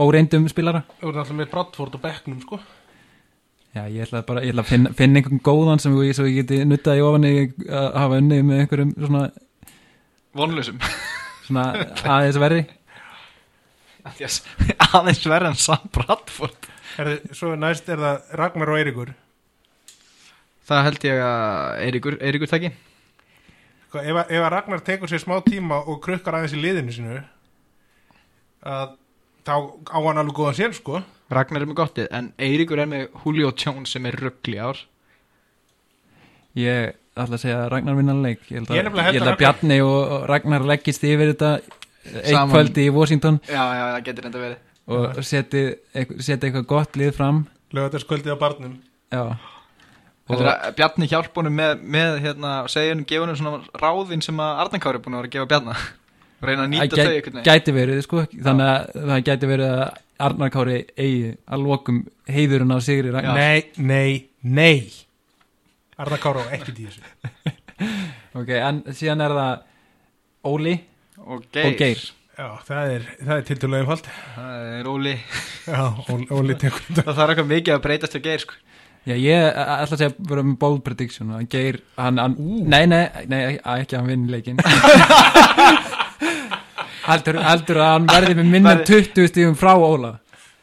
óreindum 0.00 0.48
spilara? 0.50 0.84
Þú 1.00 1.10
ert 1.10 1.22
alltaf 1.22 1.36
með 1.38 1.50
Bradford 1.52 1.96
og 1.98 2.02
Becknum 2.04 2.40
sko. 2.44 2.60
Já, 3.70 3.84
ég 3.86 4.02
ætla 4.02 4.24
bara, 4.26 4.42
ég 4.42 4.50
ætla 4.52 4.64
að 4.64 4.70
finna, 4.72 4.90
finna 4.98 5.20
einhvern 5.20 5.42
góðan 5.46 5.82
sem 5.82 5.94
ég, 6.02 6.18
ég 6.26 6.40
geti 6.40 6.64
nuttað 6.66 6.98
í 6.98 7.04
ofanni 7.06 7.32
að 7.68 7.88
hafa 8.02 8.18
unnið 8.18 8.42
með 8.48 8.62
einhverjum 8.64 8.92
svona, 8.98 9.22
vonlusum 10.34 10.80
svona 11.46 11.66
aðeins 12.02 12.40
verði 12.42 12.64
aðeins 14.90 15.22
verður 15.28 15.50
en 15.52 15.58
Sam 15.60 15.86
Bradford. 15.94 16.70
Herði, 16.96 17.18
Svo 17.36 17.52
næst 17.58 17.86
er 17.92 18.00
það 18.02 18.34
Ragnar 18.40 18.72
og 18.72 18.80
Eirikur 18.80 19.12
það 20.70 20.84
held 20.88 21.04
ég 21.10 21.20
að 21.26 21.82
Eiríkur, 21.86 22.16
Eiríkur 22.20 22.50
taki. 22.50 22.70
Sko, 23.90 23.98
ef, 23.98 24.16
að- 24.22 24.30
ef 24.30 24.44
að 24.46 24.50
Ragnar 24.54 24.82
tekur 24.86 25.10
sér 25.10 25.22
smá 25.24 25.36
tíma 25.42 25.80
og 25.86 26.00
krukkar 26.04 26.36
aðeins 26.38 26.54
í 26.54 26.60
liðinu 26.62 26.92
sinu 26.94 27.16
að 28.62 28.92
þá 29.46 29.54
á 29.90 29.98
hann 30.04 30.20
alveg 30.22 30.36
góðan 30.36 30.58
sér 30.60 30.74
sko. 30.76 31.00
Ragnar 31.30 31.62
er 31.62 31.66
með 31.70 31.78
gottið 31.80 32.08
en 32.14 32.32
Eiríkur 32.38 32.78
er 32.82 32.86
með 32.90 33.08
Julio 33.24 33.52
Jones 33.56 33.90
sem 33.94 34.06
er 34.06 34.16
ruggli 34.18 34.58
ár. 34.62 34.78
Ég 36.58 36.94
ætla 37.16 37.36
að 37.36 37.42
segja 37.44 37.58
að 37.64 37.68
Ragnar 37.74 37.98
vinnan 37.98 38.22
leik. 38.24 38.40
Ég 38.50 38.58
held 38.60 38.70
Ég 38.74 38.86
að, 38.86 38.98
held 39.04 39.14
ég 39.14 39.20
held 39.22 39.32
að 39.34 39.38
Bjarni 39.42 39.78
og 39.84 40.00
og 40.16 40.24
Ragnar 40.30 40.64
leggist 40.66 41.04
yfir 41.06 41.32
þetta 41.34 41.50
eitt 42.10 42.32
Saman. 42.32 42.54
kvöldi 42.54 42.86
í 42.88 42.92
Washington. 42.94 43.40
Já, 43.46 43.62
já, 43.76 43.84
það 43.94 44.04
getur 44.08 44.26
enda 44.30 44.42
verið. 44.44 44.58
Og 44.90 45.20
seti, 45.24 45.62
eitthvað- 45.94 46.22
seti 46.26 46.46
eitthvað 46.48 46.66
gott 46.66 46.96
lið 46.98 47.12
fram. 47.14 47.46
Lögataskvöldið 47.72 48.34
á 48.34 48.38
barnum. 48.38 48.78
Já 49.12 49.36
Bjarni 50.76 51.08
hjálp 51.10 51.36
honum 51.40 51.56
með, 51.60 51.80
með 51.96 52.18
hérna, 52.24 52.52
gefa 52.68 53.24
honum 53.24 53.38
svona 53.40 53.80
ráðin 53.82 54.22
sem 54.24 54.40
að 54.42 54.62
Arnar 54.64 54.82
Kári 54.84 55.00
er 55.00 55.04
búin 55.04 55.16
að 55.16 55.22
vera 55.24 55.30
að 55.30 55.34
gefa 55.36 55.50
Bjarna. 55.54 55.76
Og 56.40 56.48
reyna 56.48 56.62
að 56.62 56.66
Það 56.66 56.72
nýta 56.74 56.96
þau 56.96 57.10
veginn. 57.10 57.42
gæti 57.44 57.72
verið 57.76 58.02
sko 58.06 58.22
þannig 58.30 58.68
að 58.70 59.00
það 59.10 59.24
gæti 59.30 59.50
verið 59.50 59.72
að 59.76 59.82
Arnar 60.20 60.52
Kári 60.54 60.78
eigi 60.96 61.32
að 61.48 61.64
lokum 61.66 61.98
heiðurinn 62.28 62.72
á 62.72 62.78
Sigri 62.84 63.12
Ragnar 63.12 63.36
Nei, 63.36 63.64
nei, 63.76 64.28
nei. 64.42 64.92
Arna 66.00 66.16
Kára 66.20 66.44
á 66.44 66.52
ekkert 66.56 66.78
í 66.80 66.86
þessu. 66.88 67.02
Ok, 68.40 68.50
en 68.54 68.82
síðan 68.94 69.22
er 69.24 69.32
það 69.34 69.62
Óli 70.46 70.74
og 71.24 71.46
Geir, 71.52 71.66
og 71.72 71.78
Geir. 71.80 72.02
Já, 72.40 72.46
það 72.68 72.90
er, 72.94 73.06
það 73.24 73.32
er 73.34 73.46
tiltölu 73.48 73.78
einfalt. 73.80 74.10
Það 74.36 74.68
er 74.78 74.90
Óli. 74.92 75.14
Já, 75.66 75.80
Óli, 76.14 76.26
Óli 76.36 76.56
tekur 76.60 76.84
það 77.00 77.10
þarf 77.18 77.32
eitthvað 77.32 77.50
mikið 77.50 77.74
að 77.74 77.82
breytast 77.88 78.14
til 78.16 78.22
Geir 78.24 78.44
sko. 78.44 78.58
Já, 79.08 79.14
ég 79.16 79.46
ætla 79.48 79.86
að 79.86 79.94
segja 79.96 80.12
bara 80.28 80.42
með 80.44 80.56
bold 80.60 80.82
prediction 80.84 81.30
að 81.32 81.46
Geir, 81.54 81.78
hann, 81.96 82.18
hann 82.20 82.34
nei, 82.68 82.82
nei, 82.90 83.06
nei, 83.32 83.40
að 83.64 83.84
ekki 83.86 83.96
að 83.96 84.02
hann 84.02 84.10
vinni 84.10 84.28
leikin 84.34 84.60
heldur, 87.08 87.38
heldur 87.46 87.80
að 87.80 87.94
hann 87.94 88.10
verði 88.10 88.36
með 88.36 88.50
minna 88.52 88.74
en 88.76 88.84
20 88.84 89.30
stífum 89.32 89.56
frá 89.58 89.72
Óla. 89.72 90.12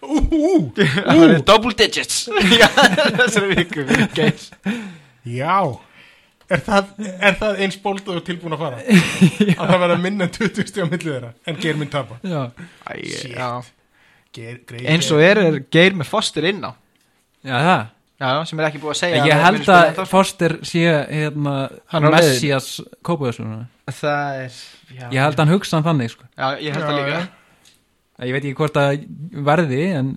Ú, 0.06 0.21
ú, 0.21 0.54
það 0.78 1.23
er 1.26 1.34
double 1.47 1.73
digits. 1.82 2.28
Já, 2.62 2.69
þessari 3.17 3.58
viku 3.58 3.88
fyrir 3.89 4.13
Geir. 4.15 4.45
Já. 5.34 5.58
Er 6.47 6.62
það, 6.63 6.93
er 7.17 7.36
það 7.41 7.58
eins 7.65 7.82
bóld 7.84 8.08
og 8.13 8.21
tilbúin 8.23 8.56
að 8.56 8.62
fara? 8.63 8.86
að 9.58 9.65
það 9.65 9.82
verða 9.82 10.00
minna 10.06 10.30
en 10.30 10.38
20 10.38 10.69
stíð 10.69 10.86
á 10.86 10.91
milli 10.93 11.10
þeirra 11.10 11.34
en 11.50 11.62
Geir 11.65 11.82
minn 11.82 11.91
tapa. 11.91 12.21
Já, 12.21 12.45
Æ, 12.86 12.93
já. 13.34 13.50
Geir, 14.38 14.62
greið, 14.69 14.88
eins 14.93 15.10
og 15.12 15.26
er, 15.26 15.42
er 15.42 15.62
Geir 15.73 15.98
með 15.98 16.13
Foster 16.13 16.46
inn 16.48 16.62
á. 16.63 16.71
Já 17.42 17.58
það 17.58 17.85
já, 18.20 18.30
sem 18.50 18.60
er 18.60 18.68
ekki 18.70 18.80
búið 18.82 18.94
að 18.96 19.00
segja 19.02 19.26
Ég 19.28 19.42
held 19.46 19.70
að. 19.74 20.00
Foster 20.10 20.56
sé 20.65 20.84
hérna. 20.88 21.56
Messias 22.08 22.70
Kópaðurssona 23.06 23.60
það 23.88 24.40
er 24.46 24.56
já, 24.98 25.06
Ég 25.13 25.20
held 25.22 25.36
að 25.38 25.44
hann 25.44 25.54
hugsa 25.54 25.78
hann 25.78 25.86
þannig 25.88 26.13
sko. 26.15 26.26
já, 26.38 26.48
ég 26.63 26.74
held 26.76 26.84
Já, 26.84 26.90
að 26.90 26.98
líka. 27.02 27.20
já. 27.20 28.26
Ég 28.28 28.34
veit 28.34 28.44
ekki 28.48 28.58
hvort 28.58 28.78
að 28.82 29.06
verði 29.46 29.82
en, 29.94 30.08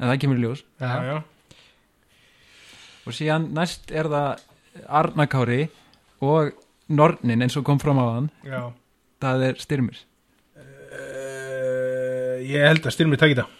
en 0.00 0.08
það 0.08 0.20
kemur 0.22 0.38
í 0.40 0.44
ljós. 0.46 0.62
Já, 0.80 0.92
já. 1.10 1.16
og 3.04 3.16
síðan 3.16 3.50
næst 3.56 3.90
er 3.92 4.08
það 4.08 4.46
Arnakári 4.88 5.62
og 6.24 6.52
Nornin 6.90 7.42
eins 7.44 7.56
og 7.60 7.64
kom 7.68 7.78
fram 7.82 8.00
á 8.00 8.06
hann 8.16 8.30
Já. 8.46 8.62
Það 9.20 9.42
er 9.50 9.58
styrmir. 9.60 9.98
Uh, 10.90 12.40
Ég 12.48 12.64
held 12.64 12.86
að 12.88 12.94
styrmið 12.96 13.20
takk 13.20 13.34
í 13.34 13.38
það 13.38 13.56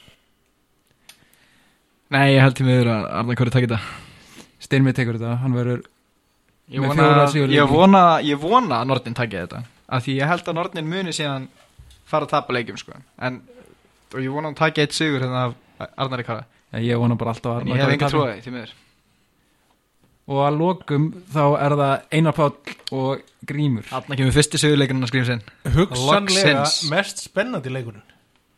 nei, 2.15 2.27
ég 2.35 2.45
held 2.45 2.59
til 2.59 2.67
miður 2.69 2.93
að 2.95 3.09
Arnar 3.21 3.39
Kári 3.41 3.55
takk 3.55 3.67
þetta. 3.69 3.81
Styrmir 4.61 4.97
tekur 4.97 5.19
þetta, 5.19 5.39
hann 5.41 5.57
verður 5.57 5.87
ég 6.71 6.85
vona, 6.85 7.27
ég 7.51 7.71
vona 7.71 8.03
ég 8.23 8.39
vona 8.41 8.83
að 8.83 8.91
Nordin 8.91 9.17
takki 9.19 9.41
þetta 9.41 9.65
af 9.91 10.05
því 10.05 10.21
ég 10.21 10.31
held 10.31 10.51
að 10.51 10.59
Nornin 10.59 10.91
muni 10.91 11.15
síðan 11.15 11.49
fara 12.07 12.29
að 12.29 12.35
tapa 12.37 12.55
leikjum 12.55 12.79
sko. 12.79 12.95
en 13.19 13.41
og 14.15 14.21
ég 14.21 14.31
vona 14.31 14.49
að 14.49 14.53
hún 14.53 14.61
taki 14.61 14.85
eitt 14.85 14.95
sigur 14.95 15.25
hérna 15.25 15.49
af 15.49 15.91
Arnari 15.97 16.27
Kara 16.27 16.45
Já, 16.71 16.79
ég 16.87 17.01
vona 17.03 17.17
bara 17.19 17.35
alltaf 17.35 17.57
að 17.57 17.65
en 17.65 17.73
ég 17.73 17.83
hef 17.83 17.93
enga 17.97 18.09
trúið 18.13 18.45
því 18.45 18.53
miður. 18.55 18.75
Og 20.31 20.43
að 20.47 20.59
lokum 20.61 21.07
þá 21.35 21.43
er 21.59 21.75
það 21.81 21.95
Einar 22.15 22.37
Páll 22.37 22.75
og 22.95 23.25
Grímur. 23.51 23.87
Þarna 23.89 24.19
kemur 24.21 24.37
fyrsti 24.37 24.61
sigurleikurinn 24.63 25.03
að 25.03 25.11
skrifa 25.11 25.29
sinn. 25.33 25.43
Hugsanlega 25.75 26.53
Loksins. 26.61 26.77
mest 26.93 27.25
spennandi 27.25 27.73
leikurinn 27.75 28.05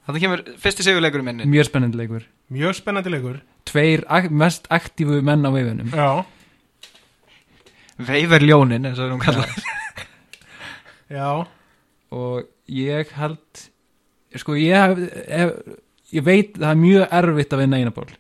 Þarna 0.07 0.23
kemur 0.25 0.45
fyrsti 0.59 0.87
sigurleikurinn 0.87 1.29
minni 1.29 1.49
Mjög 1.51 1.69
spennandi 1.69 2.01
leikur. 2.01 2.25
Mjög 2.53 2.79
spennandi 2.81 3.13
leikur. 3.13 3.37
Tveir 3.69 4.03
ak 4.11 4.31
mest 4.31 4.67
aktífu 4.75 5.21
menn 5.23 5.47
á 5.47 5.51
veifunum 5.55 5.93
já, 5.95 6.25
Veifar 8.03 8.43
ljónin 8.43 8.89
eins 8.89 8.99
og 8.99 9.13
hún 9.15 9.23
kallar 9.23 9.53
já, 11.13 11.47
Og 12.11 12.49
ég 12.67 13.15
held 13.19 13.69
Sko 14.41 14.57
ég 14.59 14.75
hef, 14.75 15.23
hef 15.29 15.79
Ég 16.13 16.27
veit 16.27 16.59
það 16.59 16.73
er 16.73 16.83
mjög 16.83 17.15
erfitt 17.21 17.55
að 17.55 17.63
vinna 17.63 17.79
Einar 17.79 17.95
Pál 17.97 18.11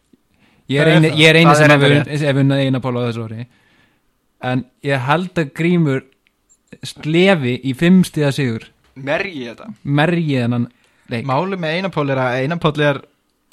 Ég 0.72 0.80
er 0.80 0.92
eini, 0.94 1.10
ég 1.18 1.28
er 1.28 1.40
eini 1.40 1.54
sem 1.58 1.72
er 2.28 2.36
vunnið 2.36 2.62
Einar 2.64 2.82
Pál 2.84 2.96
á 2.96 3.02
þessu 3.08 3.26
ári. 3.26 3.46
En 4.42 4.64
ég 4.86 5.02
held 5.08 5.40
að 5.42 5.50
Grímur 5.58 6.04
slefi 6.86 7.58
í 7.68 7.74
fimm 7.78 8.00
stíða 8.06 8.30
sigur. 8.34 8.68
Mergi 8.94 9.44
þetta. 9.50 9.68
Merji 9.82 10.38
þennan 10.38 10.68
leik 11.12 11.26
Máli 11.28 11.58
með 11.60 11.78
Einapól 11.78 12.06
er 12.12 12.20
að 12.22 12.36
Einapól 12.40 12.74
er, 12.84 13.00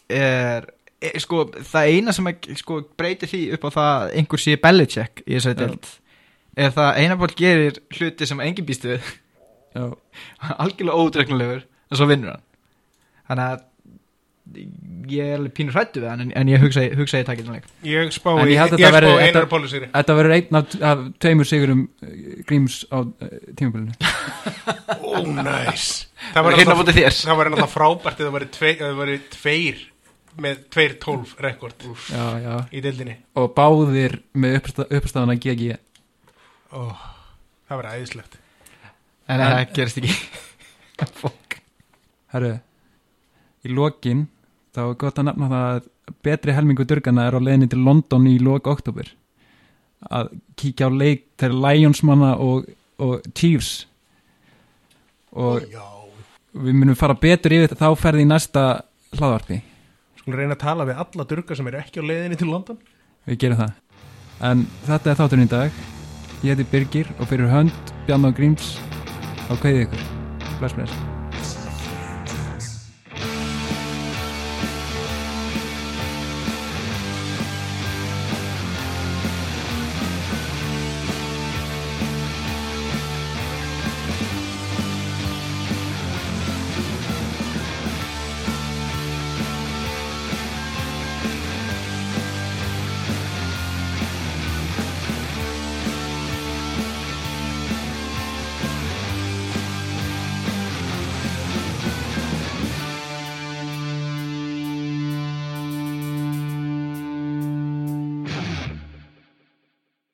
er, 0.10 0.68
er 1.10 1.24
sko, 1.24 1.46
það 1.72 1.94
eina 1.94 2.16
sem 2.16 2.30
að, 2.32 2.52
sko, 2.60 2.82
breytir 3.00 3.32
því 3.32 3.42
upp 3.58 3.68
á 3.68 3.70
það 3.78 3.90
að 3.94 4.14
einhver 4.22 4.44
sé 4.44 4.60
Belichick 4.62 5.24
í 5.26 5.34
þessari 5.38 5.60
deild 5.64 5.90
er 6.60 6.76
það 6.76 6.88
að 6.90 7.02
Einapól 7.04 7.32
gerir 7.38 7.82
hluti 7.96 8.28
sem 8.28 8.44
engin 8.44 8.68
býst 8.68 8.88
við. 8.88 9.10
Algjörlega 10.64 10.98
ódregnulegur 10.98 11.64
en 11.64 12.00
svo 12.00 12.08
vinnur 12.10 12.36
hann. 12.36 12.46
Þannig 13.30 13.46
að 13.54 13.66
ég 15.10 15.20
er 15.26 15.36
alveg 15.40 15.54
pínur 15.58 15.76
hrættu 15.76 16.02
við 16.04 16.10
hann 16.12 16.24
en, 16.26 16.32
en 16.38 16.50
ég 16.52 16.62
hugsa, 16.64 16.84
hugsa 16.98 17.20
ég 17.22 17.28
takk 17.28 17.42
eitthvað 17.42 17.60
leik. 17.60 17.68
Ég 17.88 18.14
spá 18.16 18.30
ég 18.38 18.42
ég, 18.44 18.54
ég 18.56 18.62
þetta 18.64 18.80
spá 18.80 18.96
verði- 18.96 19.14
einar 19.16 19.28
þetta- 19.38 19.52
pólisýri 19.54 19.90
Þetta 19.94 20.16
verður 20.20 20.36
einn 20.38 20.60
af, 20.60 20.76
af 20.92 21.04
tveimur 21.26 21.50
sigurum 21.50 21.84
uh, 21.86 22.16
Gríms 22.50 22.80
á 22.94 22.98
uh, 23.04 23.38
tímabilinu. 23.60 23.94
Ó, 25.00 25.12
næs. 25.40 25.86
Það 26.34 26.46
var 26.46 26.58
alltaf, 26.58 26.82
bútið 26.82 27.00
þér. 27.00 27.16
það 27.26 27.40
var 27.40 27.52
alltaf 27.52 27.74
frábært 27.74 28.20
það 28.22 29.00
væri 29.00 29.20
tveir 29.34 29.80
með 30.40 30.60
tveir 30.72 30.94
tólf 31.02 31.32
rekord 31.42 31.86
Já, 32.14 32.26
já 32.44 32.54
í 32.72 32.82
deildinni. 32.86 33.16
Og 33.40 33.50
báðir 33.58 34.20
með 34.38 34.60
uppstafana 34.86 35.36
GG 35.42 35.74
ó, 36.70 36.94
það 37.68 37.82
var 37.82 37.90
æðislegt. 37.96 38.38
En 39.30 39.42
það 39.42 39.74
gerist 39.78 40.02
ekki. 40.02 40.14
Herru 42.34 42.58
Í 43.66 43.72
lokin 43.76 44.28
Þá 44.76 44.82
er 44.86 45.00
gott 45.02 45.20
að 45.20 45.30
nefna 45.30 45.50
það 45.50 45.70
að 45.70 45.88
betri 46.26 46.54
helmingu 46.54 46.86
durgana 46.86 47.26
er 47.28 47.38
á 47.38 47.40
leiðinni 47.42 47.70
til 47.72 47.82
London 47.86 48.28
í 48.30 48.38
lok 48.42 48.70
oktober 48.70 49.10
að 50.08 50.32
kíkja 50.60 50.88
á 50.88 50.92
leik 50.94 51.26
til 51.40 51.56
Lionsmanna 51.60 52.36
og, 52.40 52.70
og 53.02 53.26
Chiefs. 53.36 53.86
Og 55.36 55.66
við 56.54 56.78
munum 56.78 56.98
fara 56.98 57.18
betur 57.20 57.56
yfir 57.58 57.76
þá 57.78 57.90
ferði 58.00 58.26
í 58.26 58.30
næsta 58.30 58.66
hlaðvarpi. 59.18 59.60
Skulum 60.22 60.40
reyna 60.40 60.58
að 60.58 60.64
tala 60.64 60.88
við 60.88 61.04
alla 61.04 61.28
durga 61.28 61.58
sem 61.58 61.70
eru 61.70 61.82
ekki 61.82 62.02
á 62.02 62.10
leiðinni 62.10 62.40
til 62.40 62.50
London. 62.50 62.80
Við 63.28 63.44
gerum 63.44 63.62
það. 63.62 63.78
En 64.50 64.66
þetta 64.88 65.12
er 65.12 65.20
þátturinn 65.20 65.50
í 65.50 65.54
dag. 65.54 65.86
Ég 66.40 66.56
heiti 66.56 66.70
Birgir 66.72 67.14
og 67.20 67.28
fyrir 67.28 67.52
hönd 67.52 67.96
Bjarnar 68.08 68.36
Gríms 68.36 68.78
á 69.52 69.54
kveðið 69.60 69.90
ykkur. 69.90 70.10
Bless 70.60 70.76
bless 70.76 71.09